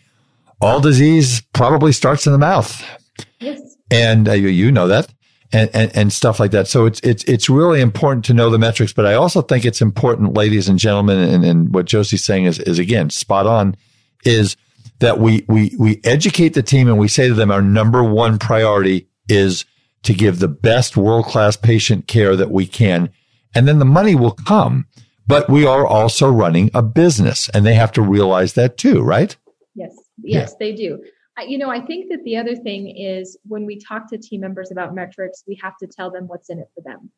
all 0.61 0.81
disease 0.81 1.43
probably 1.53 1.93
starts 1.93 2.27
in 2.27 2.33
the 2.33 2.39
mouth. 2.39 2.85
Yes. 3.41 3.77
And 3.91 4.29
uh, 4.29 4.33
you, 4.33 4.49
you 4.49 4.73
know 4.73 4.89
that. 4.89 5.13
And, 5.53 5.71
and, 5.73 5.97
and, 5.97 6.13
stuff 6.13 6.41
like 6.41 6.51
that. 6.51 6.67
So 6.67 6.87
it's, 6.87 6.99
it's, 7.01 7.23
it's 7.25 7.49
really 7.49 7.81
important 7.81 8.25
to 8.25 8.35
know 8.35 8.51
the 8.51 8.59
metrics, 8.59 8.93
but 8.93 9.07
I 9.07 9.15
also 9.15 9.43
think 9.43 9.65
it's 9.65 9.81
important, 9.81 10.35
ladies 10.35 10.69
and 10.69 10.77
gentlemen, 10.77 11.19
and, 11.19 11.45
and 11.45 11.73
what 11.73 11.87
Josie's 11.87 12.25
saying 12.25 12.47
is, 12.47 12.59
is 12.59 12.81
again, 12.81 13.11
spot 13.11 13.47
on, 13.47 13.77
is 14.25 14.57
that 14.99 15.21
we, 15.21 15.45
we, 15.49 15.73
we 15.79 16.01
educate 16.03 16.55
the 16.55 16.65
team 16.65 16.89
and 16.89 16.99
we 16.99 17.07
say 17.07 17.29
to 17.29 17.35
them, 17.35 17.53
our 17.53 17.63
number 17.63 18.03
one 18.03 18.41
priority 18.41 19.07
is 19.29 19.65
to 20.03 20.15
give 20.15 20.41
the 20.41 20.49
best 20.49 20.97
world 20.97 21.27
class 21.27 21.57
patient 21.57 22.09
care 22.09 22.35
that 22.35 22.51
we 22.51 22.67
can. 22.67 23.11
And 23.55 23.69
then 23.69 23.79
the 23.79 23.85
money 23.85 24.17
will 24.17 24.33
come, 24.33 24.87
but 25.27 25.49
we 25.49 25.65
are 25.65 25.87
also 25.87 26.31
running 26.31 26.71
a 26.75 26.83
business 26.83 27.49
and 27.51 27.65
they 27.65 27.75
have 27.75 27.93
to 27.93 28.03
realize 28.03 28.55
that 28.55 28.79
too, 28.79 29.01
right? 29.01 29.37
Yes. 29.75 29.95
Yes, 30.23 30.51
yeah. 30.51 30.57
they 30.59 30.75
do. 30.75 31.03
You 31.47 31.59
know, 31.59 31.71
I 31.71 31.81
think 31.81 32.09
that 32.11 32.25
the 32.25 32.37
other 32.37 32.57
thing 32.57 32.97
is 32.97 33.37
when 33.47 33.67
we 33.67 33.79
talk 33.79 34.09
to 34.11 34.19
team 34.19 34.41
members 34.41 34.71
about 34.71 34.95
metrics, 34.95 35.45
we 35.47 35.59
have 35.63 35.77
to 35.79 35.87
tell 35.87 36.11
them 36.11 36.29
what's 36.29 36.49
in 36.49 36.59
it 36.59 36.69
for 36.75 36.81
them. 36.83 37.11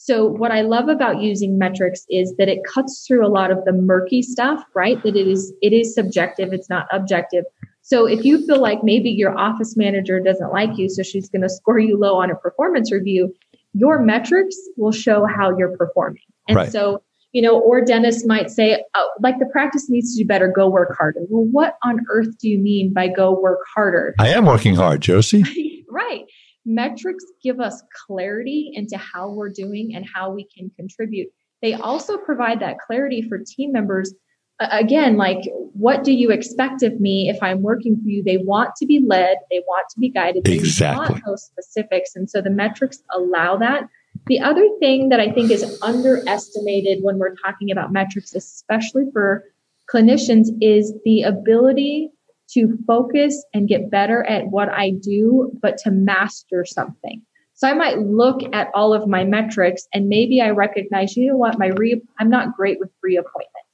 So 0.00 0.26
what 0.26 0.52
I 0.52 0.60
love 0.60 0.88
about 0.88 1.20
using 1.20 1.58
metrics 1.58 2.06
is 2.08 2.34
that 2.38 2.48
it 2.48 2.60
cuts 2.72 3.04
through 3.06 3.26
a 3.26 3.28
lot 3.28 3.50
of 3.50 3.64
the 3.64 3.72
murky 3.72 4.22
stuff, 4.22 4.62
right? 4.74 5.02
That 5.02 5.16
it 5.16 5.26
is 5.26 5.52
it 5.60 5.72
is 5.72 5.92
subjective, 5.92 6.52
it's 6.52 6.70
not 6.70 6.86
objective. 6.92 7.44
So 7.82 8.06
if 8.06 8.24
you 8.24 8.46
feel 8.46 8.60
like 8.60 8.84
maybe 8.84 9.10
your 9.10 9.36
office 9.36 9.76
manager 9.76 10.20
doesn't 10.20 10.52
like 10.52 10.78
you, 10.78 10.88
so 10.88 11.02
she's 11.02 11.28
going 11.28 11.42
to 11.42 11.48
score 11.48 11.78
you 11.78 11.98
low 11.98 12.14
on 12.16 12.30
a 12.30 12.36
performance 12.36 12.92
review, 12.92 13.34
your 13.72 14.00
metrics 14.00 14.56
will 14.76 14.92
show 14.92 15.26
how 15.26 15.56
you're 15.56 15.76
performing. 15.76 16.22
And 16.46 16.56
right. 16.56 16.70
so 16.70 17.02
you 17.32 17.42
know, 17.42 17.58
or 17.58 17.84
dentists 17.84 18.26
might 18.26 18.50
say, 18.50 18.82
oh, 18.94 19.10
like 19.22 19.38
the 19.38 19.46
practice 19.46 19.90
needs 19.90 20.14
to 20.14 20.22
do 20.22 20.26
better, 20.26 20.50
go 20.54 20.68
work 20.68 20.96
harder. 20.96 21.20
Well, 21.28 21.44
what 21.44 21.74
on 21.82 22.00
earth 22.10 22.38
do 22.38 22.48
you 22.48 22.58
mean 22.58 22.92
by 22.92 23.08
go 23.08 23.38
work 23.38 23.60
harder? 23.74 24.14
I 24.18 24.28
am 24.28 24.46
working 24.46 24.74
hard, 24.74 25.02
Josie. 25.02 25.84
right. 25.90 26.24
Metrics 26.64 27.24
give 27.42 27.60
us 27.60 27.82
clarity 28.06 28.70
into 28.74 28.96
how 28.96 29.30
we're 29.30 29.50
doing 29.50 29.92
and 29.94 30.06
how 30.12 30.30
we 30.30 30.46
can 30.56 30.70
contribute. 30.76 31.28
They 31.60 31.74
also 31.74 32.16
provide 32.18 32.60
that 32.60 32.78
clarity 32.78 33.22
for 33.22 33.38
team 33.38 33.72
members. 33.72 34.14
Uh, 34.60 34.68
again, 34.70 35.16
like, 35.16 35.38
what 35.72 36.04
do 36.04 36.12
you 36.12 36.30
expect 36.30 36.82
of 36.82 36.98
me 37.00 37.28
if 37.28 37.42
I'm 37.42 37.62
working 37.62 37.96
for 37.96 38.08
you? 38.08 38.22
They 38.22 38.38
want 38.38 38.74
to 38.76 38.86
be 38.86 39.00
led, 39.06 39.36
they 39.50 39.60
want 39.60 39.86
to 39.90 40.00
be 40.00 40.10
guided, 40.10 40.48
exactly. 40.48 41.06
they 41.06 41.12
want 41.12 41.22
those 41.26 41.44
specifics. 41.44 42.16
And 42.16 42.28
so 42.28 42.40
the 42.40 42.50
metrics 42.50 43.02
allow 43.14 43.56
that. 43.58 43.84
The 44.26 44.40
other 44.40 44.68
thing 44.80 45.08
that 45.10 45.20
I 45.20 45.32
think 45.32 45.50
is 45.50 45.80
underestimated 45.82 46.98
when 47.02 47.18
we're 47.18 47.34
talking 47.36 47.70
about 47.70 47.92
metrics, 47.92 48.34
especially 48.34 49.04
for 49.12 49.44
clinicians, 49.92 50.48
is 50.60 50.92
the 51.04 51.22
ability 51.22 52.10
to 52.50 52.78
focus 52.86 53.44
and 53.52 53.68
get 53.68 53.90
better 53.90 54.24
at 54.24 54.46
what 54.48 54.68
I 54.68 54.90
do, 54.90 55.52
but 55.60 55.78
to 55.78 55.90
master 55.90 56.64
something. 56.64 57.22
So 57.54 57.68
I 57.68 57.74
might 57.74 57.98
look 57.98 58.40
at 58.54 58.68
all 58.74 58.94
of 58.94 59.08
my 59.08 59.24
metrics 59.24 59.88
and 59.92 60.08
maybe 60.08 60.40
I 60.40 60.50
recognize, 60.50 61.16
you 61.16 61.28
know 61.28 61.36
what, 61.36 61.58
my 61.58 61.68
re, 61.68 62.00
I'm 62.18 62.30
not 62.30 62.54
great 62.56 62.78
with 62.78 62.90
reappointment. 63.02 63.64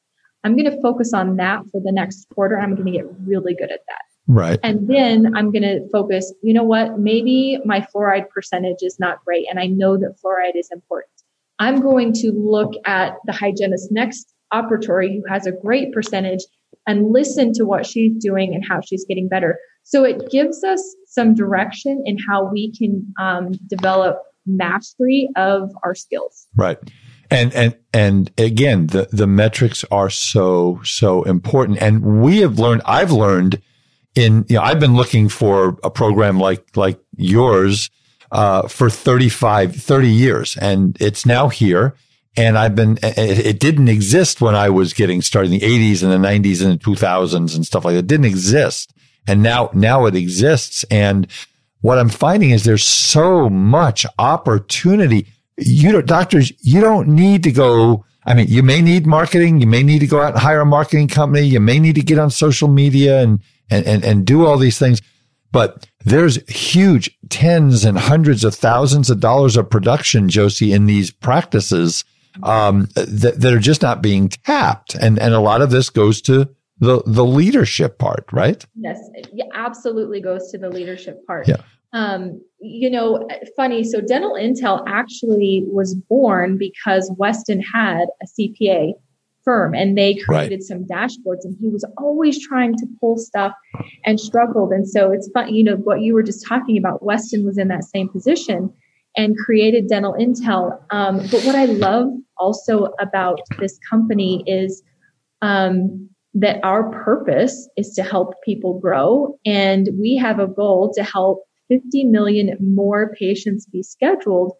I'm 0.42 0.56
going 0.56 0.70
to 0.70 0.80
focus 0.82 1.12
on 1.12 1.36
that 1.36 1.64
for 1.70 1.80
the 1.80 1.92
next 1.92 2.26
quarter. 2.34 2.58
I'm 2.58 2.74
going 2.74 2.86
to 2.86 2.92
get 2.92 3.06
really 3.26 3.54
good 3.54 3.70
at 3.70 3.80
that. 3.88 4.13
Right. 4.26 4.58
And 4.62 4.88
then 4.88 5.36
I'm 5.36 5.50
going 5.52 5.62
to 5.62 5.86
focus, 5.92 6.32
you 6.42 6.54
know 6.54 6.62
what, 6.62 6.98
maybe 6.98 7.58
my 7.64 7.86
fluoride 7.94 8.28
percentage 8.30 8.78
is 8.80 8.98
not 8.98 9.22
great. 9.24 9.46
And 9.50 9.60
I 9.60 9.66
know 9.66 9.98
that 9.98 10.16
fluoride 10.24 10.58
is 10.58 10.68
important. 10.72 11.10
I'm 11.58 11.80
going 11.80 12.12
to 12.14 12.32
look 12.32 12.72
at 12.86 13.14
the 13.26 13.32
hygienist 13.32 13.92
next 13.92 14.32
operatory 14.52 15.14
who 15.14 15.22
has 15.28 15.46
a 15.46 15.52
great 15.52 15.92
percentage 15.92 16.40
and 16.86 17.12
listen 17.12 17.52
to 17.54 17.64
what 17.64 17.86
she's 17.86 18.12
doing 18.18 18.54
and 18.54 18.64
how 18.66 18.80
she's 18.80 19.04
getting 19.06 19.28
better. 19.28 19.58
So 19.82 20.04
it 20.04 20.30
gives 20.30 20.64
us 20.64 20.82
some 21.06 21.34
direction 21.34 22.02
in 22.06 22.16
how 22.28 22.50
we 22.50 22.72
can 22.76 23.06
um, 23.20 23.52
develop 23.68 24.18
mastery 24.46 25.28
of 25.36 25.70
our 25.82 25.94
skills. 25.94 26.46
Right. 26.56 26.78
And 27.30 27.52
and 27.54 27.76
and 27.92 28.30
again, 28.38 28.88
the 28.88 29.08
the 29.10 29.26
metrics 29.26 29.84
are 29.90 30.10
so 30.10 30.80
so 30.84 31.22
important. 31.22 31.78
And 31.80 32.22
we 32.22 32.38
have 32.38 32.58
learned. 32.58 32.82
I've 32.84 33.12
learned 33.12 33.62
in, 34.14 34.44
you 34.48 34.56
know, 34.56 34.62
I've 34.62 34.80
been 34.80 34.94
looking 34.94 35.28
for 35.28 35.78
a 35.82 35.90
program 35.90 36.38
like, 36.38 36.76
like 36.76 37.00
yours, 37.16 37.90
uh, 38.30 38.66
for 38.68 38.90
35, 38.90 39.76
30 39.76 40.08
years 40.08 40.56
and 40.56 40.96
it's 41.00 41.24
now 41.24 41.48
here. 41.48 41.94
And 42.36 42.58
I've 42.58 42.74
been, 42.74 42.98
it, 43.00 43.46
it, 43.46 43.60
didn't 43.60 43.88
exist 43.88 44.40
when 44.40 44.56
I 44.56 44.68
was 44.68 44.92
getting 44.92 45.22
started 45.22 45.52
in 45.52 45.60
the 45.60 45.64
80s 45.92 46.02
and 46.02 46.10
the 46.10 46.28
90s 46.28 46.64
and 46.64 46.72
the 46.72 46.84
2000s 46.84 47.54
and 47.54 47.64
stuff 47.64 47.84
like 47.84 47.94
that. 47.94 48.00
It 48.00 48.06
didn't 48.08 48.26
exist. 48.26 48.92
And 49.28 49.40
now, 49.40 49.70
now 49.72 50.06
it 50.06 50.16
exists. 50.16 50.84
And 50.90 51.28
what 51.80 51.98
I'm 51.98 52.08
finding 52.08 52.50
is 52.50 52.64
there's 52.64 52.82
so 52.82 53.48
much 53.48 54.04
opportunity. 54.18 55.28
You 55.56 55.92
know, 55.92 56.02
doctors, 56.02 56.52
you 56.60 56.80
don't 56.80 57.08
need 57.08 57.44
to 57.44 57.52
go. 57.52 58.04
I 58.26 58.34
mean, 58.34 58.46
you 58.48 58.64
may 58.64 58.82
need 58.82 59.06
marketing. 59.06 59.60
You 59.60 59.68
may 59.68 59.84
need 59.84 60.00
to 60.00 60.08
go 60.08 60.20
out 60.20 60.32
and 60.32 60.42
hire 60.42 60.60
a 60.60 60.66
marketing 60.66 61.06
company. 61.06 61.46
You 61.46 61.60
may 61.60 61.78
need 61.78 61.94
to 61.94 62.02
get 62.02 62.18
on 62.18 62.30
social 62.30 62.66
media 62.66 63.22
and, 63.22 63.38
and, 63.70 63.86
and, 63.86 64.04
and 64.04 64.26
do 64.26 64.46
all 64.46 64.56
these 64.56 64.78
things. 64.78 65.00
But 65.52 65.86
there's 66.04 66.36
huge 66.50 67.16
tens 67.28 67.84
and 67.84 67.96
hundreds 67.96 68.42
of 68.42 68.54
thousands 68.54 69.08
of 69.08 69.20
dollars 69.20 69.56
of 69.56 69.70
production, 69.70 70.28
Josie, 70.28 70.72
in 70.72 70.86
these 70.86 71.12
practices 71.12 72.04
um, 72.42 72.88
that, 72.96 73.40
that 73.40 73.52
are 73.52 73.60
just 73.60 73.80
not 73.80 74.02
being 74.02 74.28
tapped. 74.28 74.96
And, 74.96 75.18
and 75.18 75.32
a 75.32 75.40
lot 75.40 75.62
of 75.62 75.70
this 75.70 75.90
goes 75.90 76.20
to 76.22 76.48
the, 76.78 77.02
the 77.06 77.24
leadership 77.24 77.98
part, 77.98 78.26
right? 78.32 78.64
Yes, 78.74 78.98
it 79.14 79.30
absolutely 79.54 80.20
goes 80.20 80.50
to 80.50 80.58
the 80.58 80.70
leadership 80.70 81.24
part. 81.26 81.46
Yeah. 81.46 81.62
Um, 81.92 82.42
you 82.58 82.90
know, 82.90 83.28
funny. 83.56 83.84
So 83.84 84.00
Dental 84.00 84.32
Intel 84.32 84.82
actually 84.88 85.64
was 85.68 85.94
born 85.94 86.58
because 86.58 87.12
Weston 87.16 87.62
had 87.62 88.06
a 88.20 88.26
CPA 88.26 88.94
firm 89.44 89.74
and 89.74 89.96
they 89.96 90.14
created 90.14 90.56
right. 90.56 90.62
some 90.62 90.84
dashboards 90.84 91.44
and 91.44 91.56
he 91.60 91.68
was 91.68 91.84
always 91.98 92.44
trying 92.46 92.74
to 92.76 92.86
pull 93.00 93.18
stuff 93.18 93.52
and 94.04 94.18
struggled. 94.18 94.72
And 94.72 94.88
so 94.88 95.12
it's 95.12 95.30
fun, 95.32 95.54
you 95.54 95.62
know, 95.62 95.76
what 95.76 96.00
you 96.00 96.14
were 96.14 96.22
just 96.22 96.46
talking 96.46 96.78
about, 96.78 97.04
Weston 97.04 97.44
was 97.44 97.58
in 97.58 97.68
that 97.68 97.84
same 97.84 98.08
position 98.08 98.72
and 99.16 99.36
created 99.36 99.88
Dental 99.88 100.14
Intel. 100.14 100.78
Um, 100.90 101.18
but 101.30 101.44
what 101.44 101.54
I 101.54 101.66
love 101.66 102.08
also 102.38 102.90
about 103.00 103.40
this 103.58 103.78
company 103.88 104.42
is 104.46 104.82
um, 105.42 106.08
that 106.34 106.58
our 106.64 106.90
purpose 106.90 107.68
is 107.76 107.92
to 107.94 108.02
help 108.02 108.34
people 108.44 108.80
grow. 108.80 109.38
And 109.46 109.88
we 110.00 110.16
have 110.16 110.40
a 110.40 110.48
goal 110.48 110.92
to 110.96 111.04
help 111.04 111.44
50 111.68 112.04
million 112.04 112.56
more 112.60 113.14
patients 113.18 113.66
be 113.66 113.82
scheduled 113.82 114.52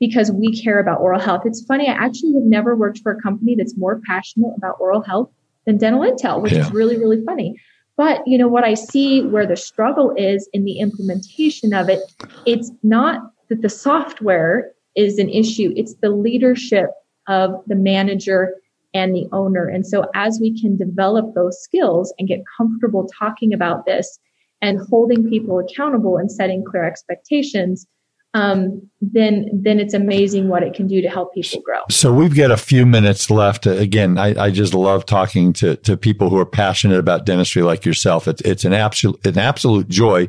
because 0.00 0.32
we 0.32 0.58
care 0.60 0.80
about 0.80 1.00
oral 1.00 1.20
health. 1.20 1.42
It's 1.44 1.62
funny, 1.64 1.86
I 1.86 1.92
actually 1.92 2.32
have 2.32 2.44
never 2.44 2.74
worked 2.74 3.00
for 3.00 3.12
a 3.12 3.20
company 3.20 3.54
that's 3.54 3.76
more 3.76 4.00
passionate 4.06 4.54
about 4.56 4.76
oral 4.80 5.02
health 5.02 5.30
than 5.66 5.76
Dental 5.76 6.00
Intel, 6.00 6.42
which 6.42 6.52
yeah. 6.52 6.60
is 6.60 6.72
really, 6.72 6.96
really 6.96 7.22
funny. 7.24 7.60
But 7.96 8.22
you 8.26 8.38
know 8.38 8.48
what 8.48 8.64
I 8.64 8.74
see 8.74 9.22
where 9.22 9.46
the 9.46 9.56
struggle 9.56 10.14
is 10.16 10.48
in 10.54 10.64
the 10.64 10.78
implementation 10.78 11.74
of 11.74 11.90
it, 11.90 12.00
it's 12.46 12.72
not 12.82 13.20
that 13.50 13.60
the 13.60 13.68
software 13.68 14.72
is 14.96 15.18
an 15.18 15.28
issue, 15.28 15.72
it's 15.76 15.94
the 15.96 16.08
leadership 16.08 16.90
of 17.28 17.62
the 17.66 17.74
manager 17.74 18.54
and 18.94 19.14
the 19.14 19.28
owner. 19.32 19.68
And 19.68 19.86
so 19.86 20.06
as 20.14 20.38
we 20.40 20.58
can 20.58 20.76
develop 20.76 21.34
those 21.34 21.62
skills 21.62 22.12
and 22.18 22.26
get 22.26 22.40
comfortable 22.56 23.06
talking 23.18 23.52
about 23.52 23.84
this 23.84 24.18
and 24.62 24.80
holding 24.88 25.28
people 25.28 25.58
accountable 25.58 26.16
and 26.16 26.32
setting 26.32 26.64
clear 26.64 26.84
expectations, 26.84 27.86
um, 28.32 28.88
then 29.00 29.48
then 29.52 29.80
it's 29.80 29.94
amazing 29.94 30.48
what 30.48 30.62
it 30.62 30.74
can 30.74 30.86
do 30.86 31.02
to 31.02 31.08
help 31.08 31.34
people 31.34 31.60
grow. 31.62 31.80
So 31.90 32.12
we've 32.12 32.34
got 32.34 32.50
a 32.50 32.56
few 32.56 32.86
minutes 32.86 33.28
left. 33.28 33.66
Again, 33.66 34.18
I, 34.18 34.44
I 34.44 34.50
just 34.50 34.72
love 34.72 35.04
talking 35.04 35.52
to 35.54 35.76
to 35.76 35.96
people 35.96 36.30
who 36.30 36.38
are 36.38 36.46
passionate 36.46 36.98
about 36.98 37.26
dentistry 37.26 37.62
like 37.62 37.84
yourself. 37.84 38.28
It's 38.28 38.40
it's 38.42 38.64
an 38.64 38.72
absolute 38.72 39.24
an 39.26 39.38
absolute 39.38 39.88
joy, 39.88 40.28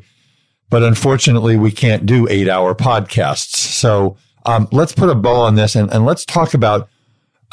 but 0.69 0.81
unfortunately, 0.83 1.57
we 1.57 1.71
can't 1.71 2.05
do 2.05 2.27
eight 2.29 2.49
hour 2.49 2.73
podcasts. 2.73 3.55
So 3.55 4.17
um, 4.45 4.67
let's 4.71 4.93
put 4.93 5.09
a 5.09 5.15
bow 5.15 5.41
on 5.41 5.55
this 5.55 5.75
and, 5.75 5.91
and 5.93 6.05
let's 6.05 6.25
talk 6.25 6.53
about. 6.53 6.89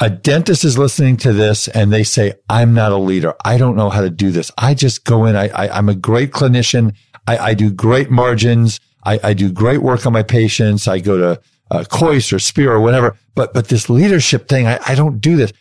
A 0.01 0.09
dentist 0.09 0.63
is 0.63 0.77
listening 0.77 1.17
to 1.17 1.33
this 1.33 1.67
and 1.67 1.91
they 1.91 2.05
say, 2.05 2.31
I'm 2.49 2.73
not 2.73 2.93
a 2.93 2.97
leader. 2.97 3.33
I 3.43 3.57
don't 3.57 3.75
know 3.75 3.89
how 3.89 3.99
to 3.99 4.09
do 4.09 4.31
this. 4.31 4.49
I 4.57 4.73
just 4.73 5.03
go 5.03 5.25
in. 5.25 5.35
I, 5.35 5.49
I 5.49 5.77
am 5.77 5.89
a 5.89 5.93
great 5.93 6.31
clinician. 6.31 6.95
I, 7.27 7.37
I 7.37 7.53
do 7.53 7.69
great 7.69 8.09
margins. 8.09 8.79
I, 9.03 9.19
I 9.23 9.33
do 9.33 9.51
great 9.51 9.81
work 9.81 10.05
on 10.05 10.13
my 10.13 10.23
patients. 10.23 10.87
I 10.87 10.99
go 10.99 11.17
to 11.17 11.41
uh, 11.71 11.83
Kois 11.83 12.33
or 12.33 12.39
Spear 12.39 12.73
or 12.73 12.81
whatever. 12.81 13.17
But, 13.35 13.53
but 13.53 13.69
this 13.69 13.89
leadership 13.89 14.47
thing, 14.47 14.67
I, 14.67 14.79
I 14.87 14.95
don't 14.95 15.19
do 15.19 15.35
this. 15.35 15.53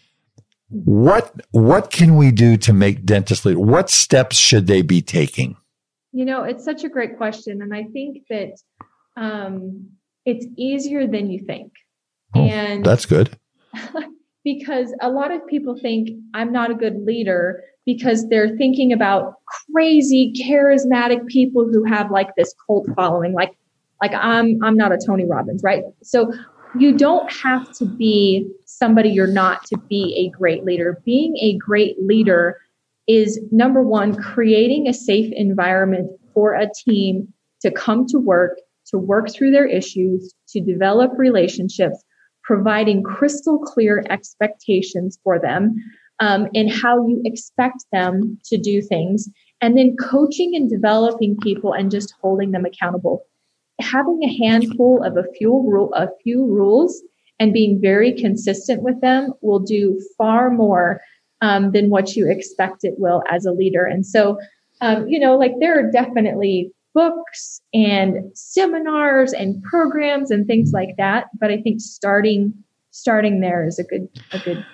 What, 0.70 1.34
what 1.53 1.91
can 1.91 2.16
we 2.16 2.30
do 2.30 2.57
to 2.59 2.72
make 2.72 3.05
dentists 3.05 3.45
lead? 3.45 3.57
What 3.57 3.91
steps 3.91 4.36
should 4.36 4.66
they 4.66 4.82
be 4.82 5.01
taking? 5.01 5.57
You 6.12 6.24
know, 6.24 6.43
it's 6.43 6.64
such 6.64 6.84
a 6.84 6.89
great 6.89 7.16
question. 7.16 7.62
And 7.62 7.74
I 7.74 7.84
think 7.84 8.24
that, 8.28 8.55
um, 9.16 9.91
it's 10.24 10.47
easier 10.57 11.07
than 11.07 11.30
you 11.30 11.45
think. 11.45 11.72
Oh, 12.34 12.43
and 12.43 12.84
that's 12.84 13.07
good. 13.07 13.39
because 14.57 14.95
a 15.03 15.11
lot 15.11 15.31
of 15.31 15.47
people 15.47 15.77
think 15.77 16.09
I'm 16.33 16.53
not 16.53 16.71
a 16.71 16.75
good 16.75 17.05
leader 17.05 17.63
because 17.85 18.29
they're 18.29 18.57
thinking 18.57 18.93
about 18.93 19.35
crazy 19.73 20.33
charismatic 20.43 21.27
people 21.27 21.69
who 21.71 21.85
have 21.85 22.11
like 22.11 22.35
this 22.37 22.55
cult 22.67 22.87
following 22.97 23.35
like 23.35 23.53
like 24.01 24.13
I'm 24.15 24.59
I'm 24.63 24.77
not 24.77 24.93
a 24.93 24.99
Tony 25.05 25.27
Robbins, 25.27 25.63
right? 25.63 25.83
So 26.03 26.33
you 26.79 26.97
don't 26.97 27.31
have 27.33 27.73
to 27.75 27.85
be 27.85 28.49
somebody 28.65 29.11
you're 29.11 29.27
not 29.27 29.65
to 29.67 29.79
be 29.89 30.15
a 30.17 30.37
great 30.37 30.65
leader. 30.65 31.03
Being 31.05 31.37
a 31.39 31.57
great 31.59 31.97
leader 32.03 32.59
is 33.07 33.41
number 33.51 33.83
1 33.83 34.17
creating 34.17 34.87
a 34.87 34.95
safe 34.95 35.31
environment 35.35 36.11
for 36.33 36.55
a 36.55 36.69
team 36.87 37.33
to 37.63 37.71
come 37.71 38.07
to 38.07 38.19
work, 38.19 38.59
to 38.87 38.99
work 38.99 39.31
through 39.31 39.51
their 39.51 39.67
issues, 39.67 40.35
to 40.49 40.61
develop 40.61 41.11
relationships, 41.17 42.03
providing 42.49 43.03
crystal 43.03 43.59
clear 43.59 44.03
expectations 44.09 45.19
for 45.23 45.39
them 45.39 45.77
um, 46.19 46.49
and 46.55 46.73
how 46.73 47.07
you 47.07 47.21
expect 47.27 47.85
them 47.93 48.39
to 48.47 48.57
do 48.57 48.81
things, 48.81 49.29
and 49.61 49.77
then 49.77 49.95
coaching 50.01 50.57
and 50.57 50.71
developing 50.71 51.37
people 51.43 51.75
and 51.75 51.91
just 51.91 52.15
holding 52.23 52.51
them 52.53 52.65
accountable. 52.65 53.23
Having 53.81 54.21
a 54.25 54.49
handful 54.49 55.05
of 55.05 55.19
a 55.19 55.31
few 55.37 55.51
rule, 55.51 55.93
a 55.95 56.09
few 56.25 56.47
rules, 56.47 57.03
and 57.39 57.53
being 57.53 57.81
very 57.81 58.15
consistent 58.15 58.83
with 58.83 58.99
them 59.03 59.35
will 59.43 59.61
do 59.61 60.01
far 60.17 60.51
more 60.51 61.03
um, 61.43 61.71
than 61.73 61.91
what 61.91 62.17
you 62.17 62.29
expect 62.29 62.79
it 62.83 62.95
will 62.97 63.23
as 63.31 63.45
a 63.45 63.53
leader. 63.53 63.85
And 63.85 64.07
so, 64.07 64.39
um, 64.81 65.07
you 65.07 65.21
know, 65.21 65.37
like 65.37 65.53
there 65.61 65.79
are 65.79 65.91
definitely 65.93 66.73
books 66.95 67.61
and 67.72 68.16
seminars 68.34 69.32
and 69.32 69.62
programs 69.62 70.30
and 70.30 70.47
things 70.47 70.72
like 70.72 70.97
that. 70.99 71.26
But 71.39 71.51
I 71.51 71.61
think 71.61 71.80
starting 71.80 72.55
starting 72.91 73.41
there 73.41 73.66
is 73.66 73.78
a 73.78 73.84
good 73.84 74.09
a 74.32 74.39
good 74.39 74.64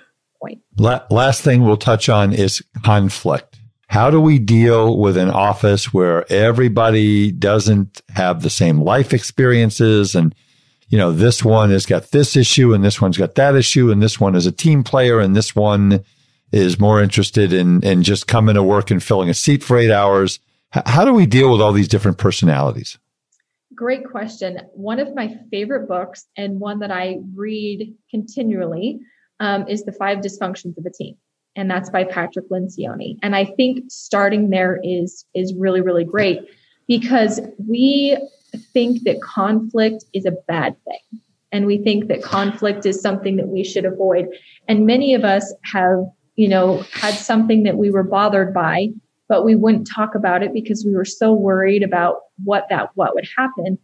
point. 0.41 0.61
last 0.79 1.43
thing 1.43 1.63
we'll 1.63 1.77
touch 1.77 2.09
on 2.09 2.33
is 2.33 2.63
conflict. 2.85 3.59
How 3.89 4.11
do 4.11 4.21
we 4.21 4.39
deal 4.39 4.99
with 4.99 5.17
an 5.17 5.31
office 5.31 5.93
where 5.93 6.31
everybody 6.33 7.31
doesn't 7.31 8.03
have 8.09 8.43
the 8.43 8.51
same 8.51 8.81
life 8.81 9.13
experiences 9.13 10.15
and 10.15 10.35
you 10.89 10.99
know 10.99 11.13
this 11.13 11.45
one 11.45 11.71
has 11.71 11.87
got 11.87 12.11
this 12.11 12.37
issue 12.37 12.75
and 12.75 12.85
this 12.85 13.01
one's 13.01 13.19
got 13.19 13.35
that 13.37 13.55
issue 13.55 13.91
and 13.91 14.03
this 14.03 14.21
one 14.21 14.35
is 14.35 14.47
a 14.47 14.53
team 14.53 14.83
player 14.83 15.21
and 15.21 15.35
this 15.35 15.55
one 15.55 16.05
is 16.53 16.79
more 16.79 17.03
interested 17.03 17.53
in 17.53 17.83
in 17.83 18.03
just 18.03 18.27
coming 18.27 18.55
to 18.55 18.63
work 18.63 18.91
and 18.91 19.03
filling 19.03 19.29
a 19.29 19.35
seat 19.35 19.63
for 19.63 19.77
8 19.77 19.91
hours 19.91 20.41
how 20.87 21.05
do 21.05 21.13
we 21.13 21.27
deal 21.27 21.51
with 21.53 21.61
all 21.61 21.73
these 21.73 21.89
different 21.89 22.19
personalities? 22.19 22.99
Great 23.75 24.05
question. 24.05 24.61
One 24.73 25.01
of 25.01 25.15
my 25.15 25.37
favorite 25.51 25.89
books 25.89 26.27
and 26.37 26.61
one 26.61 26.79
that 26.81 26.91
I 26.91 27.19
read 27.35 27.95
continually 28.11 29.01
um, 29.41 29.67
is 29.69 29.85
The 29.85 29.93
Five 29.93 30.19
Dysfunctions 30.19 30.77
of 30.79 30.87
a 30.87 30.91
Team. 30.91 31.17
And 31.57 31.71
that's 31.71 31.91
by 31.91 32.05
Patrick 32.05 32.51
Lencioni. 32.51 33.17
And 33.23 33.37
I 33.37 33.45
think 33.45 33.85
starting 33.89 34.51
there 34.51 34.81
is, 34.83 35.25
is 35.35 35.55
really, 35.55 35.81
really 35.81 36.05
great 36.05 36.41
because 36.89 37.41
we 37.59 38.17
think 38.73 39.03
that 39.05 39.21
conflict 39.23 40.05
is 40.13 40.25
a 40.25 40.33
bad 40.49 40.77
thing. 40.85 41.21
And 41.53 41.67
we 41.67 41.79
think 41.79 42.09
that 42.09 42.23
conflict 42.23 42.85
is 42.85 43.01
something 43.01 43.37
that 43.37 43.47
we 43.47 43.63
should 43.63 43.85
avoid. 43.85 44.27
And 44.67 44.87
many 44.87 45.15
of 45.15 45.25
us 45.25 45.55
have, 45.73 46.05
you 46.35 46.49
know, 46.49 46.85
had 46.93 47.15
something 47.15 47.63
that 47.63 47.77
we 47.77 47.91
were 47.91 48.03
bothered 48.03 48.53
by 48.53 48.89
but 49.29 49.45
we 49.45 49.55
wouldn't 49.55 49.89
talk 49.93 50.15
about 50.15 50.43
it 50.43 50.53
because 50.53 50.85
we 50.85 50.95
were 50.95 51.05
so 51.05 51.33
worried 51.33 51.83
about 51.83 52.17
what 52.45 52.67
that 52.71 52.91
what 52.95 53.15
would 53.15 53.29
happen. 53.37 53.79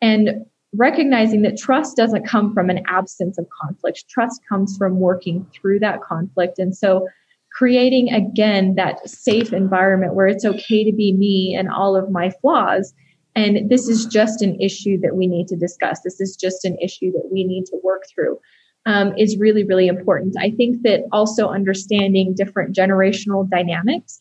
And 0.00 0.44
recognizing 0.74 1.42
that 1.42 1.58
trust 1.58 1.96
doesn't 1.96 2.26
come 2.26 2.52
from 2.52 2.70
an 2.70 2.82
absence 2.88 3.38
of 3.38 3.46
conflict. 3.60 4.04
Trust 4.08 4.40
comes 4.48 4.76
from 4.76 5.00
working 5.00 5.46
through 5.52 5.78
that 5.80 6.02
conflict. 6.02 6.58
And 6.58 6.76
so 6.76 7.08
creating 7.52 8.12
again 8.12 8.74
that 8.76 9.08
safe 9.08 9.52
environment 9.52 10.14
where 10.14 10.26
it's 10.26 10.44
okay 10.44 10.84
to 10.84 10.96
be 10.96 11.12
me 11.12 11.54
and 11.58 11.68
all 11.70 11.94
of 11.96 12.10
my 12.10 12.30
flaws. 12.40 12.94
And 13.34 13.70
this 13.70 13.88
is 13.88 14.06
just 14.06 14.42
an 14.42 14.60
issue 14.60 14.98
that 15.00 15.16
we 15.16 15.26
need 15.26 15.48
to 15.48 15.56
discuss. 15.56 16.00
This 16.02 16.20
is 16.20 16.36
just 16.36 16.64
an 16.64 16.76
issue 16.82 17.12
that 17.12 17.28
we 17.30 17.44
need 17.44 17.66
to 17.66 17.78
work 17.82 18.02
through 18.14 18.38
um, 18.86 19.16
is 19.16 19.38
really 19.38 19.64
really 19.64 19.86
important. 19.86 20.36
I 20.38 20.50
think 20.50 20.82
that 20.82 21.04
also 21.12 21.48
understanding 21.48 22.34
different 22.34 22.74
generational 22.74 23.48
dynamics 23.48 24.20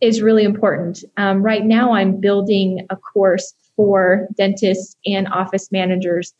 is 0.00 0.22
really 0.22 0.44
important. 0.44 1.04
Um, 1.16 1.42
right 1.42 1.64
now, 1.64 1.92
I'm 1.92 2.20
building 2.20 2.86
a 2.90 2.96
course 2.96 3.52
for 3.76 4.28
dentists 4.36 4.96
and 5.06 5.28
office 5.28 5.70
managers 5.72 6.34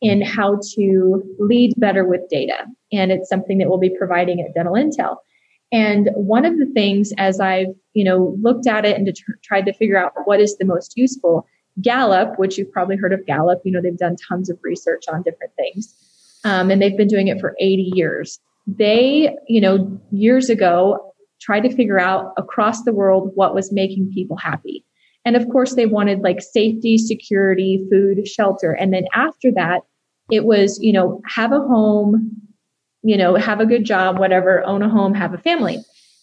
in 0.00 0.20
how 0.20 0.58
to 0.74 1.22
lead 1.38 1.74
better 1.76 2.04
with 2.04 2.28
data. 2.28 2.66
And 2.92 3.12
it's 3.12 3.28
something 3.28 3.58
that 3.58 3.68
we'll 3.68 3.78
be 3.78 3.96
providing 3.96 4.40
at 4.40 4.52
Dental 4.54 4.74
Intel. 4.74 5.16
And 5.70 6.10
one 6.14 6.44
of 6.44 6.58
the 6.58 6.66
things 6.66 7.12
as 7.16 7.40
I've, 7.40 7.68
you 7.94 8.04
know, 8.04 8.36
looked 8.42 8.66
at 8.66 8.84
it 8.84 8.96
and 8.96 9.10
tried 9.42 9.64
to 9.66 9.72
figure 9.72 9.96
out 9.96 10.12
what 10.24 10.40
is 10.40 10.58
the 10.58 10.66
most 10.66 10.96
useful, 10.96 11.46
Gallup, 11.80 12.38
which 12.38 12.58
you've 12.58 12.70
probably 12.70 12.96
heard 12.96 13.12
of 13.12 13.24
Gallup, 13.24 13.62
you 13.64 13.72
know, 13.72 13.80
they've 13.80 13.96
done 13.96 14.16
tons 14.28 14.50
of 14.50 14.58
research 14.62 15.04
on 15.10 15.22
different 15.22 15.52
things. 15.56 15.94
Um, 16.44 16.70
and 16.70 16.82
they've 16.82 16.96
been 16.96 17.08
doing 17.08 17.28
it 17.28 17.40
for 17.40 17.54
80 17.58 17.92
years. 17.94 18.38
They, 18.66 19.34
you 19.48 19.60
know, 19.60 20.00
years 20.10 20.50
ago, 20.50 21.11
tried 21.42 21.60
to 21.60 21.74
figure 21.74 21.98
out 21.98 22.32
across 22.36 22.84
the 22.84 22.92
world 22.92 23.32
what 23.34 23.54
was 23.54 23.72
making 23.72 24.10
people 24.14 24.36
happy. 24.36 24.84
And 25.24 25.36
of 25.36 25.48
course, 25.48 25.74
they 25.74 25.86
wanted 25.86 26.20
like 26.20 26.40
safety, 26.40 26.98
security, 26.98 27.86
food, 27.90 28.26
shelter. 28.26 28.72
And 28.72 28.92
then 28.92 29.04
after 29.14 29.50
that, 29.56 29.82
it 30.30 30.44
was, 30.44 30.78
you 30.80 30.92
know, 30.92 31.20
have 31.26 31.52
a 31.52 31.60
home, 31.60 32.30
you 33.02 33.16
know, 33.16 33.34
have 33.36 33.60
a 33.60 33.66
good 33.66 33.84
job, 33.84 34.18
whatever, 34.18 34.64
own 34.64 34.82
a 34.82 34.88
home, 34.88 35.14
have 35.14 35.34
a 35.34 35.38
family. 35.38 35.78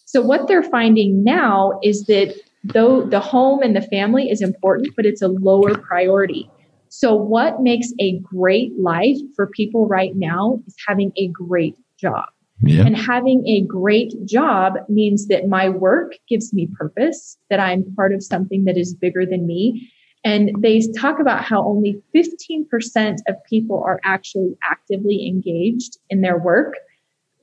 So 0.06 0.20
what 0.20 0.48
they're 0.48 0.62
finding 0.62 1.22
now 1.22 1.78
is 1.82 2.04
that 2.06 2.34
though 2.64 3.02
the 3.02 3.20
home 3.20 3.62
and 3.62 3.76
the 3.76 3.82
family 3.82 4.28
is 4.30 4.42
important, 4.42 4.88
but 4.96 5.06
it's 5.06 5.22
a 5.22 5.28
lower 5.28 5.76
priority. 5.76 6.50
So 6.88 7.14
what 7.14 7.62
makes 7.62 7.92
a 8.00 8.18
great 8.18 8.72
life 8.78 9.18
for 9.36 9.46
people 9.46 9.86
right 9.86 10.16
now 10.16 10.60
is 10.66 10.74
having 10.88 11.12
a 11.16 11.28
great 11.28 11.76
job. 11.98 12.24
Yeah. 12.62 12.84
And 12.84 12.96
having 12.96 13.46
a 13.46 13.62
great 13.62 14.12
job 14.26 14.74
means 14.88 15.28
that 15.28 15.48
my 15.48 15.68
work 15.68 16.12
gives 16.28 16.52
me 16.52 16.68
purpose, 16.78 17.36
that 17.48 17.60
I'm 17.60 17.84
part 17.94 18.12
of 18.12 18.22
something 18.22 18.64
that 18.64 18.76
is 18.76 18.94
bigger 18.94 19.24
than 19.24 19.46
me. 19.46 19.90
And 20.24 20.50
they 20.58 20.82
talk 20.98 21.18
about 21.18 21.42
how 21.42 21.66
only 21.66 22.02
15% 22.14 23.16
of 23.26 23.36
people 23.48 23.82
are 23.82 23.98
actually 24.04 24.54
actively 24.70 25.26
engaged 25.26 25.96
in 26.10 26.20
their 26.20 26.38
work. 26.38 26.74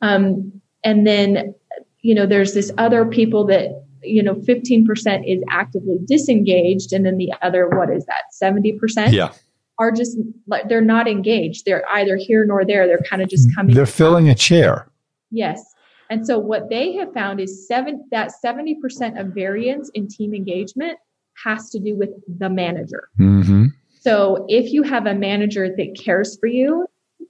Um, 0.04 0.62
and 0.84 1.08
then, 1.08 1.56
you 2.02 2.14
know, 2.14 2.28
there's 2.28 2.54
this 2.54 2.72
other 2.78 3.04
people 3.06 3.48
that, 3.48 3.84
you 4.04 4.22
know, 4.22 4.36
15% 4.36 4.88
is 5.26 5.44
actively 5.50 5.98
disengaged. 6.06 6.94
And 6.94 7.04
then 7.04 7.18
the 7.18 7.34
other, 7.42 7.68
what 7.68 7.90
is 7.90 8.06
that, 8.06 8.26
70%? 8.42 9.12
Yeah. 9.12 9.34
Are 9.80 9.92
just, 9.92 10.18
like 10.48 10.70
they're 10.70 10.82
not 10.82 11.08
engaged. 11.08 11.66
They're 11.66 11.88
either 11.92 12.16
here 12.16 12.46
nor 12.46 12.64
there. 12.64 12.86
They're 12.86 13.04
kind 13.10 13.24
of 13.24 13.30
just 13.30 13.48
coming. 13.56 13.76
They're 13.76 13.86
filling 13.88 14.30
a 14.30 14.36
chair. 14.36 14.88
Yes. 15.32 15.64
And 16.10 16.26
so 16.26 16.40
what 16.40 16.70
they 16.70 16.94
have 16.94 17.14
found 17.14 17.40
is 17.40 17.68
seven 17.68 18.06
that 18.12 18.32
70% 18.44 19.20
of 19.20 19.34
variance 19.34 19.92
in 19.94 20.08
team 20.08 20.34
engagement 20.34 20.98
has 21.44 21.70
to 21.72 21.80
do 21.80 21.96
with 21.96 22.10
the 22.28 22.50
manager. 22.50 23.10
Mm-hmm. 23.20 23.66
So 24.00 24.46
if 24.48 24.72
you 24.72 24.84
have 24.84 25.06
a 25.06 25.14
manager 25.14 25.68
that 25.76 26.00
cares 26.00 26.38
for 26.40 26.48
you, 26.48 26.88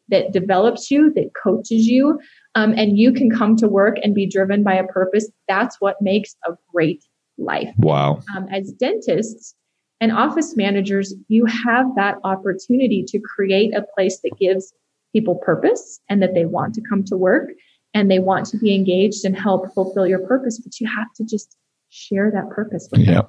that 0.09 0.31
develops 0.31 0.89
you, 0.89 1.11
that 1.15 1.31
coaches 1.41 1.87
you, 1.87 2.19
um, 2.55 2.73
and 2.77 2.97
you 2.97 3.11
can 3.11 3.29
come 3.29 3.55
to 3.57 3.67
work 3.67 3.97
and 4.03 4.13
be 4.15 4.25
driven 4.25 4.63
by 4.63 4.75
a 4.75 4.85
purpose, 4.85 5.29
that's 5.47 5.77
what 5.79 5.97
makes 6.01 6.35
a 6.47 6.53
great 6.73 7.03
life. 7.37 7.69
Wow. 7.77 8.21
Um, 8.35 8.47
as 8.49 8.71
dentists 8.73 9.55
and 9.99 10.11
office 10.11 10.55
managers, 10.55 11.13
you 11.27 11.45
have 11.45 11.87
that 11.95 12.17
opportunity 12.23 13.03
to 13.07 13.19
create 13.19 13.75
a 13.75 13.83
place 13.95 14.19
that 14.23 14.37
gives 14.39 14.73
people 15.13 15.35
purpose 15.35 15.99
and 16.09 16.21
that 16.21 16.33
they 16.33 16.45
want 16.45 16.73
to 16.75 16.81
come 16.87 17.03
to 17.05 17.17
work 17.17 17.49
and 17.97 18.11
they 18.11 18.19
want 18.19 18.45
to 18.45 18.57
be 18.57 18.75
engaged 18.75 19.25
and 19.25 19.35
help 19.35 19.73
fulfill 19.73 20.05
your 20.05 20.19
purpose, 20.19 20.59
but 20.59 20.79
you 20.79 20.87
have 20.87 21.11
to 21.15 21.25
just 21.25 21.57
share 21.89 22.29
that 22.31 22.47
purpose 22.51 22.87
with 22.91 23.01
yeah. 23.01 23.13
them. 23.13 23.25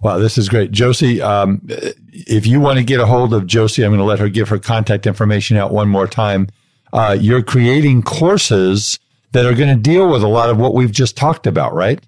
Wow, 0.00 0.18
this 0.18 0.38
is 0.38 0.48
great. 0.48 0.70
Josie, 0.70 1.20
um, 1.20 1.60
if 1.66 2.46
you 2.46 2.60
want 2.60 2.78
to 2.78 2.84
get 2.84 3.00
a 3.00 3.06
hold 3.06 3.34
of 3.34 3.48
Josie, 3.48 3.82
I'm 3.82 3.90
going 3.90 3.98
to 3.98 4.04
let 4.04 4.20
her 4.20 4.28
give 4.28 4.48
her 4.50 4.60
contact 4.60 5.06
information 5.06 5.56
out 5.56 5.72
one 5.72 5.88
more 5.88 6.06
time. 6.06 6.48
Uh, 6.92 7.16
you're 7.18 7.42
creating 7.42 8.02
courses 8.02 9.00
that 9.32 9.44
are 9.44 9.54
going 9.54 9.74
to 9.74 9.82
deal 9.82 10.08
with 10.08 10.22
a 10.22 10.28
lot 10.28 10.50
of 10.50 10.58
what 10.58 10.72
we've 10.72 10.92
just 10.92 11.16
talked 11.16 11.46
about, 11.46 11.74
right? 11.74 12.00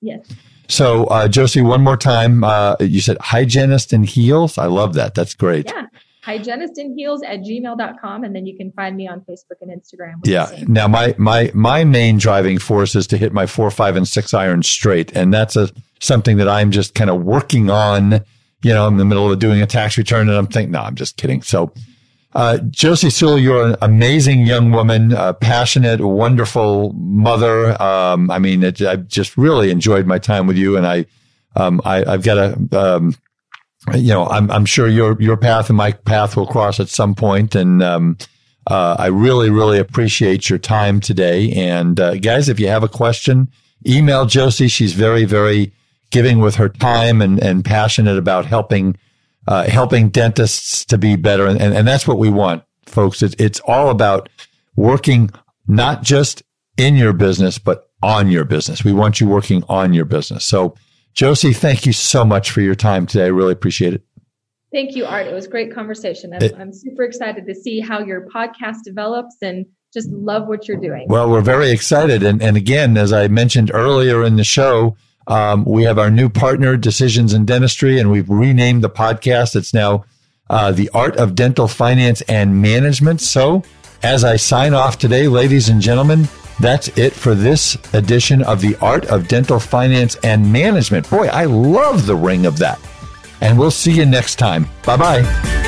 Yes. 0.00 0.26
So, 0.68 1.04
uh, 1.04 1.28
Josie, 1.28 1.62
one 1.62 1.82
more 1.82 1.96
time. 1.96 2.42
Uh, 2.42 2.74
you 2.80 3.00
said 3.00 3.18
hygienist 3.20 3.92
and 3.92 4.04
heels. 4.04 4.58
I 4.58 4.66
love 4.66 4.94
that. 4.94 5.14
That's 5.14 5.34
great. 5.34 5.66
Yeah. 5.66 5.86
Hygienist 6.26 6.76
in 6.76 6.98
heels 6.98 7.22
at 7.22 7.40
gmail.com. 7.40 8.24
And 8.24 8.34
then 8.34 8.46
you 8.46 8.56
can 8.56 8.72
find 8.72 8.96
me 8.96 9.06
on 9.06 9.20
Facebook 9.20 9.60
and 9.60 9.70
Instagram. 9.70 10.14
Yeah. 10.24 10.50
Now 10.66 10.88
my, 10.88 11.14
my, 11.18 11.52
my 11.54 11.84
main 11.84 12.18
driving 12.18 12.58
force 12.58 12.96
is 12.96 13.06
to 13.08 13.16
hit 13.16 13.32
my 13.32 13.46
four, 13.46 13.70
five 13.70 13.94
and 13.94 14.08
six 14.08 14.34
iron 14.34 14.64
straight. 14.64 15.16
And 15.16 15.32
that's 15.32 15.54
a, 15.54 15.70
something 16.00 16.36
that 16.38 16.48
I'm 16.48 16.72
just 16.72 16.96
kind 16.96 17.10
of 17.10 17.22
working 17.22 17.70
on, 17.70 18.24
you 18.62 18.74
know, 18.74 18.88
i'm 18.88 18.94
in 18.94 18.98
the 18.98 19.04
middle 19.04 19.30
of 19.30 19.38
doing 19.38 19.62
a 19.62 19.66
tax 19.66 19.96
return 19.96 20.28
and 20.28 20.36
I'm 20.36 20.48
thinking, 20.48 20.72
no, 20.72 20.80
I'm 20.80 20.96
just 20.96 21.16
kidding. 21.16 21.42
So, 21.42 21.72
uh, 22.34 22.58
Josie 22.70 23.08
Sewell, 23.08 23.38
you're 23.38 23.64
an 23.64 23.76
amazing 23.80 24.40
young 24.40 24.72
woman, 24.72 25.12
uh, 25.14 25.32
passionate, 25.34 26.00
wonderful 26.00 26.92
mother. 26.94 27.80
Um, 27.80 28.32
I 28.32 28.40
mean, 28.40 28.64
it, 28.64 28.82
I've 28.82 29.06
just 29.06 29.38
really 29.38 29.70
enjoyed 29.70 30.06
my 30.06 30.18
time 30.18 30.48
with 30.48 30.56
you 30.56 30.76
and 30.76 30.86
I, 30.86 31.06
um, 31.54 31.80
I, 31.84 31.98
have 31.98 32.24
got 32.24 32.36
a, 32.36 32.58
um, 32.78 33.14
you 33.94 34.08
know, 34.08 34.26
I'm, 34.26 34.50
I'm 34.50 34.64
sure 34.64 34.88
your, 34.88 35.20
your 35.20 35.36
path 35.36 35.68
and 35.68 35.76
my 35.76 35.92
path 35.92 36.36
will 36.36 36.46
cross 36.46 36.80
at 36.80 36.88
some 36.88 37.14
point. 37.14 37.54
And, 37.54 37.82
um, 37.82 38.18
uh, 38.66 38.96
I 38.98 39.06
really, 39.06 39.48
really 39.48 39.78
appreciate 39.78 40.50
your 40.50 40.58
time 40.58 41.00
today. 41.00 41.52
And, 41.52 42.00
uh, 42.00 42.16
guys, 42.16 42.48
if 42.48 42.58
you 42.58 42.68
have 42.68 42.82
a 42.82 42.88
question, 42.88 43.48
email 43.86 44.26
Josie. 44.26 44.68
She's 44.68 44.92
very, 44.92 45.24
very 45.24 45.72
giving 46.10 46.40
with 46.40 46.56
her 46.56 46.68
time 46.68 47.22
and, 47.22 47.40
and 47.40 47.64
passionate 47.64 48.18
about 48.18 48.46
helping, 48.46 48.96
uh, 49.46 49.68
helping 49.68 50.08
dentists 50.08 50.84
to 50.86 50.98
be 50.98 51.16
better. 51.16 51.46
And, 51.46 51.60
and, 51.60 51.74
and 51.74 51.86
that's 51.86 52.08
what 52.08 52.18
we 52.18 52.28
want, 52.28 52.64
folks. 52.86 53.22
It's, 53.22 53.36
it's 53.38 53.60
all 53.60 53.90
about 53.90 54.28
working 54.74 55.30
not 55.68 56.02
just 56.02 56.42
in 56.76 56.96
your 56.96 57.12
business, 57.12 57.58
but 57.58 57.88
on 58.02 58.30
your 58.30 58.44
business. 58.44 58.84
We 58.84 58.92
want 58.92 59.20
you 59.20 59.28
working 59.28 59.62
on 59.68 59.94
your 59.94 60.04
business. 60.04 60.44
So, 60.44 60.74
Josie, 61.16 61.54
thank 61.54 61.86
you 61.86 61.94
so 61.94 62.24
much 62.24 62.50
for 62.50 62.60
your 62.60 62.74
time 62.74 63.06
today. 63.06 63.24
I 63.24 63.28
really 63.28 63.52
appreciate 63.52 63.94
it. 63.94 64.02
Thank 64.70 64.94
you, 64.94 65.06
Art. 65.06 65.26
It 65.26 65.32
was 65.32 65.46
a 65.46 65.48
great 65.48 65.74
conversation. 65.74 66.34
I'm, 66.34 66.42
it, 66.42 66.54
I'm 66.58 66.72
super 66.74 67.04
excited 67.04 67.46
to 67.46 67.54
see 67.54 67.80
how 67.80 68.00
your 68.00 68.28
podcast 68.28 68.82
develops 68.84 69.36
and 69.40 69.64
just 69.94 70.10
love 70.10 70.46
what 70.46 70.68
you're 70.68 70.76
doing. 70.76 71.06
Well, 71.08 71.30
we're 71.30 71.40
very 71.40 71.70
excited. 71.70 72.22
And, 72.22 72.42
and 72.42 72.54
again, 72.56 72.98
as 72.98 73.14
I 73.14 73.28
mentioned 73.28 73.70
earlier 73.72 74.22
in 74.22 74.36
the 74.36 74.44
show, 74.44 74.94
um, 75.26 75.64
we 75.64 75.84
have 75.84 75.98
our 75.98 76.10
new 76.10 76.28
partner, 76.28 76.76
Decisions 76.76 77.32
in 77.32 77.46
Dentistry, 77.46 77.98
and 77.98 78.10
we've 78.10 78.28
renamed 78.28 78.84
the 78.84 78.90
podcast. 78.90 79.56
It's 79.56 79.72
now 79.72 80.04
uh, 80.50 80.72
The 80.72 80.90
Art 80.92 81.16
of 81.16 81.34
Dental 81.34 81.66
Finance 81.66 82.20
and 82.22 82.60
Management. 82.60 83.22
So, 83.22 83.62
as 84.02 84.22
I 84.22 84.36
sign 84.36 84.74
off 84.74 84.98
today, 84.98 85.28
ladies 85.28 85.70
and 85.70 85.80
gentlemen, 85.80 86.28
that's 86.60 86.88
it 86.96 87.12
for 87.12 87.34
this 87.34 87.76
edition 87.92 88.42
of 88.42 88.60
The 88.60 88.76
Art 88.80 89.06
of 89.06 89.28
Dental 89.28 89.60
Finance 89.60 90.16
and 90.22 90.52
Management. 90.52 91.08
Boy, 91.10 91.26
I 91.26 91.44
love 91.44 92.06
the 92.06 92.16
ring 92.16 92.46
of 92.46 92.58
that. 92.58 92.80
And 93.40 93.58
we'll 93.58 93.70
see 93.70 93.92
you 93.92 94.06
next 94.06 94.36
time. 94.36 94.66
Bye 94.84 94.96
bye. 94.96 95.65